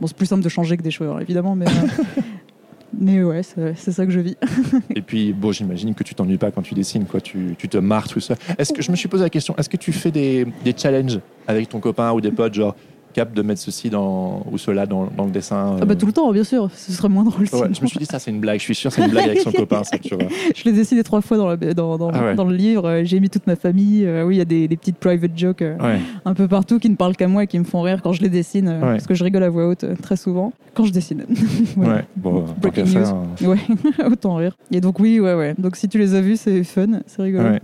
bon, 0.00 0.06
c'est 0.06 0.16
plus 0.16 0.26
simple 0.26 0.42
de 0.42 0.48
changer 0.48 0.76
que 0.76 0.82
des 0.82 0.90
cheveux, 0.90 1.10
hein, 1.10 1.18
évidemment, 1.20 1.54
mais. 1.54 1.66
euh, 1.66 2.20
mais 2.98 3.22
ouais, 3.22 3.42
c'est 3.42 3.74
c'est 3.76 3.92
ça 3.92 4.04
que 4.04 4.10
je 4.12 4.20
vis. 4.20 4.36
Et 4.94 5.02
puis, 5.02 5.32
bon, 5.32 5.52
j'imagine 5.52 5.94
que 5.94 6.02
tu 6.02 6.14
t'ennuies 6.14 6.38
pas 6.38 6.50
quand 6.50 6.62
tu 6.62 6.74
dessines, 6.74 7.04
quoi. 7.04 7.20
Tu, 7.20 7.54
tu 7.58 7.68
te 7.68 7.78
marres 7.78 8.08
tout 8.08 8.20
ça. 8.20 8.34
Est-ce 8.58 8.72
que 8.72 8.82
je 8.82 8.90
me 8.90 8.96
suis 8.96 9.08
posé 9.08 9.22
la 9.24 9.30
question 9.30 9.54
Est-ce 9.56 9.68
que 9.68 9.76
tu 9.76 9.92
fais 9.92 10.10
des, 10.10 10.46
des 10.64 10.74
challenges 10.76 11.20
avec 11.46 11.68
ton 11.68 11.80
copain 11.80 12.12
ou 12.12 12.20
des 12.20 12.32
potes, 12.32 12.54
genre 12.54 12.74
cap 13.12 13.32
de 13.32 13.42
mettre 13.42 13.60
ceci 13.60 13.90
dans 13.90 14.44
ou 14.50 14.58
cela 14.58 14.86
dans, 14.86 15.06
dans 15.16 15.24
le 15.24 15.30
dessin 15.30 15.76
Ah 15.80 15.84
bah 15.84 15.92
euh, 15.92 15.96
tout 15.96 16.06
le 16.06 16.12
temps, 16.12 16.30
bien 16.32 16.44
sûr. 16.44 16.68
Ce 16.74 16.92
serait 16.92 17.08
moins 17.08 17.24
drôle. 17.24 17.42
Ouais, 17.52 17.68
je 17.74 17.82
me 17.82 17.86
suis 17.86 17.98
dit 17.98 18.06
ça 18.06 18.18
c'est 18.18 18.30
une 18.30 18.40
blague. 18.40 18.58
Je 18.58 18.64
suis 18.64 18.74
sûr 18.74 18.92
c'est 18.92 19.04
une 19.04 19.10
blague 19.10 19.26
avec 19.28 19.40
son 19.40 19.52
copain, 19.52 19.82
ça, 19.84 19.98
tu 19.98 20.14
vois. 20.14 20.24
Je 20.54 20.64
l'ai 20.64 20.72
dessiné 20.72 21.02
trois 21.02 21.20
fois 21.20 21.36
dans, 21.36 21.48
la- 21.48 21.56
dans, 21.56 21.98
dans, 21.98 22.10
Ah 22.10 22.24
ouais. 22.24 22.34
dans 22.34 22.44
le 22.44 22.54
livre. 22.54 22.86
Euh, 22.88 23.02
J'ai 23.04 23.20
mis 23.20 23.30
toute 23.30 23.46
ma 23.46 23.56
famille. 23.56 24.04
Euh, 24.06 24.24
oui, 24.24 24.36
il 24.36 24.38
y 24.38 24.42
a 24.42 24.44
des, 24.44 24.68
des 24.68 24.76
petites 24.76 24.96
private 24.98 25.32
jokes 25.36 25.62
euh, 25.62 25.76
Ouais. 25.78 26.00
un 26.24 26.34
peu 26.34 26.46
partout 26.48 26.78
qui 26.78 26.88
ne 26.90 26.96
parlent 26.96 27.16
qu'à 27.16 27.28
moi 27.28 27.44
et 27.44 27.46
qui 27.46 27.58
me 27.58 27.64
font 27.64 27.82
rire 27.82 28.00
quand 28.02 28.12
je 28.12 28.22
les 28.22 28.28
dessine. 28.28 28.78
Parce 28.80 29.06
que 29.06 29.14
je 29.14 29.24
rigole 29.24 29.42
à 29.42 29.50
voix 29.50 29.66
haute 29.68 29.84
très 30.02 30.16
souvent 30.16 30.52
quand 30.74 30.84
je 30.84 30.92
dessine. 30.92 31.24
Ouais. 31.76 32.04
Bon, 32.16 32.44
Breaking 32.60 32.86
faire. 32.86 33.14
Ouais, 33.42 33.58
autant 34.06 34.34
rire. 34.36 34.56
Et 34.70 34.80
donc, 34.80 34.98
oui, 35.00 35.18
ouais, 35.20 35.34
ouais. 35.34 35.54
Donc, 35.58 35.76
si 35.76 35.88
tu 35.88 35.98
les 35.98 36.14
as 36.14 36.20
vus, 36.20 36.36
c'est 36.36 36.62
fun, 36.64 37.00
c'est 37.06 37.22
rigolo. 37.22 37.44
Ouais. 37.50 37.60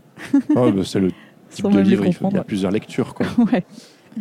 Oh, 0.56 0.70
bah, 0.72 0.82
c'est 0.84 1.00
le 1.00 1.08
type 1.50 1.62
Sans 1.64 1.70
de 1.70 1.80
livre. 1.80 2.04
Il, 2.06 2.12
faut- 2.14 2.28
il 2.30 2.36
y 2.36 2.38
a 2.38 2.44
plusieurs 2.44 2.70
lectures, 2.70 3.14
quoi. 3.14 3.26
Ouais. 3.52 3.64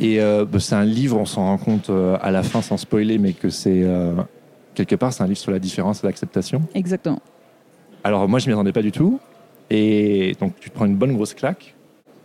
Et 0.01 0.19
euh, 0.19 0.45
bah, 0.45 0.59
c'est 0.59 0.75
un 0.75 0.85
livre, 0.85 1.17
on 1.17 1.25
s'en 1.25 1.45
rend 1.45 1.57
compte 1.57 1.89
euh, 1.89 2.17
à 2.21 2.31
la 2.31 2.43
fin 2.43 2.61
sans 2.61 2.77
spoiler, 2.77 3.17
mais 3.17 3.33
que 3.33 3.49
c'est 3.49 3.83
euh, 3.83 4.13
quelque 4.73 4.95
part 4.95 5.13
c'est 5.13 5.23
un 5.23 5.27
livre 5.27 5.39
sur 5.39 5.51
la 5.51 5.59
différence 5.59 6.03
et 6.03 6.07
l'acceptation. 6.07 6.61
exactement. 6.73 7.21
Alors 8.03 8.27
moi 8.27 8.39
je 8.39 8.47
m'y 8.47 8.53
attendais 8.53 8.73
pas 8.73 8.81
du 8.81 8.91
tout, 8.91 9.19
et 9.69 10.35
donc 10.39 10.53
tu 10.59 10.69
te 10.69 10.75
prends 10.75 10.85
une 10.85 10.95
bonne 10.95 11.13
grosse 11.13 11.33
claque. 11.33 11.75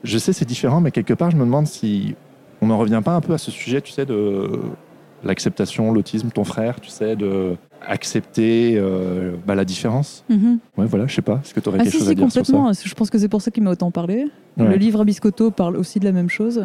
Je 0.03 0.19
sais 0.19 0.33
c'est 0.33 0.45
différent, 0.45 0.81
mais 0.81 0.91
quelque 0.91 1.15
part 1.15 1.31
je 1.31 1.37
me 1.37 1.45
demande 1.45 1.67
si 1.67 2.15
on 2.61 2.67
n'en 2.67 2.79
revient 2.79 3.01
pas 3.05 3.13
un 3.13 3.21
peu 3.21 3.33
à 3.33 3.39
ce 3.39 3.51
sujet, 3.51 3.81
tu 3.81 3.93
sais, 3.93 4.05
de 4.05 4.51
l'acceptation, 5.25 5.93
l'autisme, 5.93 6.31
ton 6.31 6.45
frère, 6.45 6.81
tu 6.81 6.91
sais, 6.91 7.17
de 7.17 7.57
accepter 7.87 8.75
euh, 8.77 9.33
bah, 9.47 9.55
la 9.55 9.65
différence? 9.65 10.25
Mhm. 10.29 10.59
Ouais, 10.77 10.87
voilà, 10.87 11.07
je 11.07 11.15
sais 11.15 11.23
pas. 11.23 11.41
Est-ce 11.43 11.55
que 11.55 11.61
tu 11.61 11.69
aurais 11.69 11.79
Ah, 11.81 11.83
quelque 11.85 11.93
si, 11.93 11.99
chose 11.99 12.07
si, 12.07 12.13
à 12.13 12.15
dire 12.15 12.31
sur 12.33 12.45
ça? 12.47 12.73
Je 12.85 12.95
pense 12.95 13.09
que 13.11 13.19
c'est 13.19 13.29
pour 13.29 13.41
ça 13.43 13.51
qu'il 13.51 13.63
m'a 13.63 13.71
autant 13.71 13.91
parlé. 13.91 14.27
Ouais. 14.59 14.69
Le 14.69 14.77
livre 14.77 15.01
à 15.01 15.05
Biscotto 15.05 15.51
parle 15.51 15.77
aussi 15.77 15.99
de 16.01 16.05
la 16.05 16.13
même 16.13 16.29
chose. 16.29 16.63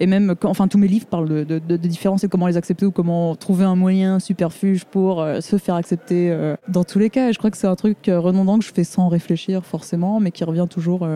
Et 0.00 0.06
même, 0.06 0.34
quand- 0.38 0.48
enfin, 0.50 0.66
tous 0.68 0.78
mes 0.78 0.88
livres 0.88 1.06
parlent 1.06 1.28
de, 1.28 1.44
de, 1.44 1.58
de- 1.58 1.76
de 1.76 1.88
différences 1.88 2.24
et 2.24 2.28
comment 2.28 2.46
les 2.46 2.56
accepter 2.56 2.84
ou 2.86 2.90
comment 2.90 3.36
trouver 3.36 3.64
un 3.64 3.76
moyen 3.76 4.18
superfuge 4.18 4.84
pour 4.86 5.20
euh, 5.22 5.40
se 5.40 5.56
faire 5.58 5.74
accepter 5.76 6.30
euh, 6.30 6.56
dans 6.68 6.82
tous 6.84 6.98
les 6.98 7.10
cas. 7.10 7.28
Et 7.28 7.32
je 7.32 7.38
crois 7.38 7.50
que 7.50 7.56
c'est 7.58 7.66
un 7.66 7.76
truc 7.76 7.98
redondant 8.08 8.58
que 8.58 8.64
je 8.64 8.72
fais 8.72 8.84
sans 8.84 9.08
réfléchir 9.08 9.64
forcément, 9.64 10.18
mais 10.18 10.30
qui 10.30 10.44
revient 10.44 10.66
toujours 10.68 11.06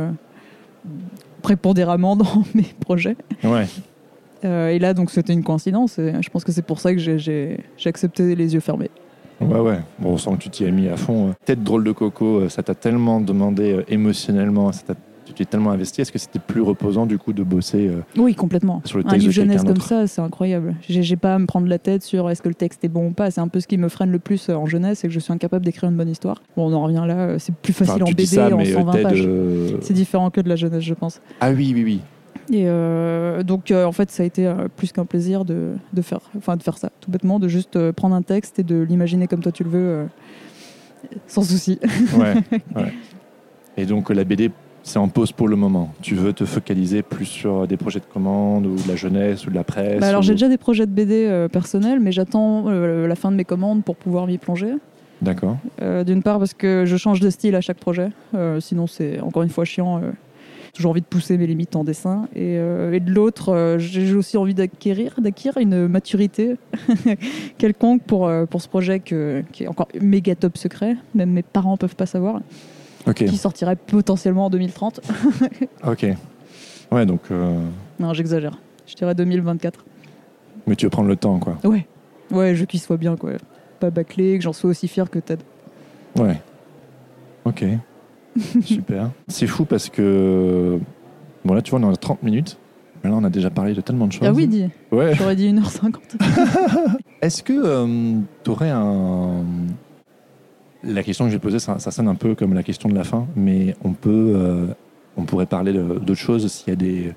prépondéramment 1.42 2.16
dans 2.16 2.44
mes 2.54 2.66
projets. 2.80 3.16
Ouais. 3.44 3.66
Euh, 4.44 4.68
et 4.68 4.78
là, 4.78 4.94
donc, 4.94 5.10
c'était 5.10 5.32
une 5.32 5.42
coïncidence. 5.44 5.98
Et 5.98 6.12
je 6.20 6.30
pense 6.30 6.44
que 6.44 6.52
c'est 6.52 6.62
pour 6.62 6.80
ça 6.80 6.92
que 6.94 6.98
j'ai- 6.98 7.58
accepté 7.86 8.34
les 8.34 8.54
yeux 8.54 8.60
fermés. 8.60 8.90
Ouais, 9.40 9.60
ouais. 9.60 9.78
Bon, 9.98 10.10
on 10.12 10.18
sent 10.18 10.30
que 10.32 10.42
tu 10.44 10.50
t'y 10.50 10.64
es 10.64 10.70
mis 10.72 10.88
à 10.88 10.96
fond. 10.96 11.34
Tête 11.44 11.62
drôle 11.62 11.84
de 11.84 11.92
coco, 11.92 12.40
euh, 12.40 12.48
ça 12.48 12.62
t'a 12.62 12.74
tellement 12.74 13.20
demandé 13.20 13.72
euh, 13.72 13.84
émotionnellement, 13.88 14.72
ça 14.72 14.94
tu 15.24 15.34
t'es 15.34 15.44
tellement 15.44 15.70
investi. 15.72 16.00
Est-ce 16.00 16.10
que 16.10 16.18
c'était 16.18 16.38
plus 16.38 16.62
reposant 16.62 17.04
du 17.04 17.18
coup 17.18 17.34
de 17.34 17.42
bosser 17.42 17.86
euh, 17.88 18.00
Oui, 18.16 18.34
complètement. 18.34 18.80
sur 18.86 18.96
le 18.96 19.04
Un 19.04 19.10
texte 19.10 19.20
livre 19.20 19.28
de 19.28 19.34
jeunesse 19.34 19.62
comme 19.62 19.80
ça, 19.80 20.06
c'est 20.06 20.22
incroyable. 20.22 20.74
J'ai 20.88 21.16
pas 21.16 21.34
à 21.34 21.38
me 21.38 21.44
prendre 21.44 21.66
la 21.68 21.78
tête 21.78 22.02
sur 22.02 22.30
est-ce 22.30 22.40
que 22.40 22.48
le 22.48 22.54
texte 22.54 22.82
est 22.84 22.88
bon 22.88 23.08
ou 23.08 23.10
pas. 23.10 23.30
C'est 23.30 23.42
un 23.42 23.48
peu 23.48 23.60
ce 23.60 23.66
qui 23.68 23.76
me 23.76 23.88
freine 23.90 24.10
le 24.10 24.18
plus 24.20 24.48
en 24.48 24.64
jeunesse, 24.64 25.00
c'est 25.00 25.08
que 25.08 25.12
je 25.12 25.18
suis 25.20 25.32
incapable 25.32 25.66
d'écrire 25.66 25.90
une 25.90 25.96
bonne 25.96 26.08
histoire. 26.08 26.42
Bon, 26.56 26.70
on 26.70 26.72
en 26.72 26.82
revient 26.82 27.04
là, 27.06 27.38
c'est 27.38 27.54
plus 27.54 27.74
facile 27.74 28.02
Enfin, 28.02 28.04
en 28.06 28.08
BD 28.14 28.24
ça, 28.26 28.46
en 28.52 28.56
mais 28.56 28.70
euh, 28.70 28.78
120 28.78 28.92
Ted, 28.92 29.02
pages. 29.02 29.24
euh, 29.26 29.76
C'est 29.82 29.92
différent 29.94 30.30
que 30.30 30.40
de 30.40 30.48
la 30.48 30.56
jeunesse, 30.56 30.82
je 30.82 30.94
pense. 30.94 31.20
Ah 31.40 31.50
oui, 31.50 31.72
oui, 31.74 31.84
oui. 31.84 32.00
Et 32.50 32.64
euh, 32.66 33.42
donc, 33.42 33.70
euh, 33.70 33.84
en 33.84 33.92
fait, 33.92 34.10
ça 34.10 34.22
a 34.22 34.26
été 34.26 34.46
euh, 34.46 34.68
plus 34.74 34.92
qu'un 34.92 35.04
plaisir 35.04 35.44
de, 35.44 35.72
de, 35.92 36.02
faire, 36.02 36.20
enfin, 36.36 36.56
de 36.56 36.62
faire 36.62 36.78
ça, 36.78 36.90
tout 37.00 37.10
bêtement, 37.10 37.38
de 37.38 37.48
juste 37.48 37.90
prendre 37.92 38.14
un 38.14 38.22
texte 38.22 38.58
et 38.58 38.62
de 38.62 38.80
l'imaginer 38.82 39.26
comme 39.26 39.40
toi 39.40 39.52
tu 39.52 39.64
le 39.64 39.70
veux, 39.70 40.06
sans 41.26 41.42
souci. 41.42 41.78
Ouais, 42.16 42.34
ouais. 42.76 42.92
Et 43.76 43.86
donc 43.86 44.10
la 44.10 44.24
BD, 44.24 44.50
c'est 44.82 44.98
en 44.98 45.06
pause 45.08 45.30
pour 45.30 45.46
le 45.46 45.54
moment. 45.54 45.92
Tu 46.02 46.16
veux 46.16 46.32
te 46.32 46.44
focaliser 46.44 47.02
plus 47.02 47.26
sur 47.26 47.68
des 47.68 47.76
projets 47.76 48.00
de 48.00 48.06
commande 48.06 48.66
ou 48.66 48.74
de 48.74 48.88
la 48.88 48.96
jeunesse 48.96 49.46
ou 49.46 49.50
de 49.50 49.54
la 49.54 49.62
presse 49.62 50.00
Bah 50.00 50.08
alors, 50.08 50.20
ou- 50.20 50.24
j'ai 50.24 50.32
déjà 50.32 50.48
des 50.48 50.58
projets 50.58 50.84
de 50.86 50.90
BD 50.90 51.26
euh, 51.26 51.46
personnels, 51.48 52.00
mais 52.00 52.10
j'attends 52.10 52.64
euh, 52.68 53.06
la 53.06 53.14
fin 53.14 53.30
de 53.30 53.36
mes 53.36 53.44
commandes 53.44 53.84
pour 53.84 53.94
pouvoir 53.94 54.26
m'y 54.26 54.38
plonger. 54.38 54.72
D'accord. 55.22 55.58
Euh, 55.80 56.02
D'une 56.02 56.22
part 56.24 56.38
parce 56.40 56.54
que 56.54 56.84
je 56.86 56.96
change 56.96 57.20
de 57.20 57.30
style 57.30 57.54
à 57.54 57.60
chaque 57.60 57.78
projet, 57.78 58.10
sinon 58.60 58.86
c'est 58.86 59.20
encore 59.20 59.42
une 59.42 59.48
fois 59.48 59.64
chiant. 59.64 60.00
Toujours 60.72 60.90
envie 60.92 61.00
de 61.00 61.06
pousser 61.06 61.36
mes 61.38 61.46
limites 61.46 61.74
en 61.76 61.84
dessin. 61.84 62.28
Et, 62.34 62.56
euh, 62.58 62.92
et 62.92 63.00
de 63.00 63.10
l'autre, 63.12 63.50
euh, 63.50 63.78
j'ai 63.78 64.14
aussi 64.14 64.36
envie 64.36 64.54
d'acquérir, 64.54 65.14
d'acquérir 65.20 65.58
une 65.58 65.88
maturité 65.88 66.56
quelconque 67.58 68.02
pour, 68.02 68.26
euh, 68.26 68.46
pour 68.46 68.62
ce 68.62 68.68
projet 68.68 69.00
que- 69.00 69.42
qui 69.52 69.64
est 69.64 69.68
encore 69.68 69.88
méga 70.00 70.34
top 70.34 70.56
secret. 70.58 70.96
Même 71.14 71.30
mes 71.30 71.42
parents 71.42 71.76
peuvent 71.76 71.96
pas 71.96 72.06
savoir. 72.06 72.40
Qui 73.14 73.36
sortirait 73.38 73.76
potentiellement 73.76 74.46
en 74.46 74.50
2030. 74.50 75.00
Ok. 75.86 76.06
Ouais, 76.92 77.06
donc. 77.06 77.30
non, 77.98 78.12
j'exagère. 78.12 78.58
Je 78.86 78.94
dirais 78.94 79.14
2024. 79.14 79.84
Mais 80.66 80.76
tu 80.76 80.84
veux 80.86 80.90
prendre 80.90 81.08
le 81.08 81.16
temps, 81.16 81.38
quoi. 81.38 81.56
Ouais. 81.64 81.86
Ouais, 82.30 82.54
je 82.54 82.60
veux 82.60 82.66
qu'il 82.66 82.80
soit 82.80 82.96
bien, 82.98 83.16
quoi. 83.16 83.32
Pas 83.80 83.90
bâclé, 83.90 84.36
que 84.36 84.44
j'en 84.44 84.52
sois 84.52 84.68
aussi 84.70 84.88
fier 84.88 85.08
que 85.08 85.18
Ted. 85.18 85.42
Ouais. 86.18 86.38
Ok. 87.46 87.64
Super. 88.64 89.10
C'est 89.28 89.46
fou 89.46 89.64
parce 89.64 89.88
que. 89.88 90.78
Bon, 91.44 91.54
là, 91.54 91.62
tu 91.62 91.70
vois, 91.70 91.80
on 91.80 91.88
est 91.90 91.92
à 91.92 91.96
30 91.96 92.22
minutes. 92.22 92.58
Mais 93.04 93.10
là, 93.10 93.16
on 93.16 93.24
a 93.24 93.30
déjà 93.30 93.48
parlé 93.50 93.74
de 93.74 93.80
tellement 93.80 94.06
de 94.08 94.12
choses. 94.12 94.26
Ah 94.26 94.32
oui, 94.32 94.46
dis. 94.48 94.66
Ouais. 94.90 95.14
J'aurais 95.14 95.36
dit 95.36 95.52
1h50. 95.52 95.92
Est-ce 97.22 97.42
que 97.42 98.14
tu 98.44 98.50
aurais 98.50 98.70
un. 98.70 99.44
La 100.84 101.02
question 101.02 101.24
que 101.26 101.30
j'ai 101.32 101.38
posée, 101.38 101.58
ça, 101.58 101.78
ça 101.78 101.90
sonne 101.90 102.08
un 102.08 102.14
peu 102.14 102.34
comme 102.34 102.54
la 102.54 102.62
question 102.62 102.88
de 102.88 102.94
la 102.94 103.04
fin, 103.04 103.26
mais 103.36 103.74
on 103.84 103.92
peut. 103.92 104.32
euh, 104.36 104.66
on 105.16 105.22
pourrait 105.24 105.46
parler 105.46 105.72
d'autres 105.72 106.14
choses 106.14 106.50
s'il 106.50 106.68
y 106.68 106.72
a 106.72 106.76
des. 106.76 107.12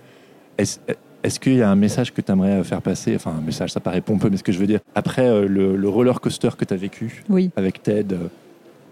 Est-ce 1.24 1.40
qu'il 1.40 1.54
y 1.56 1.62
a 1.62 1.70
un 1.70 1.76
message 1.76 2.14
que 2.14 2.22
tu 2.22 2.32
aimerais 2.32 2.64
faire 2.64 2.82
passer? 2.82 3.16
Enfin, 3.16 3.36
un 3.38 3.42
message, 3.46 3.72
ça 3.72 3.80
paraît 3.80 4.02
pompeux, 4.02 4.30
mais 4.32 4.38
ce 4.38 4.44
que 4.44 4.52
je 4.52 4.58
veux 4.58 4.66
dire, 4.66 4.80
après 4.96 5.28
euh, 5.28 5.48
le, 5.48 5.76
le 5.76 5.90
roller 5.90 6.20
coaster 6.20 6.50
que 6.58 6.66
tu 6.66 6.74
as 6.74 6.78
vécu 6.78 7.24
Oui. 7.30 7.52
avec 7.56 7.84
Ted, 7.84 8.16
euh, 8.16 8.28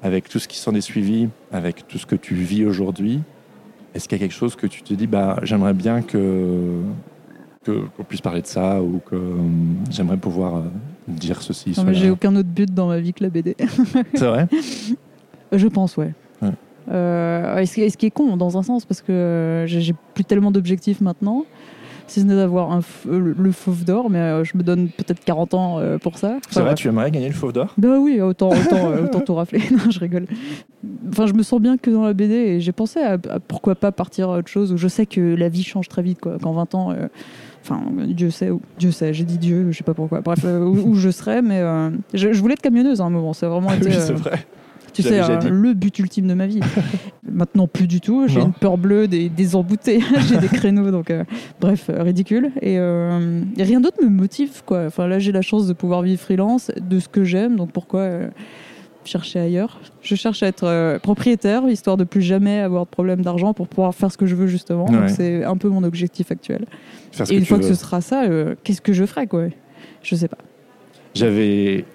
avec 0.02 0.30
tout 0.30 0.40
ce 0.40 0.48
qui 0.48 0.58
s'en 0.58 0.74
est 0.76 0.82
suivi, 0.82 1.30
avec 1.52 1.88
tout 1.88 1.98
ce 1.98 2.06
que 2.06 2.16
tu 2.16 2.36
vis 2.36 2.66
aujourd'hui, 2.66 3.22
est-ce 3.94 4.08
qu'il 4.08 4.18
y 4.18 4.22
a 4.22 4.24
quelque 4.26 4.36
chose 4.38 4.56
que 4.56 4.68
tu 4.68 4.82
te 4.82 4.94
dis, 4.94 5.08
bah, 5.08 5.40
j'aimerais 5.44 5.74
bien 5.74 6.02
que 6.02 6.82
qu'on 7.66 8.04
puisse 8.04 8.22
parler 8.22 8.42
de 8.42 8.48
ça 8.48 8.82
ou 8.82 9.02
que 9.06 9.16
euh, 9.16 9.36
j'aimerais 9.92 10.18
pouvoir 10.18 10.56
euh, 10.58 10.62
dire 11.08 11.42
ceci 11.42 11.74
Non, 11.78 11.84
mais 11.84 11.94
j'ai 11.94 12.10
aucun 12.10 12.36
autre 12.36 12.48
but 12.50 12.74
dans 12.74 12.88
ma 12.88 13.00
vie 13.00 13.14
que 13.14 13.24
la 13.24 13.30
BD. 13.30 13.56
C'est 14.16 14.26
vrai? 14.26 14.48
Je 15.52 15.68
pense, 15.68 15.98
ouais. 15.98 16.14
Ouais. 16.42 16.52
Euh, 16.90 17.58
et 17.58 17.66
ce, 17.66 17.98
qui 17.98 18.06
est- 18.06 18.12
con 18.12 18.38
dans 18.38 18.58
un 18.58 18.64
sens, 18.64 18.86
parce 18.86 19.02
que 19.02 19.66
j'ai 19.68 19.94
plus 20.14 20.24
tellement 20.24 20.52
d'objectifs 20.52 21.02
maintenant, 21.02 21.46
si 22.10 22.22
ce 22.22 22.26
n'est 22.26 22.36
d'avoir 22.36 22.72
un 22.72 22.82
euh, 23.08 23.34
le 23.38 23.52
fauve 23.52 23.86
d'or, 23.86 24.10
mais 24.10 24.20
euh, 24.20 24.44
je 24.44 24.58
me 24.58 24.64
donne 24.64 24.90
peut-être 24.90 25.24
40 25.24 25.54
ans 25.54 25.80
euh, 25.80 25.98
pour 25.98 26.18
ça. 26.18 26.38
C'est 26.50 26.62
vrai, 26.62 26.76
tu 26.76 26.88
aimerais 26.88 27.12
gagner 27.12 27.28
le 27.28 27.36
fauve 27.36 27.54
d'or? 27.54 27.74
Bah 27.78 28.00
oui, 28.00 28.20
autant, 28.20 28.50
autant, 28.50 28.94
autant 29.04 29.20
tout 29.22 29.36
rafler. 29.36 29.60
Non, 29.72 29.92
je 29.92 30.00
rigole. 30.00 30.26
Enfin, 31.10 31.28
je 31.28 31.34
me 31.34 31.44
sens 31.44 31.62
bien 31.62 31.78
que 31.78 31.90
dans 31.90 32.04
la 32.04 32.14
BD 32.14 32.34
et 32.34 32.60
j'ai 32.60 32.72
pensé 32.72 33.00
à, 33.00 33.14
à 33.14 33.40
pourquoi 33.40 33.76
pas 33.76 33.92
partir 33.92 34.30
à 34.30 34.40
autre 34.40 34.48
chose 34.48 34.74
où 34.74 34.78
je 34.78 34.88
sais 34.88 35.06
que 35.06 35.36
la 35.36 35.48
vie 35.48 35.64
change 35.64 35.88
très 35.88 36.02
vite, 36.02 36.20
quoi. 36.20 36.38
Qu'en 36.42 36.54
20 36.54 36.76
ans, 36.76 36.96
enfin, 37.64 37.82
Dieu 38.08 38.32
sait, 38.32 38.50
Dieu 38.78 38.92
sait, 38.92 39.14
j'ai 39.14 39.24
dit 39.24 39.38
Dieu, 39.38 39.72
je 39.72 39.78
sais 39.78 39.84
pas 39.84 39.94
pourquoi. 39.94 40.22
Bref, 40.22 40.44
où, 40.44 40.90
où 40.90 40.96
je 40.96 41.12
serais, 41.12 41.42
mais 41.42 41.62
je, 42.14 42.34
je 42.34 42.42
voulais 42.42 42.54
être 42.54 42.62
camionneuse 42.62 43.00
à 43.00 43.06
un 43.06 43.10
moment. 43.10 43.32
A 43.32 43.48
vraiment 43.48 43.72
été. 43.74 43.88
Oui, 43.90 43.96
c'est 44.00 44.14
vrai. 44.14 44.46
Tu 44.94 45.02
sais, 45.02 45.20
euh, 45.20 45.50
le 45.50 45.74
but 45.74 45.98
ultime 46.00 46.28
de 46.28 46.34
ma 46.34 46.48
vie. 46.48 46.60
Maintenant, 47.32 47.68
plus 47.68 47.88
du 47.88 48.02
tout. 48.02 48.28
J'ai 48.28 48.40
une 48.40 48.54
peur 48.54 48.78
bleue 48.78 49.08
des, 49.08 49.30
des 49.30 49.56
embouteillages, 49.56 50.06
j'ai 50.30 50.38
des 50.38 50.48
créneaux, 50.48 50.92
donc 50.92 51.12
euh, 51.12 51.24
bref, 51.60 51.90
euh, 51.90 52.04
ridicule. 52.04 52.52
Et, 52.62 52.78
euh, 52.78 53.42
et 53.58 53.64
rien 53.64 53.80
d'autre 53.80 54.04
me 54.04 54.10
motive, 54.10 54.64
quoi. 54.66 54.86
Enfin, 54.88 55.08
là, 55.08 55.20
j'ai 55.20 55.32
la 55.32 55.42
chance 55.42 55.68
de 55.68 55.74
pouvoir 55.74 56.02
vivre 56.02 56.20
freelance, 56.20 56.72
de 56.78 57.00
ce 57.00 57.08
que 57.08 57.24
j'aime, 57.24 57.56
donc 57.56 57.72
pourquoi 57.72 58.10
chercher 59.06 59.40
ailleurs? 59.40 59.80
Je 60.02 60.16
cherche 60.16 60.44
à 60.44 60.48
être 60.48 61.00
propriétaire, 61.02 61.68
histoire 61.68 61.98
de 61.98 62.04
plus 62.04 62.22
jamais 62.22 62.60
avoir 62.60 62.86
de 62.86 62.90
problème 62.90 63.22
d'argent 63.22 63.54
pour 63.54 63.68
pouvoir 63.68 63.96
faire 63.96 64.12
ce 64.12 64.18
que 64.18 64.26
je 64.26 64.36
veux, 64.36 64.48
justement. 64.48 64.86
Ouais. 64.86 64.98
Donc, 64.98 65.10
c'est 65.10 65.44
un 65.44 65.58
peu 65.58 65.70
mon 65.70 65.84
objectif 65.84 66.32
actuel. 66.32 66.66
Et 67.30 67.36
une 67.36 67.46
fois 67.46 67.60
que 67.60 67.66
ce 67.66 67.76
sera 67.76 68.02
ça, 68.02 68.24
qu'est-ce 68.64 68.82
que 68.82 68.94
je 68.94 69.06
ferai, 69.06 69.28
quoi? 69.28 69.46
Je 70.04 70.16
sais 70.16 70.28
pas. 70.28 70.38
J'avais. 71.16 71.86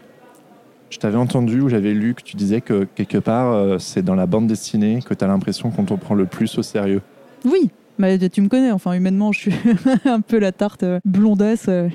Je 0.94 1.00
t'avais 1.00 1.18
entendu 1.18 1.60
ou 1.60 1.68
j'avais 1.68 1.92
lu 1.92 2.14
que 2.14 2.22
tu 2.22 2.36
disais 2.36 2.60
que 2.60 2.84
quelque 2.94 3.18
part, 3.18 3.52
euh, 3.52 3.78
c'est 3.80 4.02
dans 4.02 4.14
la 4.14 4.26
bande 4.26 4.46
dessinée 4.46 5.00
que 5.04 5.12
tu 5.12 5.24
as 5.24 5.26
l'impression 5.26 5.72
qu'on 5.72 5.82
te 5.82 5.92
prend 5.94 6.14
le 6.14 6.24
plus 6.24 6.56
au 6.56 6.62
sérieux. 6.62 7.02
Oui, 7.44 7.68
mais 7.98 8.16
tu 8.28 8.40
me 8.40 8.48
connais, 8.48 8.70
enfin 8.70 8.92
humainement, 8.92 9.32
je 9.32 9.40
suis 9.40 9.54
un 10.04 10.20
peu 10.20 10.38
la 10.38 10.52
tarte 10.52 10.84
euh, 10.84 11.00
blondasse 11.04 11.66
euh, 11.68 11.88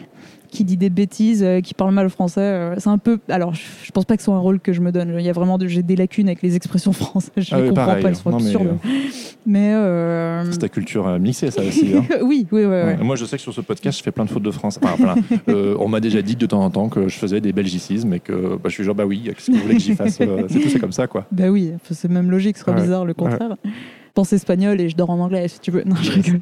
qui 0.52 0.64
dit 0.64 0.78
des 0.78 0.90
bêtises, 0.90 1.44
euh, 1.44 1.62
qui 1.62 1.74
parle 1.74 1.94
mal 1.94 2.10
français. 2.10 2.42
euh, 2.42 2.76
c'est 2.78 2.90
un 2.90 2.98
peu. 2.98 3.20
Alors, 3.30 3.54
je 3.54 3.92
pense 3.92 4.06
pas 4.06 4.16
que 4.16 4.22
ce 4.22 4.26
soit 4.26 4.36
un 4.36 4.40
rôle 4.40 4.60
que 4.60 4.74
je 4.74 4.82
me 4.82 4.92
donne. 4.92 5.16
Il 5.18 5.26
y 5.26 5.30
a 5.30 5.34
vraiment 5.34 5.58
de- 5.58 5.68
j'ai 5.68 5.84
des 5.84 5.96
lacunes 5.96 6.28
avec 6.28 6.42
les 6.42 6.56
expressions 6.56 6.92
françaises. 6.94 7.32
Je 7.38 7.50
Ah 7.54 7.58
les 7.58 7.64
oui, 7.64 7.70
comprends 7.70 7.86
pareil. 7.86 8.04
pas, 8.04 8.10
elles 8.10 8.16
sont 8.16 8.30
Non, 8.32 8.38
mais, 8.38 8.46
absurdes. 8.46 8.78
Mais. 9.46 9.74
euh, 9.74 10.44
C'est 10.52 10.58
ta 10.60 10.70
culture 10.70 11.20
mixée, 11.20 11.52
ça 11.52 11.62
aussi. 11.62 11.94
hein. 11.96 12.04
oui, 12.24 12.48
oui, 12.52 12.62
ouais, 12.62 12.66
ouais. 12.68 12.84
Ouais. 12.84 12.98
Moi, 13.04 13.16
je 13.16 13.26
sais 13.26 13.38
que 13.38 13.42
sur 13.44 13.54
ce 13.54 13.62
podcast, 13.62 13.98
je 13.98 14.04
fais 14.04 14.12
plein 14.12 14.26
de 14.26 14.30
fautes 14.30 14.44
de 14.44 14.52
France. 14.52 14.80
Enfin, 14.84 14.96
plein. 14.96 15.16
Euh, 15.50 15.76
on 15.80 15.88
m'a 15.88 16.00
déjà 16.00 16.22
dit 16.22 16.36
de 16.36 16.46
temps 16.46 16.64
en 16.64 16.70
temps 16.70 16.90
que 16.90 17.08
je 17.08 17.16
faisais 17.18 17.42
des 17.42 17.54
belgicismes 17.54 18.14
et 18.14 18.20
que 18.20 18.56
bah, 18.56 18.66
je 18.66 18.70
suis 18.70 18.84
genre, 18.84 18.96
bah 18.96 19.06
oui, 19.06 19.22
qu'est-ce 19.26 19.48
que 19.52 19.56
vous 19.56 19.62
voulez 19.64 19.76
que 19.76 19.82
j'y 19.82 19.96
fasse 19.96 20.16
C'est 20.16 20.26
tout, 20.28 20.70
c'est 20.70 20.80
comme 20.80 20.92
ça, 20.92 21.08
quoi. 21.08 21.26
Bah 21.32 21.50
oui, 21.50 21.72
c'est 21.92 22.10
même 22.10 22.30
logique, 22.32 22.58
ce 22.58 22.64
serait 22.66 22.74
Ouais. 22.76 22.82
bizarre 22.82 23.06
le 23.06 23.14
contraire. 23.14 23.56
Je 23.64 24.14
pense 24.16 24.34
espagnol 24.34 24.82
et 24.82 24.90
je 24.90 24.96
dors 24.98 25.10
en 25.12 25.20
anglais 25.20 25.48
si 25.48 25.60
tu 25.60 25.72
veux. 25.72 25.84
Non, 25.86 25.96
je 26.02 26.12
rigole. 26.12 26.40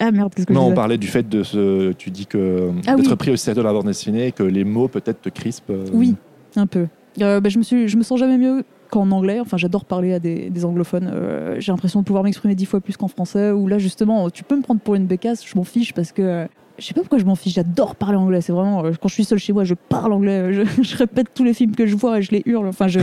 Ah 0.00 0.10
merde, 0.10 0.32
qu'est-ce 0.34 0.46
que 0.46 0.52
Non, 0.52 0.66
je 0.66 0.72
on 0.72 0.74
parlait 0.74 0.98
du 0.98 1.06
fait 1.06 1.28
de 1.28 1.42
ce. 1.42 1.92
Tu 1.92 2.10
dis 2.10 2.26
que 2.26 2.70
Ah 2.86 2.96
d'être 2.96 3.10
oui. 3.10 3.16
pris 3.16 3.30
au 3.30 3.36
sérieux 3.36 3.60
de 3.60 3.66
la 3.66 3.72
bande 3.72 3.86
dessinée 3.86 4.28
et 4.28 4.32
que 4.32 4.42
les 4.42 4.64
mots 4.64 4.88
peut-être 4.88 5.20
te 5.22 5.28
crispent. 5.28 5.70
euh, 5.70 5.84
Oui, 5.92 6.14
un 6.56 6.66
peu. 6.66 6.86
Euh, 7.20 7.40
bah, 7.40 7.48
je, 7.50 7.58
me 7.58 7.62
suis, 7.62 7.88
je 7.88 7.96
me 7.96 8.02
sens 8.02 8.18
jamais 8.18 8.38
mieux 8.38 8.64
qu'en 8.90 9.10
anglais. 9.10 9.38
Enfin, 9.40 9.56
j'adore 9.58 9.84
parler 9.84 10.12
à 10.14 10.18
des, 10.18 10.50
des 10.50 10.64
anglophones. 10.64 11.10
Euh, 11.12 11.56
J'ai 11.60 11.70
l'impression 11.72 12.00
de 12.00 12.04
pouvoir 12.04 12.24
m'exprimer 12.24 12.54
dix 12.54 12.66
fois 12.66 12.80
plus 12.80 12.96
qu'en 12.96 13.08
français. 13.08 13.50
Ou 13.52 13.68
là, 13.68 13.78
justement, 13.78 14.28
tu 14.30 14.42
peux 14.44 14.56
me 14.56 14.62
prendre 14.62 14.80
pour 14.80 14.94
une 14.94 15.06
bécasse, 15.06 15.46
je 15.46 15.56
m'en 15.56 15.64
fiche 15.64 15.92
parce 15.92 16.10
que. 16.12 16.22
euh, 16.22 16.46
je 16.78 16.84
sais 16.86 16.94
pas 16.94 17.00
pourquoi 17.00 17.18
je 17.18 17.24
m'en 17.24 17.34
fiche, 17.34 17.54
j'adore 17.54 17.94
parler 17.96 18.16
anglais. 18.16 18.40
C'est 18.40 18.52
vraiment. 18.52 18.84
euh, 18.84 18.92
quand 19.00 19.08
je 19.08 19.14
suis 19.14 19.24
seule 19.24 19.38
chez 19.38 19.52
moi, 19.52 19.64
je 19.64 19.74
parle 19.74 20.12
anglais. 20.12 20.52
Je, 20.52 20.62
je 20.82 20.96
répète 20.96 21.28
tous 21.34 21.44
les 21.44 21.54
films 21.54 21.74
que 21.74 21.86
je 21.86 21.94
vois 21.96 22.18
et 22.18 22.22
je 22.22 22.30
les 22.32 22.42
hurle. 22.46 22.66
Enfin, 22.68 22.88
je, 22.88 23.00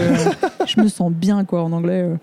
je 0.66 0.82
me 0.82 0.88
sens 0.88 1.12
bien, 1.12 1.46
quoi, 1.46 1.64
en 1.64 1.72
anglais. 1.72 2.02
euh. 2.04 2.16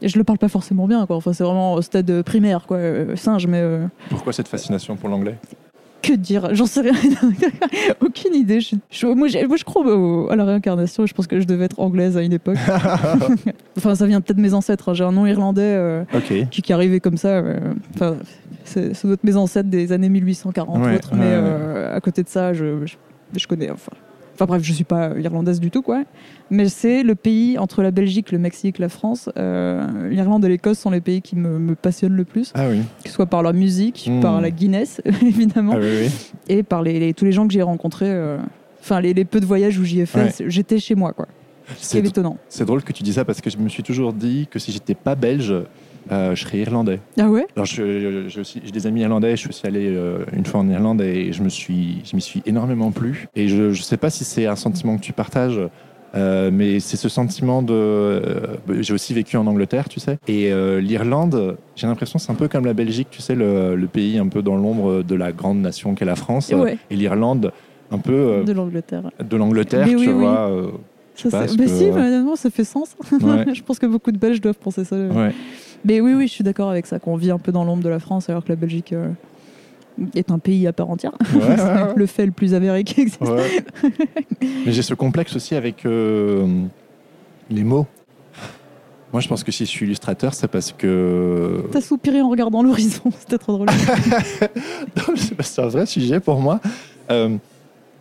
Et 0.00 0.08
je 0.08 0.18
le 0.18 0.24
parle 0.24 0.38
pas 0.38 0.48
forcément 0.48 0.86
bien, 0.86 1.06
quoi. 1.06 1.16
Enfin, 1.16 1.32
c'est 1.32 1.44
vraiment 1.44 1.74
au 1.74 1.82
stade 1.82 2.22
primaire, 2.22 2.66
quoi. 2.66 2.76
euh, 2.78 3.16
singe, 3.16 3.46
mais. 3.46 3.60
euh, 3.60 3.86
Pourquoi 4.10 4.32
cette 4.32 4.48
fascination 4.48 4.96
pour 4.96 5.08
l'anglais? 5.08 5.36
Que 6.02 6.12
dire 6.12 6.54
J'en 6.54 6.66
sais 6.66 6.80
rien. 6.82 6.92
Aucune 8.00 8.34
idée. 8.34 8.60
Je, 8.60 8.76
je- 8.90 9.06
moi, 9.06 9.28
je 9.28 9.64
crois 9.64 9.82
au- 9.86 10.28
à 10.30 10.36
la 10.36 10.44
réincarnation. 10.44 11.06
Je 11.06 11.14
pense 11.14 11.26
que 11.26 11.40
je 11.40 11.46
devais 11.46 11.64
être 11.66 11.80
anglaise 11.80 12.16
à 12.16 12.22
une 12.22 12.32
époque. 12.32 12.56
enfin, 13.78 13.94
ça 13.94 14.06
vient 14.06 14.20
peut-être 14.20 14.36
de 14.36 14.42
mes 14.42 14.54
ancêtres. 14.54 14.88
hein. 14.90 14.94
J'ai 14.94 15.04
un 15.04 15.12
nom 15.12 15.26
irlandais 15.26 15.62
euh, 15.62 16.04
qui, 16.50 16.62
qui 16.62 16.72
est 16.72 16.74
arrivé 16.74 17.00
comme 17.00 17.16
ça. 17.16 17.28
euh, 17.28 17.58
Enfin, 17.94 18.16
c'est 18.64 19.04
notre 19.04 19.24
mes 19.24 19.36
ancêtres 19.36 19.68
des 19.68 19.92
années 19.92 20.08
1840 20.08 20.78
ou 20.78 20.82
Ouais, 20.84 20.96
autre. 20.96 21.10
Mais 21.14 21.20
euh, 21.24 21.94
à 21.96 22.00
côté 22.00 22.22
de 22.22 22.28
ça, 22.28 22.52
je, 22.52 22.84
je, 22.86 22.96
je 23.38 23.46
connais. 23.46 23.70
Enfin, 23.70 23.92
enfin, 24.34 24.46
bref, 24.46 24.62
je 24.62 24.72
suis 24.72 24.84
pas 24.84 25.10
irlandaise 25.18 25.60
du 25.60 25.70
tout, 25.70 25.82
quoi. 25.82 26.04
Mais 26.50 26.68
c'est 26.68 27.02
le 27.02 27.14
pays 27.14 27.58
entre 27.58 27.82
la 27.82 27.90
Belgique, 27.90 28.30
le 28.32 28.38
Mexique, 28.38 28.78
la 28.78 28.88
France. 28.88 29.30
euh, 29.38 30.08
L'Irlande 30.10 30.44
et 30.44 30.48
l'Écosse 30.48 30.78
sont 30.78 30.90
les 30.90 31.00
pays 31.00 31.22
qui 31.22 31.36
me, 31.36 31.58
me 31.58 31.74
passionnent 31.74 32.14
le 32.16 32.24
plus, 32.24 32.52
Ah 32.54 32.68
oui. 32.68 32.80
que 33.02 33.08
ce 33.08 33.14
soit 33.14 33.26
par 33.26 33.42
leur 33.42 33.54
musique, 33.54 34.08
Mm. 34.10 34.20
par 34.20 34.40
la 34.40 34.50
Guinness, 34.50 35.00
évidemment 35.22 35.72
Ah 35.76 35.80
oui, 35.80 36.06
oui. 36.06 36.10
et 36.48 36.62
par 36.62 36.82
les, 36.82 36.98
les- 37.00 37.14
tous 37.14 37.24
les 37.24 37.32
gens 37.32 37.46
que 37.46 37.52
j'ai 37.52 37.62
rencontrés. 37.62 38.10
euh, 38.10 38.38
Enfin, 38.80 39.00
les, 39.00 39.14
les 39.14 39.24
peu 39.24 39.38
de 39.38 39.46
voyages 39.46 39.78
où 39.78 39.84
j'y 39.84 40.00
ai 40.00 40.06
fait, 40.06 40.24
Ouais. 40.40 40.48
j'étais 40.48 40.78
chez 40.80 40.96
moi, 40.96 41.12
quoi. 41.12 41.28
C'est 41.78 42.00
C'est 42.02 42.06
étonnant. 42.08 42.36
c'est 42.48 42.64
drôle 42.64 42.82
que 42.82 42.92
tu 42.92 43.04
dis 43.04 43.12
ça 43.12 43.24
parce 43.24 43.40
que 43.40 43.48
je 43.48 43.56
me 43.56 43.68
suis 43.68 43.84
toujours 43.84 44.12
dit 44.12 44.48
que 44.50 44.58
si 44.58 44.72
j'étais 44.72 44.96
pas 44.96 45.14
belge, 45.14 45.54
euh, 46.10 46.34
je 46.34 46.42
serais 46.44 46.58
irlandais. 46.58 46.98
Ah 47.18 47.28
ouais? 47.28 47.46
Alors, 47.54 47.66
je- 47.66 48.24
j'ai 48.28 48.40
aussi- 48.40 48.60
j'ai 48.64 48.70
des 48.72 48.86
amis 48.86 49.02
irlandais, 49.02 49.32
je 49.32 49.36
suis 49.42 49.48
aussi 49.50 49.66
allé 49.66 49.86
euh, 49.88 50.24
une 50.36 50.44
fois 50.44 50.60
en 50.60 50.68
Irlande 50.68 51.00
et 51.02 51.32
je 51.32 51.42
me 51.42 51.48
suis, 51.48 52.02
je 52.04 52.16
m'y 52.16 52.22
suis 52.22 52.42
énormément 52.46 52.90
plu. 52.90 53.28
Et 53.36 53.48
je 53.48 53.62
ne 53.62 53.74
sais 53.74 53.96
pas 53.96 54.10
si 54.10 54.24
c'est 54.24 54.46
un 54.46 54.56
sentiment 54.56 54.96
que 54.96 55.02
tu 55.02 55.12
partages, 55.12 55.60
euh, 56.14 56.50
mais 56.52 56.80
c'est 56.80 56.96
ce 56.96 57.08
sentiment 57.08 57.62
de. 57.62 57.72
euh, 57.72 58.46
j'ai 58.80 58.92
aussi 58.92 59.14
vécu 59.14 59.36
en 59.36 59.46
Angleterre, 59.46 59.88
tu 59.88 60.00
sais. 60.00 60.18
Et 60.28 60.52
euh, 60.52 60.80
l'Irlande, 60.80 61.56
j'ai 61.76 61.86
l'impression 61.86 62.18
c'est 62.18 62.30
un 62.32 62.34
peu 62.34 62.48
comme 62.48 62.66
la 62.66 62.74
Belgique, 62.74 63.08
tu 63.10 63.22
sais, 63.22 63.34
le, 63.34 63.76
le 63.76 63.86
pays 63.86 64.18
un 64.18 64.28
peu 64.28 64.42
dans 64.42 64.56
l'ombre 64.56 65.02
de 65.02 65.14
la 65.14 65.32
grande 65.32 65.60
nation 65.60 65.94
qu'est 65.94 66.04
la 66.04 66.16
France. 66.16 66.50
Ouais. 66.54 66.76
Et 66.90 66.96
l'Irlande, 66.96 67.52
un 67.90 67.98
peu 67.98 68.42
De 68.44 68.52
l'Angleterre. 68.52 69.10
de 69.26 69.36
l'Angleterre, 69.36 69.86
Mais 69.86 69.94
tu 69.94 70.08
oui, 70.10 70.12
vois. 70.12 70.50
Ça, 71.14 71.46
c'est- 71.46 71.58
Mais 71.58 71.66
que- 71.66 71.70
si, 71.70 71.84
mais 71.84 72.00
honnêtement, 72.00 72.36
ça 72.36 72.48
fait 72.50 72.64
sens. 72.64 72.96
ouais, 73.12 73.54
je 73.54 73.62
pense 73.62 73.78
que 73.78 73.84
beaucoup 73.86 74.10
de 74.12 74.18
Belges 74.18 74.40
doivent 74.40 74.58
penser 74.58 74.84
ça. 74.84 74.96
ouais. 74.96 75.32
Mais 75.84 76.00
oui, 76.00 76.14
oui, 76.14 76.28
je 76.28 76.32
suis 76.32 76.44
d'accord 76.44 76.70
avec 76.70 76.86
ça, 76.86 76.98
qu'on 76.98 77.16
vit 77.16 77.30
un 77.30 77.38
peu 77.38 77.52
dans 77.52 77.64
l'ombre 77.64 77.82
de 77.82 77.88
la 77.88 77.98
France, 77.98 78.28
alors 78.28 78.44
que 78.44 78.48
la 78.50 78.56
Belgique 78.56 78.92
euh, 78.92 79.08
est 80.14 80.30
un 80.30 80.38
pays 80.38 80.66
à 80.66 80.72
part 80.72 80.88
entière. 80.90 81.12
Ouais, 81.34 81.40
ouais, 81.40 81.92
le 81.96 82.06
fait 82.06 82.24
le 82.26 82.32
plus 82.32 82.54
avéré 82.54 82.84
qui 82.84 83.00
existe. 83.00 83.20
Ouais. 83.20 83.64
Mais 84.40 84.72
j'ai 84.72 84.82
ce 84.82 84.94
complexe 84.94 85.34
aussi 85.36 85.54
avec 85.54 85.84
euh, 85.86 86.46
les 87.50 87.64
mots. 87.64 87.86
Moi, 89.12 89.20
je 89.20 89.28
pense 89.28 89.44
que 89.44 89.52
si 89.52 89.66
je 89.66 89.70
suis 89.70 89.84
illustrateur, 89.84 90.32
c'est 90.32 90.48
parce 90.48 90.72
que. 90.72 91.64
T'as 91.70 91.82
soupiré 91.82 92.22
en 92.22 92.30
regardant 92.30 92.62
l'horizon, 92.62 93.10
c'était 93.18 93.36
trop 93.38 93.52
drôle. 93.54 93.68
C'est- 95.16 95.42
c'est 95.42 95.60
un 95.62 95.68
vrai 95.68 95.84
sujet 95.86 96.20
pour 96.20 96.40
moi. 96.40 96.60
Euh, 97.10 97.36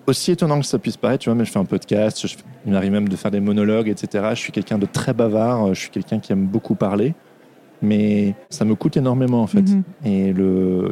aussi 0.07 0.31
étonnant 0.31 0.59
que 0.59 0.65
ça 0.65 0.79
puisse 0.79 0.97
paraître, 0.97 1.23
tu 1.23 1.29
vois, 1.29 1.35
mais 1.35 1.43
je 1.45 1.51
fais 1.51 1.59
un 1.59 1.65
podcast, 1.65 2.25
je- 2.27 2.35
il 2.65 2.71
m'arrive 2.71 2.91
même 2.91 3.09
de 3.09 3.15
faire 3.15 3.31
des 3.31 3.39
monologues, 3.39 3.89
etc. 3.89 4.23
Je 4.31 4.39
suis 4.39 4.51
quelqu'un 4.51 4.77
de 4.77 4.85
très 4.85 5.13
bavard, 5.13 5.73
je 5.73 5.79
suis 5.81 5.89
quelqu'un 5.89 6.19
qui 6.19 6.31
aime 6.31 6.45
beaucoup 6.45 6.75
parler, 6.75 7.13
mais 7.81 8.35
ça 8.49 8.65
me 8.65 8.75
coûte 8.75 8.97
énormément 8.97 9.41
en 9.41 9.47
fait. 9.47 9.61
Mhm. 9.61 9.83
Et 10.05 10.33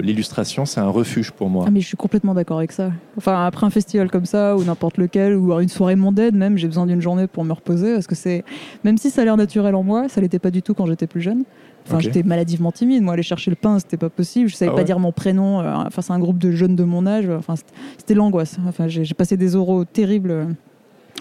l'illustration, 0.01 0.65
c'est 0.65 0.79
un 0.79 0.89
refuge 0.89 1.31
pour 1.31 1.49
moi. 1.49 1.65
Ah 1.67 1.71
mais 1.71 1.81
je 1.81 1.87
suis 1.87 1.97
complètement 1.97 2.33
d'accord 2.33 2.57
avec 2.57 2.71
ça. 2.71 2.91
Enfin 3.17 3.45
après 3.45 3.65
un 3.65 3.69
festival 3.69 4.09
comme 4.09 4.25
ça 4.25 4.55
ou 4.57 4.63
n'importe 4.63 4.97
lequel 4.97 5.35
ou 5.35 5.57
une 5.59 5.69
soirée 5.69 5.95
mondaine 5.95 6.35
même, 6.35 6.57
j'ai 6.57 6.67
besoin 6.67 6.85
d'une 6.85 7.01
journée 7.01 7.27
pour 7.27 7.43
me 7.45 7.53
reposer 7.53 7.93
parce 7.93 8.07
que 8.07 8.15
c'est 8.15 8.43
même 8.83 8.97
si 8.97 9.09
ça 9.09 9.21
a 9.21 9.25
l'air 9.25 9.37
naturel 9.37 9.75
en 9.75 9.83
moi, 9.83 10.09
ça 10.09 10.21
l'était 10.21 10.39
pas 10.39 10.51
du 10.51 10.61
tout 10.61 10.73
quand 10.73 10.85
j'étais 10.85 11.07
plus 11.07 11.21
jeune. 11.21 11.43
Enfin 11.87 11.99
j'étais 11.99 12.23
maladivement 12.23 12.71
timide, 12.71 13.01
moi 13.01 13.13
aller 13.13 13.23
chercher 13.23 13.49
le 13.49 13.55
pain 13.55 13.79
c'était 13.79 13.97
pas 13.97 14.09
possible, 14.09 14.47
je 14.49 14.55
savais 14.55 14.69
Ah 14.71 14.75
pas 14.75 14.83
dire 14.83 14.99
mon 14.99 15.11
prénom 15.11 15.61
euh, 15.61 15.89
face 15.89 16.11
à 16.11 16.13
un 16.13 16.19
groupe 16.19 16.37
de 16.37 16.51
jeunes 16.51 16.75
de 16.75 16.83
mon 16.83 17.07
âge, 17.07 17.27
enfin 17.29 17.55
c'était- 17.97 18.13
l'angoisse. 18.13 18.57
Enfin 18.67 18.87
j'ai 18.87 19.05
j'ai 19.05 19.13
passé 19.13 19.37
des 19.37 19.55
oraux 19.55 19.85
terribles. 19.85 20.55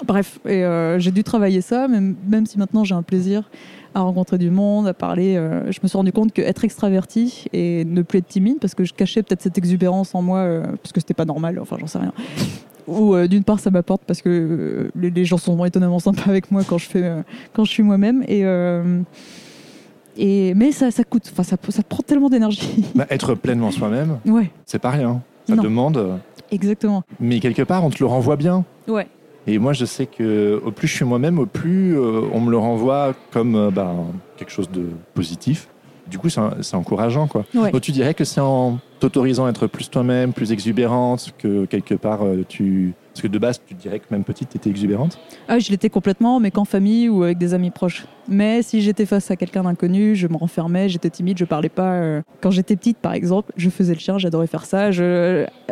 Bref, 0.07 0.39
et 0.47 0.65
euh, 0.65 0.99
j'ai 1.01 1.11
dû 1.11 1.25
travailler 1.25 1.61
ça, 1.61 1.89
même, 1.89 2.15
même 2.29 2.47
si 2.47 2.57
maintenant 2.59 2.85
j'ai 2.85 2.95
un 2.95 3.03
plaisir 3.03 3.51
à 3.95 4.01
rencontrer 4.01 4.39
du 4.39 4.51
monde, 4.51 4.87
à 4.87 4.95
parler. 4.95 5.37
euh, 5.37 5.71
je 5.73 5.79
me 5.83 5.89
suis 5.89 5.97
rendu 5.97 6.13
compte 6.13 6.33
qu'être 6.33 6.65
extraverti 6.65 7.47
et 7.53 7.85
ne 7.85 8.03
plus 8.03 8.19
être 8.19 8.29
timide, 8.29 8.59
parce 8.61 8.75
que 8.75 8.85
je 8.85 8.93
cachais 8.95 9.23
peut-être 9.23 9.43
cette 9.43 9.59
exubérance 9.59 10.15
en 10.15 10.23
moi, 10.23 10.39
euh, 10.41 10.63
parce 10.83 10.93
que 10.93 11.01
c'était 11.01 11.15
pas 11.15 11.25
normal, 11.25 11.59
enfin 11.61 11.77
j'en 11.81 11.87
sais 11.87 11.99
rien. 11.99 12.13
Ou 12.87 13.15
euh, 13.15 13.27
d'une 13.29 13.45
part 13.45 13.61
ça 13.61 13.71
m'apporte 13.71 14.03
parce 14.07 14.23
que 14.23 14.91
les, 14.95 15.11
les 15.11 15.25
gens 15.25 15.37
sont 15.39 15.63
étonnamment 15.65 15.99
sympas 15.99 16.23
avec 16.31 16.51
moi 16.51 16.63
quand 16.67 16.79
je 16.79 16.87
fais, 16.87 17.13
quand 17.53 17.65
je 17.65 17.71
suis 17.71 17.83
moi-même. 17.83 18.23
Et, 18.29 18.45
et 20.17 20.55
mais 20.55 20.73
ça, 20.73 20.91
ça 20.91 21.05
coûte, 21.05 21.29
enfin 21.33 21.43
ça, 21.43 21.57
ça 21.69 21.83
prend 21.83 22.03
tellement 22.03 22.29
d'énergie. 22.31 22.85
Bah, 22.95 23.07
être 23.11 23.35
pleinement 23.35 23.71
soi-même, 23.71 24.19
ouais, 24.27 24.51
c'est 24.67 24.79
pas 24.79 24.91
rien. 24.91 25.23
Ça 25.49 25.55
Non. 25.57 25.63
demande, 25.63 26.19
exactement. 26.51 27.03
mais 27.21 27.41
quelque 27.41 27.63
part, 27.63 27.85
on 27.85 27.91
te 27.91 27.99
le 28.01 28.07
renvoie 28.07 28.37
bien. 28.37 28.65
Ouais. 28.87 29.07
Et 29.49 29.59
moi, 29.59 29.73
je 29.73 29.87
sais 29.87 30.05
que 30.05 30.61
au 30.63 30.71
plus 30.71 30.87
je 30.89 30.95
suis 30.95 31.05
moi-même, 31.07 31.39
au 31.39 31.47
plus 31.47 31.99
euh, 31.99 32.21
on 32.35 32.41
me 32.41 32.51
le 32.51 32.59
renvoie 32.59 33.15
comme 33.33 33.57
euh, 33.57 33.71
ben, 33.71 34.05
quelque 34.37 34.53
chose 34.53 34.71
de 34.71 34.85
positif. 35.15 35.69
Du 36.07 36.19
coup, 36.19 36.29
c'est 36.29 36.75
encourageant, 36.75 37.27
quoi. 37.27 37.45
Ouais. 37.55 37.71
Donc, 37.71 37.83
tu 37.83 37.93
dirais 37.93 38.15
que 38.15 38.25
c'est 38.25 38.41
en 38.41 38.79
t'autorisant 38.99 39.47
à 39.47 39.51
être 39.51 39.67
plus 39.67 39.91
toi-même, 39.91 40.33
plus 40.33 40.53
exubérante, 40.53 41.35
que 41.39 41.65
quelque 41.65 41.95
part 41.95 42.25
euh, 42.25 42.45
tu. 42.49 42.93
Parce 43.19 43.27
que 43.27 43.33
de 43.33 43.39
base, 43.41 43.61
tu 43.67 43.75
dirais 43.75 43.99
que 43.99 44.05
même 44.13 44.23
petite, 44.23 44.49
tu 44.51 44.59
étais 44.59 44.71
exubérante. 44.71 45.19
Ah, 45.49 45.59
je 45.59 45.71
l'étais 45.73 45.91
complètement, 45.91 46.39
mais 46.39 46.53
qu'en 46.53 46.65
famille 46.65 47.09
ou 47.09 47.25
avec 47.25 47.37
des 47.37 47.53
amis 47.53 47.71
proches. 47.73 48.07
Mais 48.29 48.63
si 48.63 48.81
j'étais 48.81 49.07
face 49.07 49.29
à 49.33 49.35
quelqu'un 49.35 49.65
d'inconnu, 49.65 50.15
je 50.15 50.29
me 50.29 50.37
renfermais, 50.37 50.89
j'étais 50.89 51.11
timide, 51.11 51.37
je 51.37 51.45
parlais 51.45 51.69
pas. 51.69 51.95
euh. 51.95 52.23
Quand 52.41 52.53
j'étais 52.53 52.77
petite, 52.77 52.99
par 52.99 53.15
exemple, 53.15 53.51
je 53.57 53.71
faisais 53.71 53.95
le 53.95 53.99
chien, 53.99 54.19
j'adorais 54.19 54.47
faire 54.47 54.67
ça. 54.67 54.93
Je, 54.93 55.03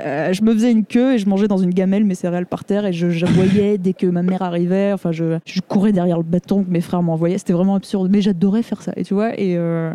euh, 0.01 0.32
je 0.32 0.42
me 0.42 0.53
faisais 0.55 0.72
une 0.72 0.84
queue 0.84 1.14
et 1.14 1.18
je 1.18 1.28
mangeais 1.28 1.47
dans 1.47 1.59
une 1.59 1.70
gamelle 1.72 2.05
mes 2.05 2.16
céréales 2.16 2.47
par 2.47 2.64
terre 2.64 2.84
et 2.84 2.92
je 2.92 3.11
j'aboyais 3.11 3.78
dès 3.78 3.92
que 3.92 4.07
ma 4.09 4.22
mère 4.22 4.42
arrivait. 4.42 4.90
Enfin, 4.92 5.12
je, 5.12 5.38
je 5.47 5.61
courais 5.61 5.92
derrière 5.92 6.16
le 6.16 6.24
bâton 6.24 6.64
que 6.64 6.70
mes 6.70 6.80
frères 6.80 7.03
m'envoyaient. 7.05 7.38
C'était 7.38 7.53
vraiment 7.53 7.76
absurde, 7.76 8.09
mais 8.11 8.22
j'adorais 8.22 8.64
faire 8.64 8.82
ça. 8.82 8.90
Et 8.97 9.05
tu 9.05 9.14
vois, 9.14 9.38
et. 9.38 9.57
euh, 9.57 9.94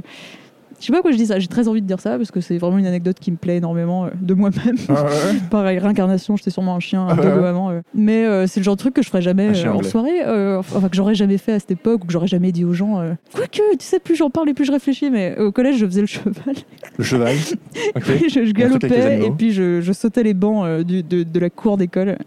je 0.82 0.86
sais 0.88 0.92
pas 0.92 0.98
pourquoi 0.98 1.12
je 1.12 1.18
dis 1.18 1.28
ça, 1.28 1.40
j'ai 1.40 1.48
très 1.48 1.68
envie 1.68 1.82
de 1.82 1.88
dire 1.88 2.00
ça 2.00 2.18
parce 2.18 2.32
que 2.32 2.42
c'est 2.42 2.58
vraiment 2.58 2.78
une 2.80 2.86
anecdote 2.88 3.18
qui 3.20 3.32
me 3.32 3.38
plaît 3.38 3.58
énormément 3.58 4.06
euh, 4.06 4.10
de 4.20 4.34
moi-même. 4.34 4.76
Pareil, 5.52 5.78
réincarnation, 5.80 6.36
j'étais 6.36 6.50
sûrement 6.50 6.76
un 6.76 6.80
chien 6.80 7.04
un 7.06 7.10
Ah 7.12 7.16
peu 7.16 7.28
ouais. 7.40 7.48
avant. 7.48 7.70
euh. 7.72 7.82
Mais 7.94 8.26
euh, 8.26 8.48
c'est 8.48 8.60
le 8.60 8.64
genre 8.64 8.76
de 8.76 8.80
truc 8.82 8.96
que 8.96 9.02
je 9.04 9.08
ferais 9.10 9.22
jamais 9.22 9.50
en 9.68 9.84
soirée, 9.84 10.22
enfin 10.58 10.90
que 10.90 10.96
j'aurais 10.96 11.16
jamais 11.16 11.38
fait 11.38 11.54
à 11.54 11.60
cette 11.60 11.72
époque 11.72 12.04
ou 12.04 12.08
que 12.08 12.12
j'aurais 12.14 12.28
jamais 12.28 12.52
dit 12.52 12.66
aux 12.66 12.74
gens. 12.74 13.02
Quoique, 13.34 13.52
tu 13.78 13.86
sais, 13.86 14.00
plus 14.00 14.16
j'en 14.16 14.30
parle 14.30 14.50
et 14.50 14.54
plus 14.54 14.66
je 14.66 14.72
réfléchis, 14.72 15.10
mais 15.12 15.38
au 15.40 15.52
collège, 15.52 15.78
je 15.78 15.86
faisais 15.86 16.02
le 16.02 16.08
cheval. 16.08 16.56
Le 16.98 17.04
cheval. 17.04 17.36
Ok. 17.96 18.04
je, 18.30 18.52
galopais 18.52 19.26
et 19.26 19.32
puis 19.32 19.52
je, 19.52 19.82
je 19.82 19.92
sautais 19.94 20.24
les 20.24 20.34
bancs 20.34 20.82
du- 20.84 21.04
de, 21.04 21.24
de 21.24 21.40
la 21.40 21.50
cour 21.50 21.78
d'école. 21.78 22.18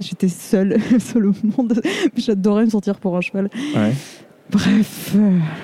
J'étais 0.00 0.28
seule, 0.28 0.76
seule 1.00 1.26
au 1.26 1.32
monde. 1.56 1.80
J'adorais 2.16 2.64
me 2.64 2.70
sentir 2.70 2.98
pour 2.98 3.16
un 3.16 3.20
cheval. 3.20 3.48
Ouais. 3.74 3.92
Bref. 4.50 5.14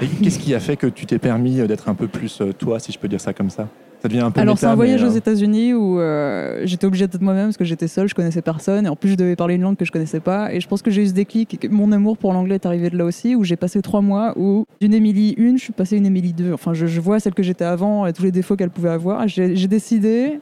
Et 0.02 0.06
qu'est-ce 0.22 0.38
qui 0.38 0.54
a 0.54 0.60
fait 0.60 0.76
que 0.76 0.86
tu 0.86 1.06
t'es 1.06 1.18
permis 1.18 1.56
d'être 1.66 1.88
un 1.88 1.94
peu 1.94 2.08
plus 2.08 2.40
euh, 2.40 2.52
toi, 2.52 2.78
si 2.78 2.92
je 2.92 2.98
peux 2.98 3.08
dire 3.08 3.20
ça 3.20 3.32
comme 3.32 3.50
ça? 3.50 3.68
Ça 4.02 4.08
devient 4.08 4.20
un 4.20 4.30
peu. 4.30 4.38
Alors 4.38 4.58
c'est 4.58 4.66
un 4.66 4.74
voyage 4.74 5.02
aux 5.02 5.14
euh, 5.14 5.16
États-Unis 5.16 5.72
où 5.72 5.98
euh, 5.98 6.60
j'étais 6.64 6.84
obligée 6.84 7.06
d'être 7.06 7.22
moi-même 7.22 7.46
parce 7.46 7.56
que 7.56 7.64
j'étais 7.64 7.88
seule, 7.88 8.06
je 8.06 8.14
connaissais 8.14 8.42
personne 8.42 8.84
et 8.84 8.88
en 8.90 8.96
plus 8.96 9.10
je 9.10 9.14
devais 9.14 9.34
parler 9.34 9.54
une 9.54 9.62
langue 9.62 9.76
que 9.76 9.86
je 9.86 9.92
connaissais 9.92 10.20
pas 10.20 10.52
et 10.52 10.60
je 10.60 10.68
pense 10.68 10.82
que 10.82 10.90
j'ai 10.90 11.02
eu 11.02 11.06
ce 11.06 11.14
déclic 11.14 11.66
mon 11.70 11.90
amour 11.90 12.18
pour 12.18 12.34
l'anglais 12.34 12.56
est 12.56 12.66
arrivé 12.66 12.90
de 12.90 12.98
là 12.98 13.06
aussi 13.06 13.34
où 13.34 13.44
j'ai 13.44 13.56
passé 13.56 13.80
trois 13.80 14.02
mois 14.02 14.34
où 14.36 14.66
d'une 14.78 14.92
Émilie 14.92 15.34
1 15.38 15.56
je 15.56 15.62
suis 15.62 15.72
passée 15.72 15.96
une 15.96 16.04
Émilie 16.04 16.34
2 16.34 16.52
enfin 16.52 16.74
je, 16.74 16.84
je 16.84 17.00
vois 17.00 17.18
celle 17.18 17.32
que 17.32 17.42
j'étais 17.42 17.64
avant 17.64 18.04
et 18.04 18.12
tous 18.12 18.24
les 18.24 18.30
défauts 18.30 18.56
qu'elle 18.56 18.68
pouvait 18.68 18.90
avoir 18.90 19.26
j'ai 19.26 19.68
décidé 19.68 20.38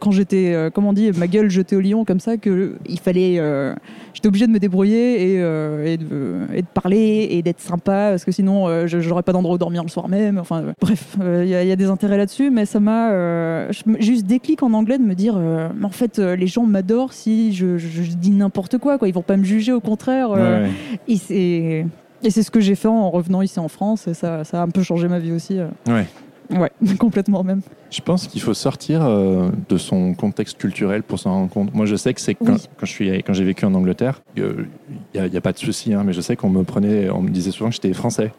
quand 0.00 0.10
j'étais, 0.10 0.52
euh, 0.54 0.70
comment 0.70 0.90
on 0.90 0.92
dit, 0.92 1.10
ma 1.16 1.26
gueule 1.26 1.48
jetée 1.50 1.76
au 1.76 1.80
lion 1.80 2.04
comme 2.04 2.20
ça, 2.20 2.36
que 2.36 2.76
il 2.88 2.98
fallait, 3.00 3.36
euh, 3.38 3.74
j'étais 4.12 4.28
obligée 4.28 4.46
de 4.46 4.52
me 4.52 4.58
débrouiller 4.58 5.32
et, 5.34 5.40
euh, 5.42 5.84
et, 5.86 5.96
de, 5.96 6.40
et 6.54 6.60
de 6.62 6.66
parler 6.66 7.28
et 7.30 7.42
d'être 7.42 7.60
sympa 7.60 8.10
parce 8.10 8.24
que 8.24 8.32
sinon 8.32 8.86
je 8.86 9.00
j'aurais 9.00 9.22
pas 9.22 9.32
d'endroit 9.32 9.54
où 9.54 9.58
dormir 9.58 9.82
le 9.82 9.88
soir 9.88 10.08
même. 10.08 10.38
Enfin, 10.38 10.64
bref, 10.80 11.16
il 11.42 11.48
y, 11.48 11.54
a- 11.54 11.64
y 11.64 11.72
a 11.72 11.76
des 11.76 11.86
intérêts 11.86 12.18
là-dessus, 12.18 12.50
mais 12.50 12.66
ça 12.66 12.80
m'a 12.80 13.70
juste 13.98 14.26
déclic 14.26 14.62
en 14.62 14.72
anglais 14.74 14.98
de 14.98 15.04
me 15.04 15.14
dire, 15.14 15.36
mais 15.38 15.84
en 15.86 15.90
fait, 15.90 16.18
les 16.18 16.46
gens 16.46 16.64
m'adorent 16.66 17.12
si 17.12 17.52
je, 17.54 17.78
je- 17.78 18.02
je 18.02 18.12
dis 18.16 18.30
n'importe 18.30 18.78
quoi, 18.78 18.98
quoi. 18.98 19.08
Ils 19.08 19.14
vont 19.14 19.22
pas 19.22 19.36
me 19.36 19.44
juger, 19.44 19.72
au 19.72 19.80
contraire. 19.80 20.30
Ouais. 20.30 20.68
et 21.08 21.16
c'est 21.16 21.86
et 22.22 22.30
c'est 22.30 22.42
ce 22.42 22.50
que 22.50 22.60
j'ai 22.60 22.74
fait 22.74 22.88
en 22.88 23.10
revenant 23.10 23.42
ici 23.42 23.58
en 23.60 23.68
France 23.68 24.08
et 24.08 24.14
ça, 24.14 24.44
ça 24.44 24.60
a 24.60 24.64
un 24.64 24.68
peu 24.70 24.82
changé 24.82 25.08
ma 25.08 25.18
vie 25.18 25.32
aussi. 25.32 25.58
Ouais. 25.86 26.06
Ouais, 26.50 26.70
complètement 26.98 27.42
même. 27.42 27.60
Je 27.90 28.00
pense 28.00 28.26
qu'il 28.26 28.40
faut 28.40 28.54
sortir 28.54 29.00
euh, 29.04 29.48
de 29.68 29.76
son 29.78 30.14
contexte 30.14 30.58
culturel 30.58 31.02
pour 31.02 31.18
s'en 31.18 31.32
rendre 31.32 31.50
compte. 31.50 31.74
Moi, 31.74 31.86
je 31.86 31.96
sais 31.96 32.12
que 32.14 32.20
c'est 32.20 32.34
quand, 32.34 32.52
Oui. 32.54 32.68
quand 32.78 32.86
je 32.86 32.90
suis 32.92 33.08
quand 33.22 33.32
j'ai 33.32 33.44
vécu 33.44 33.64
en 33.64 33.74
Angleterre, 33.74 34.22
il 34.36 34.66
n'y 35.14 35.20
a, 35.20 35.26
y 35.26 35.36
a 35.36 35.40
pas 35.40 35.52
de 35.52 35.58
souci, 35.58 35.94
hein, 35.94 36.02
mais 36.04 36.12
je 36.12 36.20
sais 36.20 36.36
qu'on 36.36 36.50
me 36.50 36.62
prenait, 36.64 37.08
on 37.10 37.22
me 37.22 37.30
disait 37.30 37.50
souvent 37.50 37.70
que 37.70 37.74
j'étais 37.76 37.92
français. 37.92 38.32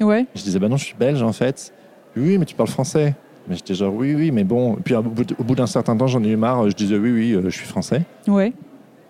Ouais, 0.00 0.26
Je 0.34 0.42
disais 0.42 0.58
bah 0.58 0.68
non, 0.68 0.76
je 0.76 0.84
suis 0.84 0.96
belge 0.98 1.22
en 1.22 1.32
fait. 1.32 1.72
Oui, 2.16 2.36
mais 2.38 2.44
tu 2.44 2.54
parles 2.54 2.68
français. 2.68 3.14
Mais 3.48 3.56
j'étais 3.56 3.74
genre 3.74 3.92
oui, 3.94 4.14
oui, 4.14 4.30
mais 4.30 4.44
bon. 4.44 4.76
Puis 4.84 4.94
au 4.94 5.02
bout, 5.02 5.34
au 5.38 5.44
bout 5.44 5.54
d'un 5.54 5.66
certain 5.66 5.96
temps, 5.96 6.06
j'en 6.06 6.22
ai 6.24 6.28
eu 6.30 6.36
marre. 6.36 6.68
Je 6.70 6.74
disais 6.74 6.96
oui, 6.96 7.10
oui, 7.12 7.32
euh, 7.32 7.42
je 7.44 7.50
suis 7.56 7.66
français. 7.66 8.02
ouais, 8.28 8.52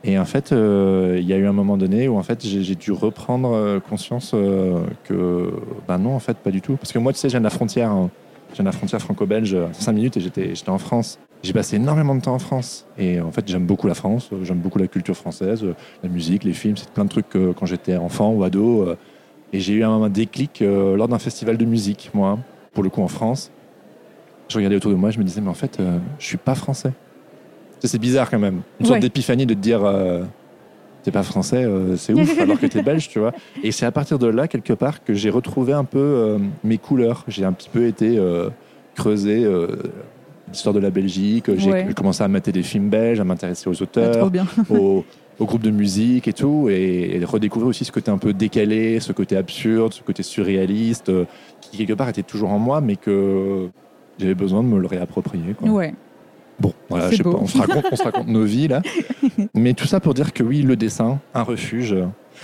Et 0.05 0.19
en 0.19 0.25
fait, 0.25 0.53
euh, 0.53 1.17
il 1.21 1.27
y 1.27 1.33
a 1.33 1.37
eu 1.37 1.47
un 1.47 1.53
moment 1.53 1.77
donné 1.77 2.09
où 2.09 2.17
en 2.19 2.23
fait 2.23 2.45
j'ai 2.45 2.63
j'ai 2.63 2.75
dû 2.75 2.93
reprendre 2.93 3.53
euh, 3.55 3.79
conscience 3.81 4.33
euh, 4.35 4.83
que 5.05 5.53
bah 5.89 5.99
non, 5.99 6.15
en 6.15 6.19
fait, 6.19 6.37
pas 6.39 6.51
du 6.51 6.61
tout. 6.61 6.77
Parce 6.77 6.93
que 6.93 6.99
moi, 6.99 7.13
tu 7.13 7.19
sais, 7.19 7.29
de 7.29 7.39
la 7.39 7.51
frontière. 7.51 7.91
hein. 7.91 8.11
Je 8.53 8.57
viens 8.57 8.65
de 8.65 8.69
la 8.69 8.73
frontière 8.73 9.01
franco-belge, 9.01 9.57
5 9.73 9.93
minutes, 9.93 10.17
et 10.17 10.21
j'étais 10.21 10.55
j'étais 10.55 10.69
en 10.71 10.79
France. 10.79 11.19
J'ai 11.43 11.53
passé 11.53 11.77
énormément 11.77 12.15
de 12.15 12.21
temps 12.21 12.35
en 12.35 12.39
France. 12.39 12.87
Et 12.99 13.21
en 13.21 13.33
fait, 13.33 13.49
j'aime 13.49 13.67
beaucoup 13.67 13.89
la 13.89 13.95
France, 13.95 14.29
euh, 14.33 14.45
j'aime 14.45 14.59
beaucoup 14.59 14.79
la 14.79 14.87
culture 14.87 15.17
française, 15.17 15.65
euh, 15.65 15.75
la 16.03 16.09
musique, 16.09 16.45
les 16.45 16.53
films, 16.53 16.77
c'est 16.77 16.89
plein 16.91 17.05
de 17.05 17.09
trucs 17.11 17.35
euh, 17.35 17.53
quand 17.59 17.67
j'étais 17.67 17.97
enfant 17.97 18.31
ou 18.33 18.45
ado. 18.45 18.83
euh. 18.83 18.97
Et 19.55 19.61
j'ai 19.61 19.75
eu 19.75 19.83
un 19.85 19.89
moment 19.91 20.09
déclic 20.09 20.63
euh, 20.63 20.97
lors 20.97 21.09
d'un 21.09 21.19
festival 21.19 21.57
de 21.57 21.65
musique, 21.65 22.11
moi, 22.15 22.39
pour 22.75 22.83
le 22.85 22.91
coup 22.91 23.03
en 23.03 23.09
France. 23.09 23.51
Je 24.49 24.57
regardais 24.57 24.77
autour 24.77 24.91
de 24.91 24.97
moi, 24.97 25.11
je 25.11 25.19
me 25.19 25.25
disais, 25.25 25.41
mais 25.41 25.49
en 25.51 25.55
fait, 25.55 25.79
euh, 25.81 25.99
je 26.19 26.25
suis 26.27 26.37
pas 26.39 26.55
français. 26.55 26.93
C'est 27.85 27.99
bizarre 27.99 28.31
quand 28.31 28.39
même. 28.39 28.61
Une 28.81 28.87
sorte 28.87 28.97
Ouais. 28.97 29.01
d'épiphanie 29.01 29.45
de 29.47 29.55
te 29.55 29.59
dire, 29.59 29.83
euh, 29.85 30.23
t'es 31.03 31.11
pas 31.11 31.23
français, 31.23 31.65
euh, 31.65 31.97
c'est 31.97 32.13
ouf, 32.15 32.39
alors 32.41 32.59
que 32.61 32.67
t'es 32.67 32.83
belge, 32.83 33.09
tu 33.09 33.19
vois. 33.19 33.33
Et 33.63 33.73
c'est 33.73 33.87
à 33.87 33.93
partir 33.93 34.19
de 34.19 34.27
là, 34.27 34.49
quelque 34.49 34.73
part, 34.73 35.03
que 35.05 35.15
j'ai 35.15 35.31
retrouvé 35.31 35.73
un 35.73 35.85
peu 35.85 35.99
euh, 35.99 36.39
mes 36.65 36.79
couleurs. 36.79 37.25
J'ai 37.29 37.45
un 37.45 37.53
petit 37.53 37.69
peu 37.69 37.87
été 37.87 38.17
euh, 38.19 38.49
creusé 38.95 39.47
l'histoire 40.51 40.75
de 40.75 40.81
la 40.81 40.91
Belgique. 40.91 41.47
J'ai 41.57 41.71
Ouais. 41.73 41.89
commencé 41.95 42.23
à 42.23 42.29
mater 42.29 42.53
des 42.53 42.63
films 42.63 42.89
belges, 42.89 43.21
à 43.21 43.25
m'intéresser 43.25 43.69
aux 43.69 43.73
pas 43.75 43.83
auteurs 43.83 44.19
trop 44.19 44.31
bien. 44.31 44.47
au, 44.71 45.05
au 45.39 45.45
groupe 45.47 45.63
de 45.63 45.71
musique 45.71 46.29
et 46.29 46.33
tout, 46.33 46.69
et, 46.71 47.17
et 47.17 47.25
redécouvrir 47.25 47.69
aussi 47.71 47.85
ce 47.85 47.93
côté 47.93 48.11
un 48.11 48.19
peu 48.19 48.33
décalé, 48.33 49.01
ce 49.01 49.13
côté 49.13 49.37
absurde, 49.37 49.93
ce 49.95 50.03
côté 50.03 50.23
surréaliste, 50.23 51.11
qui 51.63 51.79
quelque 51.79 51.95
part 51.95 52.09
était 52.11 52.23
toujours 52.23 52.51
en 52.51 52.59
moi, 52.59 52.81
mais 52.81 52.97
que 52.97 53.69
j'avais 54.19 54.35
besoin 54.35 54.63
de 54.63 54.69
me 54.69 54.79
le 54.79 54.87
réapproprier. 54.87 55.55
Quoi. 55.59 55.71
Ouais, 55.71 55.95
Bon, 56.63 56.73
voilà, 56.89 57.11
je 57.11 57.17
sais 57.17 57.23
beau. 57.25 57.33
pas, 57.33 57.39
on 57.43 57.47
se, 57.47 57.59
raconte, 57.59 57.85
on 57.93 57.97
se 57.97 58.03
raconte 58.05 58.29
nos 58.29 58.45
vies 58.45 58.69
là. 58.69 58.81
Mais 59.55 59.75
tout 59.75 59.87
ça 59.87 59.99
pour 60.01 60.15
dire 60.15 60.33
que 60.33 60.43
oui, 60.45 60.63
le 60.63 60.77
dessin, 60.77 61.19
un 61.35 61.43
refuge. 61.43 61.95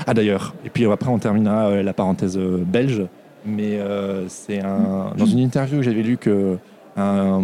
Ah 0.06 0.12
d'ailleurs, 0.14 0.54
et 0.64 0.70
puis 0.70 0.84
après 0.86 1.08
on 1.10 1.18
terminera 1.18 1.68
euh, 1.68 1.82
la 1.82 1.92
parenthèse 1.92 2.36
euh, 2.36 2.62
belge, 2.66 3.02
mais 3.46 3.78
euh, 3.78 4.26
c'est 4.28 4.60
un... 4.60 5.12
Dans 5.16 5.24
une 5.26 5.38
interview, 5.38 5.82
j'avais 5.82 6.02
lu 6.02 6.16
que... 6.18 6.58
un- 6.96 7.40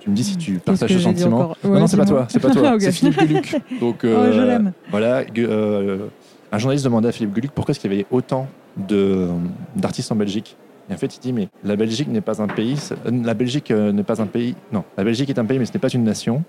Tu 0.00 0.10
me 0.10 0.14
dis 0.16 0.24
si 0.24 0.36
tu 0.36 0.54
partages 0.58 0.88
que 0.88 0.94
ce 0.94 1.00
sentiment. 1.00 1.54
non, 1.64 1.80
non, 1.80 1.86
c'est 1.86 1.96
pas 1.96 2.04
toi, 2.04 2.26
c'est 2.28 2.40
pas 2.40 2.50
toi, 2.50 2.72
Ok. 2.74 2.80
c'est 2.82 2.92
Philippe 2.92 3.18
Gueluc. 3.18 3.56
Donc, 3.80 4.00
Oh, 4.04 4.32
je 4.32 4.40
l'aime. 4.42 4.72
voilà, 4.90 5.22
euh, 5.38 6.06
un 6.52 6.58
journaliste 6.58 6.84
demandait 6.84 7.08
à 7.08 7.12
Philippe 7.12 7.34
Gueluc 7.34 7.50
pourquoi 7.54 7.72
est-ce 7.72 7.80
qu'il 7.80 7.90
y 7.92 7.94
avait 7.94 8.06
autant 8.10 8.46
de- 8.76 9.28
d'artistes 9.76 10.10
en 10.12 10.16
Belgique. 10.16 10.56
Et 10.90 10.94
en 10.94 10.96
fait, 10.96 11.16
il 11.16 11.20
dit 11.20 11.32
mais 11.32 11.48
la 11.64 11.76
Belgique 11.76 12.08
n'est 12.08 12.20
pas 12.20 12.40
un 12.42 12.46
pays. 12.46 12.76
euh, 13.06 13.10
La 13.24 13.34
Belgique 13.34 13.70
euh, 13.70 13.92
n'est 13.92 14.02
pas 14.04 14.22
un 14.22 14.26
pays. 14.26 14.54
Non, 14.72 14.84
la 14.96 15.04
Belgique 15.04 15.28
est 15.30 15.38
un 15.38 15.44
pays, 15.44 15.58
mais 15.58 15.66
ce 15.66 15.72
n'est 15.72 15.78
pas 15.80 15.88
une 15.88 16.04
nation. 16.04 16.42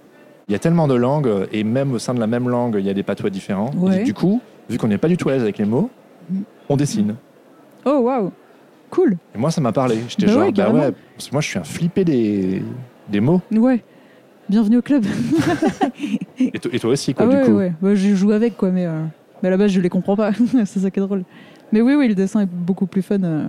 Il 0.47 0.53
y 0.53 0.55
a 0.55 0.59
tellement 0.59 0.87
de 0.87 0.95
langues 0.95 1.29
et 1.51 1.63
même 1.63 1.91
au 1.93 1.99
sein 1.99 2.13
de 2.13 2.19
la 2.19 2.27
même 2.27 2.49
langue, 2.49 2.75
il 2.79 2.85
y 2.85 2.89
a 2.89 2.93
des 2.93 3.03
patois 3.03 3.29
différents. 3.29 3.71
Ouais. 3.75 4.03
du 4.03 4.13
coup, 4.13 4.41
vu 4.69 4.77
qu'on 4.77 4.87
n'est 4.87 4.97
pas 4.97 5.07
du 5.07 5.17
tout 5.17 5.29
à 5.29 5.33
l'aise 5.33 5.41
avec 5.43 5.57
les 5.57 5.65
mots, 5.65 5.89
on 6.69 6.75
dessine. 6.77 7.15
Oh 7.85 7.99
waouh, 8.03 8.31
cool. 8.89 9.17
Et 9.35 9.37
moi, 9.37 9.51
ça 9.51 9.61
m'a 9.61 9.71
parlé. 9.71 9.97
J'étais 10.07 10.25
Bah 10.25 10.31
genre, 10.31 10.41
ouais, 10.45 10.51
bah 10.51 10.71
ouais, 10.71 10.91
parce 11.15 11.27
que 11.29 11.33
moi, 11.35 11.41
je 11.41 11.47
suis 11.47 11.59
un 11.59 11.63
flippé 11.63 12.03
des, 12.03 12.63
des 13.09 13.19
mots. 13.19 13.41
Ouais. 13.51 13.83
Bienvenue 14.49 14.77
au 14.77 14.81
club. 14.81 15.05
Et, 16.39 16.51
to- 16.59 16.69
et 16.71 16.79
toi 16.79 16.89
aussi, 16.91 17.13
quoi, 17.13 17.25
ah 17.27 17.29
du 17.29 17.35
ouais, 17.35 17.43
coup. 17.43 17.51
ouais. 17.57 17.73
Bah, 17.81 17.93
je 17.95 18.15
joue 18.15 18.31
avec 18.31 18.55
quoi, 18.57 18.71
mais, 18.71 18.85
euh, 18.85 19.03
mais 19.43 19.49
à 19.49 19.51
la 19.51 19.57
base 19.57 19.71
je 19.71 19.79
les 19.81 19.89
comprends 19.89 20.15
pas. 20.15 20.31
c'est 20.65 20.79
ça 20.79 20.89
qui 20.89 20.99
est 20.99 21.03
drôle. 21.03 21.23
Mais 21.71 21.81
oui, 21.81 21.93
oui, 21.95 22.07
le 22.07 22.15
dessin 22.15 22.41
est 22.41 22.49
beaucoup 22.49 22.87
plus 22.87 23.01
fun. 23.03 23.21
euh, 23.23 23.47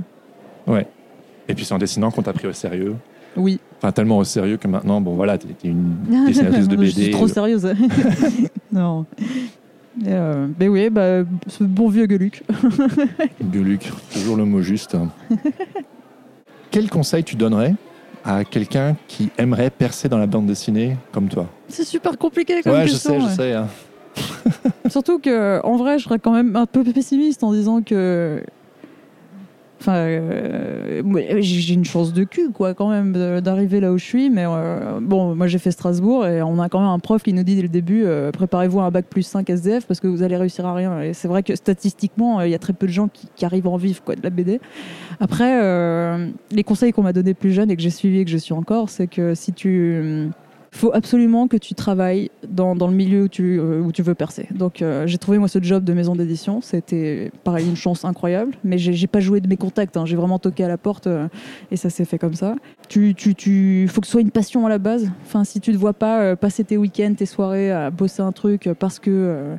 Et 1.49 1.55
puis 1.55 1.65
c'est 1.65 1.75
en 1.75 1.79
dessinant 1.79 2.11
qu'on 2.11 2.23
t'a 2.23 2.33
pris 2.33 2.47
au 2.47 2.53
sérieux. 2.53 2.95
Oui. 3.37 3.59
Enfin, 3.79 3.93
tellement 3.93 4.19
au 4.19 4.25
sérieux 4.25 4.57
que 4.57 4.69
maintenant, 4.69 5.01
bon 5.01 5.15
voilà, 5.15 5.39
t'es 5.39 5.49
une 5.65 5.97
dessinatrice 6.27 6.69
de 6.69 6.77
Je 6.77 6.81
BD. 6.81 6.91
suis 6.91 7.11
trop 7.11 7.27
sérieuse. 7.29 7.67
non. 8.73 9.07
Et, 10.03 10.09
euh, 10.09 10.47
mais 10.59 10.69
oui, 10.69 10.89
bah, 10.91 11.23
ce 11.49 11.65
bon 11.65 11.89
vieux 11.89 12.07
Gueuluc. 12.07 12.43
Gueuluc, 13.43 13.91
toujours 14.13 14.37
le 14.37 14.45
mot 14.45 14.63
juste. 14.63 14.97
Quel 16.71 16.89
conseil 16.89 17.25
tu 17.25 17.37
donnerais 17.37 17.75
à 18.25 18.45
quelqu'un 18.45 18.97
qui 19.09 19.31
aimerait 19.39 19.71
percer 19.71 20.09
dans 20.09 20.19
la 20.19 20.27
bande 20.27 20.47
dessinée 20.47 20.97
comme 21.13 21.29
toi? 21.29 21.47
C'est 21.69 21.85
super 21.85 22.17
compliqué 22.19 22.63
comme 22.63 22.73
Ouais, 22.73 22.87
je 22.87 22.93
question. 22.93 23.13
sais, 23.15 23.21
je 23.21 23.27
ouais. 23.27 23.35
sais. 23.37 23.53
hein. 23.55 23.67
Surtout 24.89 25.19
que, 25.19 25.61
en 25.65 25.77
vrai, 25.77 25.99
je 25.99 26.05
serais 26.05 26.19
quand 26.19 26.33
même 26.33 26.55
un 26.57 26.67
peu 26.67 26.85
pessimiste 26.85 27.43
en 27.43 27.53
disant 27.53 27.83
que. 27.83 28.43
Enfin, 29.81 29.95
euh, 29.95 31.03
j'ai 31.41 31.73
une 31.73 31.87
chance 31.87 32.13
de 32.13 32.25
cul, 32.25 32.51
quoi, 32.51 32.75
quand 32.75 32.91
même, 32.91 33.13
d'arriver 33.41 33.81
là 33.81 33.93
où 33.93 33.97
je 33.97 34.05
suis. 34.05 34.29
Mais 34.29 34.45
euh, 34.47 35.01
bon, 35.01 35.35
moi, 35.35 35.47
j'ai 35.47 35.59
fait 35.59 35.71
Strasbourg 35.71 36.27
et 36.27 36.43
on 36.43 36.61
a 36.61 36.69
quand 36.69 36.81
même 36.81 36.91
un 36.91 36.99
prof 36.99 37.23
qui 37.23 37.33
nous 37.33 37.43
dit 37.45 37.57
dès 37.57 37.63
le 37.63 37.69
début 37.69 38.05
euh, 38.05 38.31
préparez-vous 38.31 38.81
à 38.81 38.85
un 38.85 38.91
bac 38.91 39.07
plus 39.09 39.23
5 39.23 39.49
SDF 39.49 39.87
parce 39.87 39.99
que 39.99 40.07
vous 40.07 40.23
allez 40.23 40.37
réussir 40.37 40.67
à 40.67 40.75
rien. 40.75 41.01
Et 41.01 41.15
c'est 41.15 41.29
vrai 41.29 41.43
que 41.43 41.57
statistiquement, 41.57 42.43
il 42.43 42.51
y 42.51 42.55
a 42.55 42.59
très 42.59 42.75
peu 42.75 42.87
de 42.87 42.93
gens 42.93 43.09
qui, 43.09 43.45
arrivent 43.45 43.69
en 43.69 43.79
vivre, 43.79 44.03
quoi, 44.05 44.17
de 44.17 44.23
la 44.23 44.29
BD. 44.29 44.61
Après, 45.19 45.59
les 46.51 46.63
conseils 46.63 46.93
qu'on 46.93 47.03
m'a 47.03 47.15
donnés 47.15 47.33
plus 47.33 47.53
jeune 47.53 47.71
et 47.71 47.77
que 47.77 47.83
j'ai 47.83 47.91
suivi 47.91 48.19
et 48.19 48.25
que 48.27 48.31
je 48.31 48.37
suis 48.37 48.53
encore, 48.53 48.91
c'est 48.91 49.07
que 49.07 49.35
si 49.35 49.55
tu 49.55 50.31
faut 50.73 50.93
absolument 50.95 51.49
que 51.49 51.57
tu 51.57 51.75
travailles 51.75 52.31
dans, 52.49 52.75
le 52.75 52.95
milieu 52.95 53.23
où 53.23 53.29
tu, 53.29 53.59
euh, 53.59 53.81
où 53.81 53.93
tu 53.93 54.03
veux 54.03 54.15
percer. 54.15 54.47
Donc 54.53 54.83
euh, 54.83 55.07
j'ai 55.07 55.19
trouvé 55.19 55.39
moi 55.39 55.49
ce 55.49 55.61
job 55.61 55.85
de 55.85 55.93
maison 55.93 56.15
d'édition, 56.15 56.61
c'était 56.61 57.33
pareil 57.45 57.69
une 57.69 57.77
chance 57.77 58.05
incroyable, 58.05 58.55
mais 58.63 58.79
j'ai 58.79 59.07
pas 59.07 59.21
joué 59.21 59.41
de 59.41 59.49
mes 59.49 59.57
contacts, 59.57 59.97
hein. 59.97 60.07
j'ai 60.07 60.17
vraiment 60.17 60.39
toqué 60.39 60.65
à 60.65 60.69
la 60.69 60.79
porte 60.79 61.07
euh, 61.07 61.29
et 61.71 61.77
ça 61.77 61.91
s'est 61.91 62.05
fait 62.05 62.19
comme 62.19 62.35
ça. 62.35 62.55
Tu, 62.89 63.15
tu, 63.15 63.35
tu, 63.35 63.89
faut 63.89 64.01
que 64.01 64.07
ce 64.07 64.13
soit 64.13 64.21
une 64.21 64.31
passion 64.31 64.65
à 64.67 64.69
la 64.69 64.79
base. 64.79 65.11
Enfin 65.23 65.45
si 65.45 65.61
tu 65.61 65.73
te 65.73 65.77
vois 65.77 65.93
pas 65.93 66.37
passer 66.37 66.63
tes 66.63 66.77
week-ends, 66.77 67.15
tes 67.17 67.27
soirées 67.27 67.73
à 67.73 67.91
bosser 67.91 68.23
un 68.23 68.33
truc 68.33 68.69
parce 68.79 68.99
que 68.99 69.57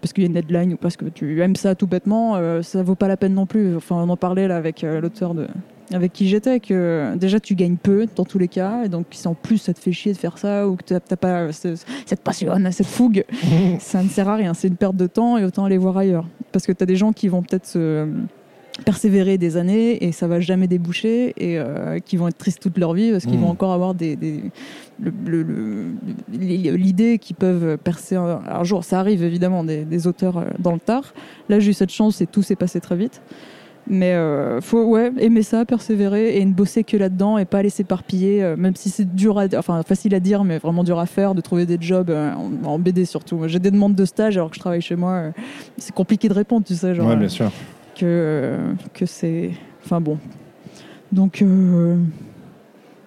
parce 0.00 0.12
qu'il 0.12 0.22
y 0.22 0.26
a 0.26 0.28
une 0.28 0.34
deadline 0.34 0.74
ou 0.74 0.76
parce 0.76 0.96
que 0.96 1.06
tu 1.06 1.40
aimes 1.42 1.56
ça 1.56 1.74
tout 1.74 1.86
bêtement, 1.86 2.40
ça 2.62 2.82
vaut 2.82 2.94
pas 2.94 3.08
la 3.08 3.16
peine 3.16 3.34
non 3.34 3.46
plus. 3.46 3.76
Enfin 3.76 3.96
on 3.96 4.08
en 4.08 4.16
parlait 4.16 4.48
là 4.48 4.56
avec 4.56 4.82
l'auteur 4.82 5.34
de 5.34 5.48
avec 5.92 6.12
qui 6.12 6.28
j'étais 6.28 6.58
que 6.60 7.14
déjà 7.16 7.38
tu 7.38 7.54
gagnes 7.54 7.76
peu 7.76 8.06
dans 8.16 8.24
tous 8.24 8.38
les 8.38 8.48
cas 8.48 8.84
et 8.84 8.88
donc 8.88 9.06
si 9.10 9.26
en 9.28 9.34
plus 9.34 9.58
ça 9.58 9.72
te 9.72 9.78
fait 9.78 9.92
chier 9.92 10.12
de 10.12 10.18
faire 10.18 10.36
ça 10.38 10.66
ou 10.68 10.76
que 10.76 10.82
t'as 10.98 11.16
pas 11.16 11.52
ce- 11.52 11.76
cette 12.06 12.20
passion, 12.22 12.52
cette 12.72 12.86
fougue, 12.86 13.24
ça 13.78 14.02
ne 14.02 14.08
sert 14.08 14.28
à 14.28 14.34
rien. 14.36 14.52
C'est 14.54 14.68
une 14.68 14.76
perte 14.76 14.96
de 14.96 15.06
temps 15.06 15.38
et 15.38 15.44
autant 15.44 15.64
aller 15.64 15.78
voir 15.78 15.96
ailleurs. 15.96 16.26
Parce 16.52 16.66
que 16.66 16.72
tu 16.72 16.82
as 16.82 16.86
des 16.86 16.96
gens 16.96 17.12
qui 17.12 17.28
vont 17.28 17.42
peut-être 17.42 17.66
se 17.66 18.08
persévérer 18.84 19.38
des 19.38 19.56
années 19.56 20.04
et 20.04 20.12
ça 20.12 20.26
va 20.26 20.38
jamais 20.38 20.66
déboucher 20.66 21.32
et 21.38 21.58
euh, 21.58 21.98
qui 21.98 22.18
vont 22.18 22.28
être 22.28 22.36
tristes 22.36 22.60
toute 22.60 22.76
leur 22.76 22.92
vie 22.92 23.10
parce 23.10 23.24
qu'ils 23.24 23.38
vont 23.38 23.48
encore 23.48 23.72
avoir 23.72 23.94
des, 23.94 24.16
des- 24.16 24.42
l'idée 26.32 27.18
qu'ils 27.18 27.36
peuvent 27.36 27.78
percer 27.78 28.16
un, 28.16 28.40
un 28.46 28.64
jour. 28.64 28.84
Ça 28.84 29.00
arrive 29.00 29.22
évidemment 29.22 29.64
des, 29.64 29.84
des 29.84 30.06
auteurs 30.06 30.38
euh, 30.38 30.44
dans 30.58 30.72
le 30.72 30.80
tard. 30.80 31.14
Là 31.48 31.58
j'ai 31.60 31.70
eu 31.70 31.74
cette 31.74 31.90
chance 31.92 32.20
et 32.20 32.26
tout 32.26 32.42
s'est 32.42 32.56
passé 32.56 32.80
très 32.80 32.96
vite. 32.96 33.22
Mais 33.88 34.14
euh, 34.14 34.60
faut 34.60 34.82
ouais 34.84 35.12
aimer 35.18 35.42
ça, 35.42 35.64
persévérer 35.64 36.38
et 36.38 36.44
ne 36.44 36.52
bosser 36.52 36.82
que 36.82 36.96
là-dedans 36.96 37.38
et 37.38 37.44
pas 37.44 37.58
aller 37.58 37.70
s'éparpiller, 37.70 38.42
euh, 38.42 38.56
même 38.56 38.74
si 38.74 38.90
c'est 38.90 39.14
dur, 39.14 39.38
à, 39.38 39.46
enfin 39.56 39.82
facile 39.84 40.14
à 40.14 40.20
dire, 40.20 40.42
mais 40.42 40.58
vraiment 40.58 40.82
dur 40.82 40.98
à 40.98 41.06
faire, 41.06 41.34
de 41.36 41.40
trouver 41.40 41.66
des 41.66 41.78
jobs 41.80 42.10
euh, 42.10 42.32
en, 42.34 42.50
en 42.66 42.78
BD 42.80 43.04
surtout. 43.04 43.40
J'ai 43.46 43.60
des 43.60 43.70
demandes 43.70 43.94
de 43.94 44.04
stage 44.04 44.36
alors 44.36 44.50
que 44.50 44.56
je 44.56 44.60
travaille 44.60 44.80
chez 44.80 44.96
moi. 44.96 45.26
c'est 45.78 45.94
compliqué 45.94 46.28
de 46.28 46.34
répondre, 46.34 46.66
tu 46.66 46.74
sais, 46.74 46.94
genre 46.94 47.08
Ouais, 47.08 47.16
bien 47.16 47.28
sûr. 47.28 47.50
que 47.96 48.56
que 48.92 49.06
c'est, 49.06 49.52
enfin 49.84 50.00
bon. 50.00 50.18
Donc 51.12 51.44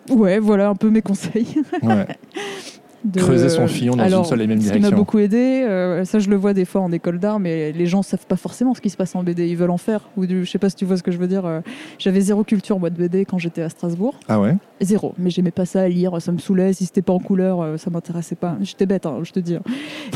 ouais, 0.09 0.39
voilà 0.39 0.69
un 0.69 0.75
peu 0.75 0.89
mes 0.89 1.01
conseils. 1.01 1.55
Ouais. 1.83 2.07
de 3.05 3.19
Creuser 3.19 3.49
son 3.49 3.67
fillon 3.67 3.95
dans 3.95 4.03
Alors, 4.03 4.19
une 4.23 4.25
seule 4.29 4.41
et 4.41 4.47
même 4.47 4.57
Ce 4.59 4.63
qui 4.65 4.71
direction. 4.71 4.91
m'a 4.91 4.95
beaucoup 4.97 5.19
aidé, 5.19 5.37
euh, 5.37 6.03
ça 6.05 6.19
je 6.19 6.29
le 6.29 6.35
vois 6.35 6.53
des 6.53 6.65
fois 6.65 6.81
en 6.81 6.91
école 6.91 7.19
d'art, 7.19 7.39
mais 7.39 7.71
les 7.71 7.85
gens 7.85 8.01
savent 8.01 8.25
pas 8.25 8.35
forcément 8.35 8.73
ce 8.73 8.81
qui 8.81 8.89
se 8.89 8.97
passe 8.97 9.15
en 9.15 9.23
BD. 9.23 9.47
Ils 9.47 9.55
veulent 9.55 9.69
en 9.71 9.77
faire. 9.77 10.09
Ou 10.17 10.25
du, 10.25 10.43
je 10.45 10.49
sais 10.51 10.57
pas 10.59 10.69
si 10.69 10.75
tu 10.75 10.85
vois 10.85 10.97
ce 10.97 11.03
que 11.03 11.11
je 11.11 11.17
veux 11.17 11.27
dire. 11.27 11.45
euh, 11.45 11.61
J'avais 11.97 12.21
zéro 12.21 12.43
culture 12.43 12.79
moi 12.79 12.89
de 12.89 12.95
BD 12.97 13.25
quand 13.25 13.37
j'étais 13.37 13.61
à 13.61 13.69
Strasbourg. 13.69 14.15
Ah 14.27 14.39
ouais? 14.39 14.55
Zéro. 14.81 15.13
Mais 15.17 15.29
j'aimais 15.29 15.51
pas 15.51 15.65
ça 15.65 15.81
à 15.81 15.87
lire, 15.87 16.21
ça 16.21 16.31
me 16.31 16.37
saoulait. 16.39 16.73
Si 16.73 16.85
c'était 16.85 17.01
pas 17.01 17.13
en 17.13 17.19
couleur, 17.19 17.61
euh, 17.61 17.77
ça 17.77 17.89
m'intéressait 17.89 18.35
pas. 18.35 18.57
J'étais 18.61 18.85
bête, 18.85 19.05
hein, 19.05 19.19
je 19.23 19.31
te 19.31 19.39
dis. 19.39 19.55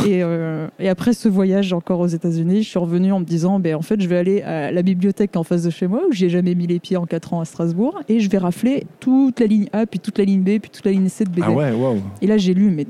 Et, 0.05 0.23
euh, 0.23 0.67
et 0.79 0.89
après 0.89 1.13
ce 1.13 1.27
voyage 1.29 1.73
encore 1.73 1.99
aux 2.01 2.07
États-Unis, 2.07 2.63
je 2.63 2.69
suis 2.69 2.79
revenue 2.79 3.11
en 3.11 3.19
me 3.19 3.25
disant, 3.25 3.59
ben 3.59 3.75
en 3.75 3.81
fait, 3.81 4.01
je 4.01 4.07
vais 4.07 4.17
aller 4.17 4.41
à 4.41 4.71
la 4.71 4.81
bibliothèque 4.81 5.35
en 5.35 5.43
face 5.43 5.63
de 5.63 5.69
chez 5.69 5.87
moi 5.87 6.01
où 6.09 6.11
j'y 6.13 6.25
ai 6.25 6.29
jamais 6.29 6.55
mis 6.55 6.67
les 6.67 6.79
pieds 6.79 6.97
en 6.97 7.05
4 7.05 7.33
ans 7.33 7.41
à 7.41 7.45
Strasbourg, 7.45 8.01
et 8.09 8.19
je 8.19 8.29
vais 8.29 8.37
rafler 8.37 8.85
toute 8.99 9.39
la 9.39 9.45
ligne 9.47 9.67
A, 9.73 9.85
puis 9.85 9.99
toute 9.99 10.17
la 10.17 10.25
ligne 10.25 10.41
B, 10.41 10.59
puis 10.61 10.69
toute 10.71 10.85
la 10.85 10.91
ligne 10.91 11.07
C 11.09 11.23
de 11.25 11.29
BD. 11.29 11.43
Ah 11.45 11.51
ouais, 11.51 11.71
waouh. 11.71 11.97
Et 12.21 12.27
là, 12.27 12.37
j'ai 12.37 12.53
lu, 12.53 12.69
mais 12.73 12.85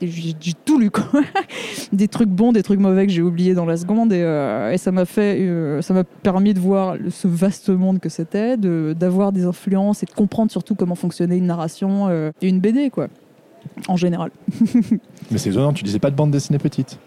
j'ai- 0.00 0.54
tout 0.64 0.78
lu, 0.78 0.90
quoi. 0.90 1.04
des 1.92 2.08
trucs 2.08 2.28
bons, 2.28 2.52
des 2.52 2.62
trucs 2.62 2.80
mauvais 2.80 3.06
que 3.06 3.12
j'ai 3.12 3.22
oubliés 3.22 3.54
dans 3.54 3.66
la 3.66 3.76
seconde. 3.76 4.12
Et, 4.12 4.22
euh, 4.22 4.72
et 4.72 4.78
ça 4.78 4.92
m'a 4.92 5.04
fait, 5.04 5.38
euh, 5.40 5.82
ça 5.82 5.94
m'a 5.94 6.04
permis 6.04 6.54
de 6.54 6.60
voir 6.60 6.96
ce 7.10 7.28
vaste 7.28 7.68
monde 7.70 8.00
que 8.00 8.08
c'était, 8.08 8.56
de- 8.56 8.94
d'avoir 8.98 9.32
des 9.32 9.44
influences 9.44 10.02
et 10.02 10.06
de 10.06 10.12
comprendre 10.12 10.50
surtout 10.50 10.74
comment 10.74 10.94
fonctionnait 10.94 11.38
une 11.38 11.46
narration 11.46 12.08
euh, 12.08 12.30
et 12.42 12.48
une 12.48 12.60
BD, 12.60 12.90
quoi. 12.90 13.08
En 13.88 13.96
général. 13.96 14.30
Mais 15.30 15.38
c'est 15.38 15.50
étonnant, 15.50 15.72
tu 15.72 15.84
disais 15.84 15.98
pas 15.98 16.10
de 16.10 16.16
bande 16.16 16.30
dessinée 16.30 16.58
petite? 16.58 16.98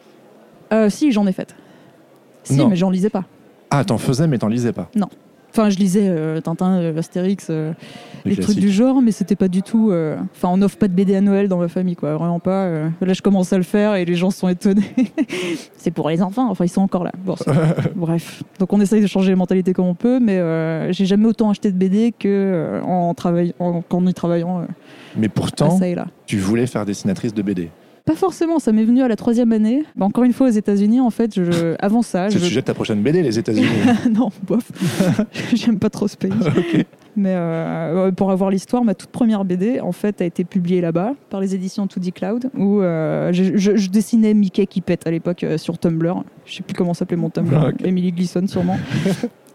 Euh, 0.74 0.90
si, 0.90 1.12
j'en 1.12 1.26
ai 1.26 1.32
faite. 1.32 1.56
Si, 2.44 2.56
Non. 2.56 2.68
mais 2.70 2.76
j'en 2.76 2.90
lisais 2.90 3.10
pas. 3.10 3.26
Ah, 3.72 3.84
t'en 3.84 3.98
faisais, 3.98 4.28
mais 4.28 4.38
t'en 4.38 4.48
lisais 4.48 4.72
pas? 4.74 4.90
Enfin, 5.52 5.70
je 5.70 5.78
lisais 5.78 6.06
euh, 6.08 6.42
Tintin, 6.42 6.78
euh, 6.80 6.98
Astérix, 6.98 7.48
euh, 7.50 7.74
Les 8.24 8.36
les 8.36 8.42
trucs 8.42 8.58
du 8.60 8.70
genre, 8.70 9.02
mais 9.02 9.12
c'était 9.12 9.36
pas 9.36 9.48
du 9.48 9.62
tout. 9.64 9.90
euh, 9.92 10.16
Enfin, 10.36 10.50
on 10.50 10.58
n'offre 10.58 10.78
pas 10.78 10.88
de 10.88 10.94
BD 10.94 11.16
à 11.16 11.22
Noël 11.22 11.48
dans 11.48 11.58
ma 11.58 11.68
famille, 11.68 11.96
quoi. 11.96 12.16
Vraiment 12.16 12.40
pas. 12.40 12.66
euh. 12.66 12.90
Là, 13.02 13.14
je 13.14 13.22
commence 13.22 13.52
à 13.52 13.58
le 13.58 13.64
faire 13.64 13.96
et 13.96 14.06
les 14.06 14.14
gens 14.16 14.30
sont 14.30 14.48
étonnés. 14.48 14.84
c'est 15.78 15.92
pour 15.92 16.10
les 16.10 16.22
enfants. 16.22 16.50
Enfin, 16.50 16.66
ils 16.66 16.70
sont 16.70 16.82
encore 16.82 17.04
là. 17.04 17.12
Bon, 17.26 17.36
bref. 17.96 18.44
Donc, 18.60 18.72
on 18.74 18.80
essaye 18.80 19.02
de 19.02 19.08
changer 19.08 19.30
les 19.30 19.36
mentalités 19.36 19.74
comme 19.74 19.86
on 19.88 19.96
peut, 19.96 20.20
mais 20.20 20.92
j'ai 20.94 21.06
jamais 21.06 21.26
autant 21.26 21.50
acheté 21.50 21.72
de 21.72 21.78
BD 21.78 22.14
que 22.18 22.80
en 22.86 23.14
travaillant, 23.16 23.54
en, 23.60 23.82
qu'en 23.82 24.06
y 24.06 24.14
travaillant 24.14 24.68
Mais 25.18 25.30
pourtant, 25.30 25.72
ça 25.78 25.88
et 25.88 25.96
là. 25.96 26.08
tu 26.28 26.38
voulais 26.38 26.68
faire 26.68 26.86
dessinatrice 26.86 27.34
de 27.34 27.42
BD. 27.42 27.70
Pas 28.10 28.16
forcément. 28.16 28.58
Ça 28.58 28.72
m'est 28.72 28.86
venu 28.86 29.04
à 29.04 29.08
la 29.08 29.16
troisième 29.16 29.52
année. 29.52 29.84
Bah, 29.96 30.06
encore 30.08 30.24
une 30.24 30.34
fois, 30.34 30.48
aux 30.48 30.52
États-Unis, 30.52 31.00
en 31.00 31.12
fait, 31.12 31.36
je, 31.36 31.76
avant 31.80 32.02
ça, 32.02 32.30
C'est 32.30 32.38
je, 32.38 32.40
le 32.40 32.46
sujet 32.48 32.62
de 32.62 32.66
ta 32.66 32.74
prochaine 32.74 33.04
BD, 33.04 33.22
les 33.22 33.38
États-Unis. 33.38 33.68
non, 34.12 34.30
bof. 34.48 34.72
J'aime 35.54 35.78
pas 35.78 35.92
trop 35.92 36.08
ce 36.08 36.18
pays. 36.18 36.32
Mais 37.16 37.34
euh, 37.36 38.12
pour 38.12 38.32
avoir 38.32 38.50
l'histoire, 38.50 38.84
ma 38.84 38.96
toute 38.96 39.10
première 39.12 39.46
BD, 39.46 39.80
en 39.80 39.92
fait, 39.92 40.22
a 40.22 40.26
été 40.26 40.44
publiée 40.44 40.82
là-bas 40.82 41.14
par 41.30 41.40
les 41.42 41.54
éditions 41.54 41.86
2D 41.86 42.12
Cloud, 42.14 42.50
où 42.58 42.82
euh, 42.82 43.32
je, 43.34 43.58
je- 43.58 43.76
je 43.76 43.90
dessinais 43.90 44.34
Mickey 44.34 44.66
qui 44.68 44.82
pète 44.82 45.06
à 45.06 45.12
l'époque 45.12 45.44
euh, 45.44 45.58
sur 45.58 45.78
Tumblr. 45.78 46.24
Je 46.46 46.56
sais 46.56 46.64
plus 46.64 46.74
comment 46.76 46.94
s'appelait 46.96 47.18
mon 47.18 47.30
Tumblr. 47.30 47.74
Emily 47.84 48.12
Gleason 48.12 48.48
sûrement. 48.48 48.78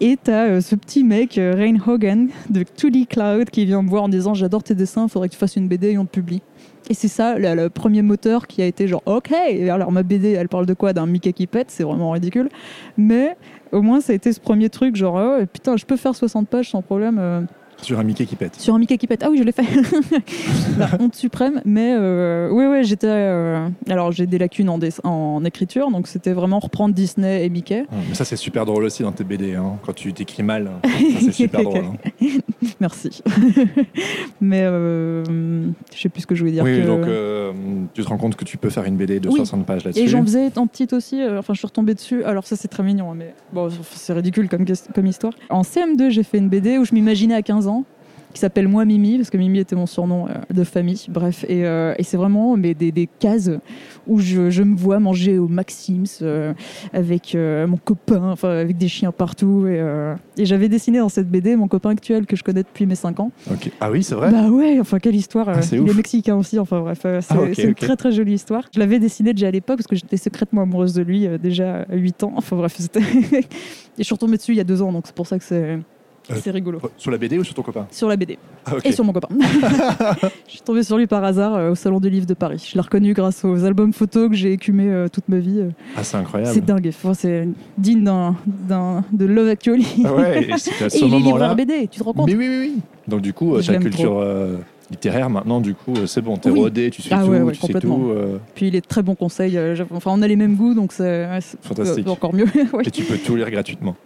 Et 0.01 0.19
t'as 0.23 0.47
euh, 0.49 0.61
ce 0.61 0.75
petit 0.75 1.05
mec, 1.05 1.39
euh, 1.39 1.55
Rain 1.57 1.77
Hogan, 1.87 2.29
de 2.51 2.63
2D 2.65 3.07
Cloud, 3.07 3.49
qui 3.51 3.65
vient 3.65 3.83
me 3.83 3.89
voir 3.89 4.03
en 4.05 4.09
disant 4.09 4.35
J'adore 4.35 4.63
tes 4.63 4.75
dessins, 4.75 5.09
faudrait 5.09 5.29
que 5.29 5.35
tu 5.35 5.39
fasses 5.39 5.57
une 5.57 5.69
BD 5.69 5.91
et 5.93 5.99
on 5.99 6.05
te 6.05 6.11
publie. 6.11 6.43
Et 6.91 6.95
c'est 6.95 7.09
ça, 7.09 7.39
le, 7.39 7.69
premier 7.69 8.03
moteur 8.03 8.47
qui 8.47 8.61
a 8.61 8.67
été 8.67 8.87
genre 8.87 9.03
Ok 9.07 9.33
Alors, 9.33 9.91
ma 9.91 10.03
BD, 10.03 10.33
elle 10.33 10.49
parle 10.49 10.67
de 10.67 10.75
quoi? 10.75 10.93
D'un 10.93 11.07
Mickey 11.07 11.33
qui 11.33 11.47
pète, 11.47 11.71
c'est 11.71 11.83
vraiment 11.83 12.11
ridicule. 12.11 12.49
Mais 12.99 13.37
au 13.73 13.81
moins, 13.81 14.01
ça 14.01 14.13
a 14.13 14.17
été 14.17 14.33
ce 14.33 14.41
premier 14.41 14.69
truc 14.69 14.95
genre 14.95 15.15
Oh, 15.15 15.47
putain, 15.51 15.77
je 15.77 15.87
peux 15.87 15.97
faire 15.97 16.15
60 16.15 16.49
pages 16.49 16.71
sans 16.71 16.83
problème. 16.83 17.47
Sur 17.83 17.99
un 17.99 18.05
Mickey 18.05 18.25
qui 18.27 18.37
pète. 18.37 18.55
sur 18.61 18.75
un 18.75 18.79
Mickey 18.79 18.97
qui 18.99 19.07
pète. 19.07 19.23
Ah 19.25 19.29
oui, 19.31 19.39
je 19.39 19.43
l'ai 19.43 19.53
fait. 19.53 19.63
La 20.79 20.89
honte 21.01 21.15
suprême. 21.15 21.61
Mais 21.65 21.95
euh, 21.97 22.49
oui, 22.51 22.65
oui, 22.67 22.85
j'étais. 22.85 23.07
euh, 23.09 23.69
alors, 23.89 24.13
j'ai 24.13 24.27
des 24.27 24.39
lacunes 24.39 24.69
en, 24.71 25.45
écriture, 25.45 25.91
donc 25.91 26.07
c'était 26.09 26.33
vraiment 26.33 26.59
reprendre 26.59 26.95
Disney 26.95 27.45
et 27.45 27.51
Mickey. 27.51 27.85
Ah, 27.91 27.95
Mais 28.09 28.15
ça, 28.15 28.25
c'est 28.25 28.37
super 28.37 28.65
drôle 28.65 28.85
aussi 28.85 29.03
dans 29.03 29.13
tes 29.13 29.25
BD. 29.25 29.55
hein. 29.55 29.75
Quand 29.85 29.93
tu 29.93 30.13
t'écris 30.13 30.43
mal, 30.43 30.71
ça, 30.85 30.91
c'est 31.21 31.33
super 31.33 31.63
drôle. 31.63 31.85
hein. 31.85 32.27
Merci. 32.81 33.23
mais 34.41 34.63
euh, 34.63 35.23
je 35.95 36.01
sais 36.01 36.09
plus 36.09 36.23
ce 36.23 36.27
que 36.27 36.35
je 36.35 36.41
voulais 36.41 36.53
dire. 36.53 36.65
Oui, 36.65 36.81
que- 36.81 36.87
donc 36.87 37.03
euh, 37.05 37.53
tu 37.93 38.03
te 38.03 38.09
rends 38.09 38.17
compte 38.19 38.37
que 38.37 38.45
tu 38.45 38.57
peux 38.57 38.71
faire 38.71 38.85
une 38.85 38.97
BD 38.97 39.21
de 39.21 39.29
Oui. 39.29 39.37
60 39.37 39.67
pages 39.67 39.85
là-dessus. 39.85 40.03
Et 40.05 40.09
j'en 40.09 40.23
faisais 40.23 40.51
en 40.59 40.67
petite 40.67 40.93
aussi, 40.93 41.21
enfin 41.39 41.53
je 41.55 41.59
suis 41.59 41.67
retombée 41.67 41.95
dessus, 41.95 42.25
alors 42.25 42.47
ça 42.47 42.57
c'est 42.57 42.69
très 42.69 42.83
mignon, 42.83 43.11
hein, 43.13 43.15
mais 43.17 43.35
bon, 43.53 43.69
c'est 43.93 44.13
ridicule 44.13 44.49
comme, 44.49 44.65
comme 44.95 45.07
histoire. 45.07 45.33
En 45.51 45.63
CM2, 45.63 46.11
j'ai 46.11 46.23
fait 46.23 46.39
une 46.39 46.49
BD 46.49 46.79
où 46.79 46.85
je 46.85 46.95
m'imaginais 46.95 47.35
à 47.35 47.43
15 47.43 47.64
ans, 47.69 47.85
qui 48.33 48.41
s'appelle 48.41 48.67
Moi 48.67 48.85
Mimi, 48.85 49.17
parce 49.19 49.31
que 49.31 49.37
Mimi 49.37 49.61
était 49.61 49.77
mon 49.77 49.87
surnom 49.87 50.27
euh, 50.27 50.33
de 50.53 50.65
famille, 50.65 51.01
bref, 51.09 51.45
et, 51.49 51.65
euh, 51.67 51.95
et 51.99 52.03
c'est 52.03 52.17
vraiment 52.17 52.57
mais 52.57 52.75
des, 52.75 52.91
des 52.91 53.07
cases 53.21 53.49
où 54.09 54.19
je, 54.19 54.51
je 54.51 54.65
me 54.65 54.75
vois 54.77 54.99
manger 54.99 55.39
au 55.39 55.47
Maxims 55.47 56.03
euh, 56.21 56.53
avec 56.93 57.37
euh, 57.37 57.69
mon 57.69 57.77
copain, 57.77 58.33
enfin 58.33 58.49
avec 58.51 58.77
des 58.77 58.89
chiens 58.89 59.13
partout, 59.13 59.69
et, 59.69 59.81
et 60.37 60.47
j'avais 60.47 60.69
dessiné 60.69 60.99
dans 60.99 61.09
cette 61.09 61.31
BD 61.31 61.55
mon 61.55 61.69
copain 61.69 61.91
actuel 61.91 62.27
que 62.27 62.35
je 62.35 62.43
connais 62.43 62.65
depuis 62.65 62.87
mes 62.87 62.97
5 62.97 63.21
ans. 63.21 63.31
Ah 63.81 63.93
oui, 63.93 64.03
c'est 64.03 64.17
vrai 64.17 64.33
Bah 64.33 64.49
ouais, 64.51 64.79
enfin 64.81 64.99
quelle 64.99 65.15
histoire. 65.15 65.49
Ah, 65.49 65.63
c'est 65.63 65.77
il 65.77 65.83
ouf. 65.83 65.91
est 65.93 65.95
mexicain 65.95 66.35
aussi, 66.35 66.59
enfin 66.59 66.81
bref, 66.81 66.99
c'est 67.03 67.17
Ah, 67.31 67.37
c'est 67.55 67.63
une 67.63 67.75
très 67.77 67.95
très 67.95 68.11
jolie 68.11 68.35
histoire. 68.35 68.65
Je 68.75 68.81
l'avais 68.81 68.99
dessiné 68.99 69.33
déjà 69.33 69.47
à 69.47 69.53
l'époque 69.53 69.77
parce 69.77 69.87
que 69.87 69.95
j'étais 69.95 70.17
secrètement 70.17 70.63
amoureuse 70.63 70.93
de 70.95 71.03
lui 71.03 71.29
déjà 71.41 71.83
à 71.89 71.95
8 71.95 72.25
ans. 72.25 72.33
Enfin 72.37 72.57
bref, 72.57 72.75
c'était. 72.79 73.01
Et 73.97 73.99
je 73.99 74.03
suis 74.03 74.13
retombée 74.15 74.39
dessus 74.39 74.51
il 74.53 74.57
y 74.59 74.61
a 74.61 74.65
deux 74.65 74.83
ans, 74.83 74.91
donc 74.91 75.05
c'est 75.07 75.15
pour 75.15 75.29
ça 75.29 75.39
que 75.39 75.45
c'est 75.45 75.79
Euh, 76.31 76.35
c'est 76.43 76.51
rigolo. 76.51 76.81
Sur 76.97 77.11
la 77.11 77.19
BD 77.19 77.39
ou 77.39 77.45
sur 77.45 77.55
ton 77.55 77.63
copain 77.63 77.87
Sur 77.91 78.09
la 78.09 78.17
BD 78.17 78.39
Ah, 78.65 78.73
et 78.83 78.93
sur 78.93 79.05
mon 79.05 79.13
copain. 79.13 79.29
je 80.47 80.53
suis 80.53 80.61
tombée 80.61 80.83
sur 80.83 80.97
lui 80.97 81.07
par 81.07 81.23
hasard 81.23 81.55
euh, 81.55 81.71
au 81.73 81.75
Salon 81.75 82.01
du 82.01 82.09
Livre 82.09 82.27
de 82.27 82.35
Paris. 82.35 82.67
Je 82.71 82.75
l'ai 82.75 82.81
reconnu 82.81 83.13
grâce 83.13 83.45
aux 83.45 83.65
albums 83.65 83.93
photos 83.93 84.31
que 84.31 84.35
j'ai 84.35 84.53
écumés 84.53 84.91
euh, 84.91 85.09
toute 85.09 85.29
ma 85.29 85.39
vie. 85.39 85.63
Ah, 85.97 86.03
c'est 86.05 86.17
incroyable. 86.17 86.53
C'est 86.55 86.65
dingue. 86.65 86.89
Enfin, 86.89 87.13
c'est 87.15 87.47
digne 87.77 88.03
d'un- 88.05 89.05
de 89.13 89.25
Love 89.27 89.49
Actually. 89.49 89.87
Ah 90.05 90.15
ouais, 90.15 90.45
et 90.49 90.53
à 90.53 90.57
ce 90.59 90.71
et 90.97 91.01
il 91.07 91.15
est 91.15 91.19
livreur 91.19 91.55
BD, 91.55 91.89
tu 91.89 91.99
te 91.99 92.05
rends 92.05 92.13
compte 92.15 92.27
Mais 92.29 92.35
oui, 92.37 92.49
oui, 92.49 92.59
oui. 92.75 92.81
Donc 93.07 93.21
du 93.21 93.33
coup, 93.35 93.61
ta 93.61 93.77
culture 93.77 94.25
littéraire, 94.91 95.29
maintenant, 95.31 95.61
du 95.61 95.75
coup, 95.75 95.95
c'est 96.07 96.21
bon, 96.23 96.37
t'es 96.37 96.51
Oui. 96.51 96.61
rodé, 96.61 96.91
tu 96.91 97.03
sais 97.03 97.09
Ah 97.13 97.23
tout, 97.25 97.31
ouais, 97.31 97.41
ouais, 97.41 97.53
tu 97.53 97.61
sais 97.67 97.73
tout. 97.81 98.11
euh, 98.11 98.39
Puis 98.55 98.69
il 98.69 98.77
est 98.77 98.81
de 98.81 98.87
très 98.87 99.03
bon 99.03 99.15
conseil. 99.15 99.59
Enfin, 99.93 100.11
on 100.15 100.23
a 100.23 100.29
les 100.29 100.37
mêmes 100.37 100.57
goûts, 100.57 100.75
donc 100.75 100.93
c'est 100.93 101.27
c'est- 101.41 101.59
Fantastique. 101.63 102.07
euh, 102.07 102.11
encore 102.11 102.35
mieux. 102.35 102.47
Ouais. 102.73 102.83
Et 102.87 102.91
tu 102.91 103.03
peux 103.05 103.17
tout 103.19 103.37
lire 103.37 103.51
gratuitement, 103.51 103.97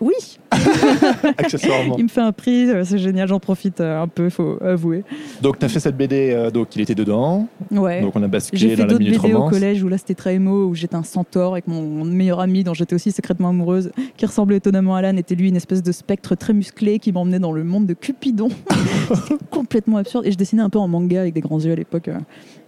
Oui, 0.00 0.14
accessoirement. 1.36 1.96
il 1.98 2.04
me 2.04 2.08
fait 2.08 2.22
un 2.22 2.32
prix, 2.32 2.70
euh, 2.70 2.84
c'est 2.84 2.96
génial, 2.96 3.28
j'en 3.28 3.38
profite 3.38 3.82
euh, 3.82 4.02
un 4.02 4.08
peu, 4.08 4.30
faut 4.30 4.56
avouer. 4.62 5.04
Donc, 5.42 5.58
t'as 5.58 5.68
fait 5.68 5.78
cette 5.78 5.96
BD, 5.96 6.30
euh, 6.30 6.50
donc 6.50 6.74
il 6.74 6.80
était 6.80 6.94
dedans. 6.94 7.46
Ouais. 7.70 8.00
Donc, 8.00 8.16
on 8.16 8.20
a 8.20 8.24
J'ai 8.24 8.28
basculé 8.28 8.68
fait 8.70 8.76
dans 8.76 8.84
la 8.84 8.88
d'autres 8.92 9.04
minute 9.04 9.20
BD 9.20 9.34
au 9.34 9.36
romance. 9.38 9.52
collège 9.52 9.82
où 9.82 9.88
là 9.88 9.98
c'était 9.98 10.14
très 10.14 10.36
émo, 10.36 10.68
où 10.68 10.74
j'étais 10.74 10.94
un 10.94 11.02
centaure 11.02 11.52
avec 11.52 11.68
mon 11.68 12.04
meilleur 12.06 12.40
ami 12.40 12.64
dont 12.64 12.72
j'étais 12.72 12.94
aussi 12.94 13.12
secrètement 13.12 13.50
amoureuse, 13.50 13.92
qui 14.16 14.24
ressemblait 14.24 14.56
étonnamment 14.56 14.96
à 14.96 15.00
Alan, 15.00 15.18
était 15.18 15.34
lui 15.34 15.48
une 15.50 15.56
espèce 15.56 15.82
de 15.82 15.92
spectre 15.92 16.34
très 16.34 16.54
musclé 16.54 16.98
qui 16.98 17.12
m'emmenait 17.12 17.38
dans 17.38 17.52
le 17.52 17.62
monde 17.62 17.84
de 17.84 17.94
Cupidon. 17.94 18.48
C'était 19.14 19.44
complètement 19.50 19.98
absurde. 19.98 20.24
Et 20.26 20.32
je 20.32 20.38
dessinais 20.38 20.62
un 20.62 20.70
peu 20.70 20.78
en 20.78 20.88
manga 20.88 21.20
avec 21.20 21.34
des 21.34 21.40
grands 21.42 21.60
yeux 21.60 21.72
à 21.72 21.76
l'époque. 21.76 22.08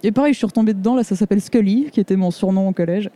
Et 0.02 0.12
pareil, 0.12 0.34
je 0.34 0.38
suis 0.38 0.46
retombée 0.46 0.74
dedans, 0.74 0.96
là 0.96 1.02
ça 1.02 1.16
s'appelle 1.16 1.40
Scully, 1.40 1.88
qui 1.90 2.00
était 2.00 2.16
mon 2.16 2.30
surnom 2.30 2.68
au 2.68 2.72
collège. 2.72 3.08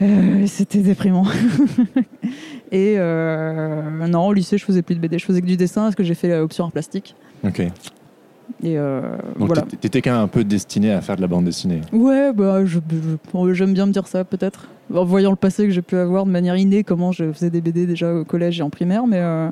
Euh, 0.00 0.46
c'était 0.46 0.78
déprimant. 0.78 1.26
Et 2.72 2.94
euh, 2.96 4.06
non, 4.08 4.26
au 4.26 4.32
lycée, 4.32 4.56
je 4.58 4.64
faisais 4.64 4.82
plus 4.82 4.94
de 4.94 5.00
BD, 5.00 5.18
je 5.18 5.24
faisais 5.26 5.40
que 5.42 5.46
du 5.46 5.56
dessin 5.56 5.82
parce 5.82 5.94
que 5.94 6.02
j'ai 6.04 6.14
fait 6.14 6.30
euh, 6.32 6.42
option 6.42 6.64
art 6.64 6.72
plastique. 6.72 7.14
Ok. 7.44 7.60
Et 7.60 8.78
euh, 8.78 9.02
Donc, 9.38 9.48
voilà. 9.48 9.62
t'étais- 9.62 10.00
quand 10.02 10.12
même 10.12 10.20
un 10.20 10.28
peu 10.28 10.44
destiné 10.44 10.92
à 10.92 11.00
faire 11.00 11.16
de 11.16 11.20
la 11.20 11.26
bande 11.26 11.44
dessinée. 11.44 11.80
Ouais, 11.92 12.32
bah, 12.32 12.64
je- 12.64 12.78
je- 12.90 13.52
j'aime 13.54 13.74
bien 13.74 13.86
me 13.86 13.92
dire 13.92 14.06
ça, 14.06 14.24
peut-être. 14.24 14.68
En 14.94 15.04
voyant 15.04 15.30
le 15.30 15.36
passé 15.36 15.64
que 15.64 15.70
j'ai 15.70 15.82
pu 15.82 15.96
avoir 15.96 16.24
de 16.26 16.30
manière 16.30 16.56
innée, 16.56 16.84
comment 16.84 17.12
je 17.12 17.32
faisais 17.32 17.50
des 17.50 17.60
BD 17.60 17.86
déjà 17.86 18.14
au 18.14 18.24
collège 18.24 18.60
et 18.60 18.62
en 18.62 18.70
primaire, 18.70 19.06
mais 19.06 19.20
euh, 19.20 19.48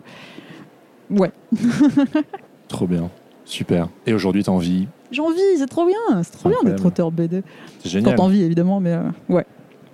ouais. 1.11 1.30
Trop 2.68 2.86
bien. 2.86 3.11
Super. 3.45 3.88
Et 4.07 4.14
aujourd'hui, 4.14 4.45
t'en 4.45 4.59
vis? 4.59 4.86
J'ai 5.11 5.22
envie, 5.22 5.41
c'est 5.59 5.66
trop 5.66 5.86
bien, 5.86 6.22
c'est 6.22 6.32
trop 6.32 6.49
bien 6.49 6.59
d'être 6.64 6.84
auteur 6.86 7.11
BD. 7.11 7.43
C'est 7.82 7.88
génial. 7.88 8.14
Quand 8.14 8.24
envie, 8.24 8.43
évidemment, 8.43 8.78
mais 8.80 8.93
euh, 8.93 9.03
ouais. 9.28 9.45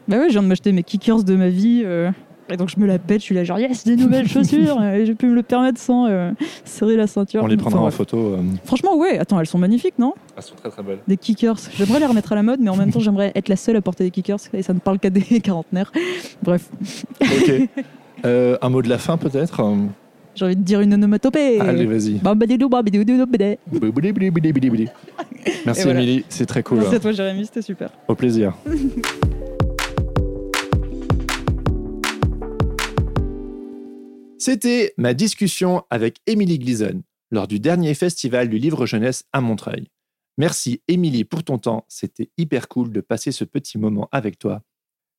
Bah 0.09 0.19
ouais, 0.19 0.27
je 0.29 0.33
viens 0.33 0.43
de 0.43 0.47
m'acheter 0.49 0.73
mes 0.73 0.83
kickers 0.83 1.25
de 1.25 1.35
ma 1.35 1.49
vie, 1.49 1.83
euh, 1.85 2.11
et 2.49 2.57
donc 2.57 2.69
je 2.69 2.79
me 2.79 2.87
la 2.87 2.99
pète, 2.99 3.19
je 3.19 3.25
suis 3.25 3.35
là 3.35 3.43
genre, 3.43 3.59
yes, 3.59 3.85
des 3.85 3.97
nouvelles 3.97 4.29
chaussures, 4.29 4.81
et 4.95 5.05
j'ai 5.05 5.15
pu 5.15 5.27
me 5.27 5.35
le 5.35 5.43
permettre 5.43 5.81
sans 5.81 6.07
euh, 6.07 6.31
serrer 6.65 6.97
la 6.97 7.07
ceinture. 7.09 7.43
On 7.43 7.47
les 7.49 7.57
prendra 7.57 7.81
Enfin, 7.81 7.89
en 7.89 7.91
photo. 7.91 8.17
euh, 8.35 8.43
Franchement, 8.65 8.97
ouais, 8.97 9.19
attends, 9.19 9.41
elles 9.41 9.47
sont 9.47 9.59
magnifiques, 9.59 9.99
non? 9.99 10.15
Elles 10.37 10.43
sont 10.45 10.55
très 10.55 10.71
très 10.71 10.83
belles. 10.85 10.99
Des 11.09 11.17
kickers. 11.17 11.57
J'aimerais 11.77 11.99
les 12.01 12.07
remettre 12.07 12.33
à 12.33 12.37
la 12.37 12.43
mode, 12.45 12.61
mais 12.61 12.71
en 12.71 12.77
même 12.77 12.93
temps, 12.93 13.01
j'aimerais 13.01 13.33
être 13.35 13.49
la 13.49 13.57
seule 13.57 13.77
à 13.77 13.81
porter 13.81 14.05
des 14.05 14.11
kickers, 14.13 14.39
et 14.55 14.63
ça 14.63 14.73
ne 14.75 14.79
parle 14.79 14.99
qu'à 15.01 15.11
des 15.11 15.23
quarantenaires. 15.41 15.91
Bref, 16.43 16.69
Ok. 17.21 17.69
Euh, 18.25 18.57
un 18.63 18.71
mot 18.71 18.81
de 18.81 18.89
la 18.89 18.97
fin 18.97 19.19
peut-être? 19.19 19.63
J'ai 20.35 20.45
envie 20.47 20.57
de 20.57 20.63
dire 20.63 20.81
une 20.81 20.95
onomatopée. 20.95 21.61
Allez, 21.61 21.85
vas-y. 21.85 22.19
Merci 25.67 25.83
voilà. 25.83 26.01
Émilie, 26.01 26.25
c'est 26.31 26.47
très 26.47 26.63
cool. 26.63 26.79
Merci 26.79 26.95
à 26.95 26.99
toi, 26.99 27.13
Jérémy, 27.13 27.45
c'était 27.45 27.63
super. 27.63 27.91
Au 28.09 28.15
plaisir. 28.15 28.55
C'était 34.39 34.93
ma 34.99 35.15
discussion 35.15 35.85
avec 35.89 36.19
Émilie 36.27 36.59
Gleason 36.59 37.03
lors 37.31 37.49
du 37.49 37.59
dernier 37.59 37.95
festival 37.95 38.51
du 38.51 38.59
livre 38.59 38.85
jeunesse 38.85 39.25
à 39.33 39.41
Montreuil. 39.41 39.89
Merci 40.37 40.83
Émilie 40.89 41.25
pour 41.25 41.43
ton 41.43 41.57
temps, 41.57 41.87
c'était 41.89 42.31
hyper 42.37 42.69
cool 42.69 42.93
de 42.93 43.01
passer 43.01 43.33
ce 43.33 43.45
petit 43.45 43.79
moment 43.79 44.09
avec 44.13 44.39
toi. 44.39 44.63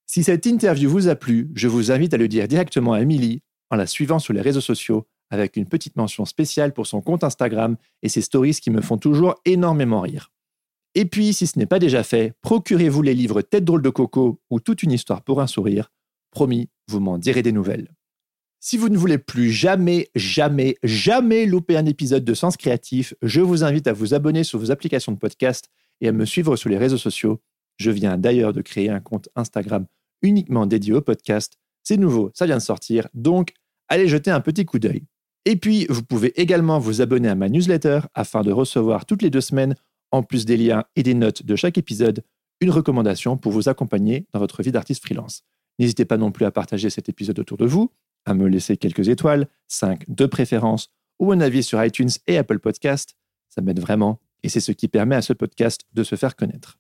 Si 0.05 0.23
cette 0.23 0.45
interview 0.45 0.87
vous 0.89 1.07
a 1.07 1.15
plu, 1.15 1.49
je 1.55 1.67
vous 1.67 1.91
invite 1.91 2.13
à 2.13 2.17
le 2.17 2.27
dire 2.27 2.47
directement 2.47 2.93
à 2.93 3.01
Émilie 3.01 3.41
en 3.71 3.75
la 3.75 3.87
suivant 3.87 4.19
sur 4.19 4.33
les 4.33 4.41
réseaux 4.41 4.61
sociaux 4.61 5.07
avec 5.31 5.57
une 5.57 5.67
petite 5.67 5.95
mention 5.95 6.25
spéciale 6.25 6.71
pour 6.71 6.85
son 6.85 7.01
compte 7.01 7.23
Instagram 7.23 7.75
et 8.03 8.09
ses 8.09 8.21
stories 8.21 8.53
qui 8.53 8.69
me 8.69 8.81
font 8.81 8.97
toujours 8.97 9.35
énormément 9.45 10.01
rire. 10.01 10.31
Et 10.95 11.05
puis, 11.05 11.33
si 11.33 11.47
ce 11.47 11.59
n'est 11.59 11.65
pas 11.65 11.79
déjà 11.79 12.03
fait, 12.03 12.33
procurez-vous 12.41 13.01
les 13.01 13.13
livres 13.13 13.41
Tête 13.41 13.65
drôle 13.65 13.81
de 13.81 13.89
coco 13.89 14.39
ou 14.49 14.59
Toute 14.59 14.83
une 14.83 14.91
histoire 14.91 15.23
pour 15.23 15.41
un 15.41 15.47
sourire. 15.47 15.91
Promis, 16.31 16.69
vous 16.87 16.99
m'en 16.99 17.17
direz 17.17 17.41
des 17.41 17.51
nouvelles. 17.51 17.96
Si 18.69 18.75
vous 18.75 18.89
ne 18.89 18.97
voulez 18.97 19.17
plus 19.17 19.49
jamais, 19.49 20.09
jamais, 20.13 20.75
jamais 20.83 21.45
louper 21.45 21.77
un 21.77 21.85
épisode 21.85 22.25
de 22.25 22.33
Sens 22.33 22.57
Créatif, 22.57 23.13
je 23.21 23.39
vous 23.39 23.63
invite 23.63 23.87
à 23.87 23.93
vous 23.93 24.13
abonner 24.13 24.43
sur 24.43 24.59
vos 24.59 24.71
applications 24.71 25.13
de 25.13 25.17
podcast 25.17 25.69
et 26.01 26.09
à 26.09 26.11
me 26.11 26.25
suivre 26.25 26.57
sur 26.57 26.69
les 26.69 26.77
réseaux 26.77 26.97
sociaux. 26.97 27.39
Je 27.77 27.91
viens 27.91 28.17
d'ailleurs 28.17 28.51
de 28.51 28.61
créer 28.61 28.89
un 28.89 28.99
compte 28.99 29.29
Instagram 29.37 29.85
uniquement 30.21 30.65
dédié 30.65 30.91
au 30.91 30.99
podcast. 30.99 31.53
C'est 31.85 31.95
nouveau, 31.95 32.29
ça 32.33 32.45
vient 32.45 32.57
de 32.57 32.61
sortir, 32.61 33.07
donc 33.13 33.53
allez 33.87 34.09
jeter 34.09 34.31
un 34.31 34.41
petit 34.41 34.65
coup 34.65 34.79
d'œil. 34.79 35.05
Et 35.45 35.55
puis, 35.55 35.85
vous 35.89 36.03
pouvez 36.03 36.37
également 36.37 36.77
vous 36.77 37.01
abonner 37.01 37.29
à 37.29 37.35
ma 37.35 37.47
newsletter 37.47 38.01
afin 38.15 38.41
de 38.41 38.51
recevoir 38.51 39.05
toutes 39.05 39.21
les 39.21 39.29
deux 39.29 39.39
semaines, 39.39 39.75
en 40.11 40.23
plus 40.23 40.43
des 40.43 40.57
liens 40.57 40.83
et 40.97 41.03
des 41.03 41.13
notes 41.13 41.45
de 41.45 41.55
chaque 41.55 41.77
épisode, 41.77 42.21
une 42.59 42.71
recommandation 42.71 43.37
pour 43.37 43.53
vous 43.53 43.69
accompagner 43.69 44.27
dans 44.33 44.39
votre 44.41 44.61
vie 44.61 44.73
d'artiste 44.73 45.05
freelance. 45.05 45.43
N'hésitez 45.79 46.03
pas 46.03 46.17
non 46.17 46.31
plus 46.33 46.43
à 46.43 46.51
partager 46.51 46.89
cet 46.89 47.07
épisode 47.07 47.39
autour 47.39 47.55
de 47.55 47.65
vous, 47.65 47.91
à 48.27 48.33
me 48.33 48.47
laisser 48.47 48.77
quelques 48.77 49.09
étoiles, 49.09 49.47
5 49.67 50.03
de 50.07 50.25
préférence, 50.25 50.89
ou 51.19 51.31
un 51.31 51.41
avis 51.41 51.63
sur 51.63 51.83
iTunes 51.83 52.09
et 52.27 52.37
Apple 52.37 52.59
Podcast. 52.59 53.15
Ça 53.49 53.61
m'aide 53.61 53.79
vraiment 53.79 54.19
et 54.43 54.49
c'est 54.49 54.59
ce 54.59 54.71
qui 54.71 54.87
permet 54.87 55.15
à 55.15 55.21
ce 55.21 55.33
podcast 55.33 55.81
de 55.93 56.03
se 56.03 56.15
faire 56.15 56.35
connaître. 56.35 56.77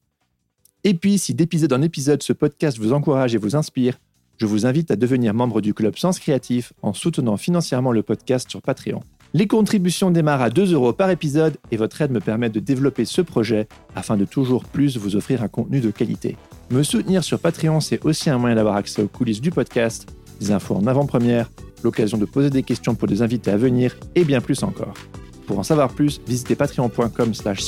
Et 0.83 0.93
puis, 0.93 1.17
si 1.17 1.33
d'épisode 1.33 1.73
en 1.73 1.81
épisode 1.81 2.21
ce 2.21 2.33
podcast 2.33 2.77
vous 2.77 2.93
encourage 2.93 3.33
et 3.33 3.37
vous 3.37 3.55
inspire, 3.55 3.97
je 4.37 4.45
vous 4.45 4.65
invite 4.65 4.91
à 4.91 4.95
devenir 4.95 5.33
membre 5.33 5.61
du 5.61 5.73
club 5.73 5.97
Sens 5.97 6.19
Créatif 6.19 6.71
en 6.83 6.93
soutenant 6.93 7.37
financièrement 7.37 7.91
le 7.91 8.03
podcast 8.03 8.49
sur 8.49 8.61
Patreon. 8.61 9.01
Les 9.33 9.47
contributions 9.47 10.11
démarrent 10.11 10.43
à 10.43 10.49
2 10.49 10.73
euros 10.73 10.93
par 10.93 11.09
épisode 11.09 11.57
et 11.71 11.77
votre 11.77 12.01
aide 12.01 12.11
me 12.11 12.19
permet 12.19 12.49
de 12.49 12.59
développer 12.59 13.03
ce 13.03 13.21
projet 13.21 13.67
afin 13.95 14.15
de 14.15 14.25
toujours 14.25 14.63
plus 14.63 14.97
vous 14.97 15.15
offrir 15.15 15.43
un 15.43 15.47
contenu 15.47 15.81
de 15.81 15.91
qualité. 15.91 16.37
Me 16.69 16.83
soutenir 16.83 17.23
sur 17.23 17.39
Patreon, 17.39 17.79
c'est 17.79 18.05
aussi 18.05 18.29
un 18.29 18.37
moyen 18.37 18.55
d'avoir 18.55 18.75
accès 18.75 19.01
aux 19.01 19.07
coulisses 19.07 19.41
du 19.41 19.51
podcast, 19.51 20.15
des 20.39 20.51
infos 20.51 20.75
en 20.75 20.87
avant-première, 20.87 21.49
l'occasion 21.83 22.17
de 22.17 22.25
poser 22.25 22.49
des 22.49 22.63
questions 22.63 22.95
pour 22.95 23.07
des 23.07 23.21
invités 23.21 23.51
à 23.51 23.57
venir 23.57 23.95
et 24.15 24.23
bien 24.23 24.41
plus 24.41 24.63
encore. 24.63 24.93
Pour 25.47 25.59
en 25.59 25.63
savoir 25.63 25.89
plus, 25.89 26.19
visitez 26.27 26.55
patreon.com 26.55 27.33
slash 27.33 27.65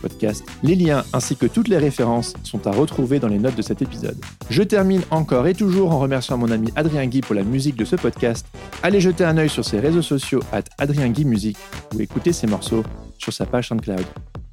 podcast. 0.00 0.44
Les 0.62 0.74
liens 0.74 1.04
ainsi 1.14 1.36
que 1.36 1.46
toutes 1.46 1.68
les 1.68 1.78
références 1.78 2.34
sont 2.42 2.66
à 2.66 2.70
retrouver 2.70 3.18
dans 3.18 3.28
les 3.28 3.38
notes 3.38 3.56
de 3.56 3.62
cet 3.62 3.80
épisode. 3.80 4.18
Je 4.50 4.62
termine 4.62 5.00
encore 5.10 5.46
et 5.46 5.54
toujours 5.54 5.90
en 5.90 5.98
remerciant 5.98 6.36
mon 6.36 6.50
ami 6.50 6.70
Adrien 6.76 7.06
Guy 7.06 7.22
pour 7.22 7.34
la 7.34 7.42
musique 7.42 7.76
de 7.76 7.86
ce 7.86 7.96
podcast. 7.96 8.46
Allez 8.82 9.00
jeter 9.00 9.24
un 9.24 9.38
œil 9.38 9.48
sur 9.48 9.64
ses 9.64 9.80
réseaux 9.80 10.02
sociaux 10.02 10.40
at 10.52 10.64
Adrien 10.76 11.08
Guy 11.08 11.24
Musique 11.24 11.58
ou 11.94 12.00
écouter 12.00 12.34
ses 12.34 12.46
morceaux 12.46 12.84
sur 13.16 13.32
sa 13.32 13.46
page 13.46 13.68
SoundCloud. 13.68 14.04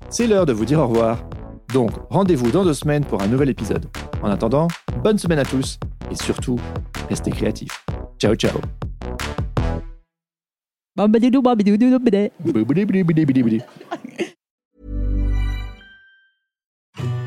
C'est 0.10 0.28
l'heure 0.28 0.46
de 0.46 0.54
vous 0.54 0.66
dire 0.66 0.80
au 0.80 0.88
revoir. 0.88 1.26
Donc, 1.74 1.92
rendez-vous 2.10 2.52
dans 2.52 2.64
deux 2.64 2.74
semaines 2.74 3.06
pour 3.06 3.22
un 3.22 3.28
nouvel 3.28 3.50
épisode. 3.50 3.86
En 4.22 4.30
attendant, 4.30 4.68
bonne 5.04 5.18
semaine 5.18 5.40
à 5.40 5.46
tous 5.46 5.80
et 6.10 6.16
surtout, 6.16 6.60
restez 7.10 7.32
créatifs. 7.32 7.86
Ciao, 8.20 8.36
ciao. 8.36 8.60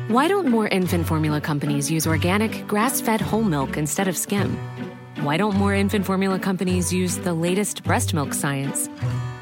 Why 0.07 0.27
don't 0.27 0.47
more 0.47 0.67
infant 0.71 1.05
formula 1.05 1.41
companies 1.41 1.91
use 1.91 2.07
organic, 2.07 2.67
grass 2.67 3.01
fed 3.01 3.19
whole 3.19 3.43
milk 3.43 3.75
instead 3.75 4.07
of 4.07 4.15
skim? 4.15 4.55
Why 5.23 5.35
don't 5.35 5.55
more 5.55 5.73
infant 5.73 6.05
formula 6.05 6.37
companies 6.39 6.93
use 6.93 7.17
the 7.17 7.33
latest 7.33 7.83
breast 7.83 8.13
milk 8.13 8.33
science? 8.33 8.87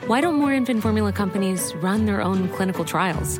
Why 0.07 0.21
don't 0.21 0.35
more 0.35 0.53
infant 0.53 0.81
formula 0.81 1.11
companies 1.11 1.75
run 1.81 2.05
their 2.05 2.21
own 2.21 2.47
clinical 2.49 2.85
trials? 2.85 3.39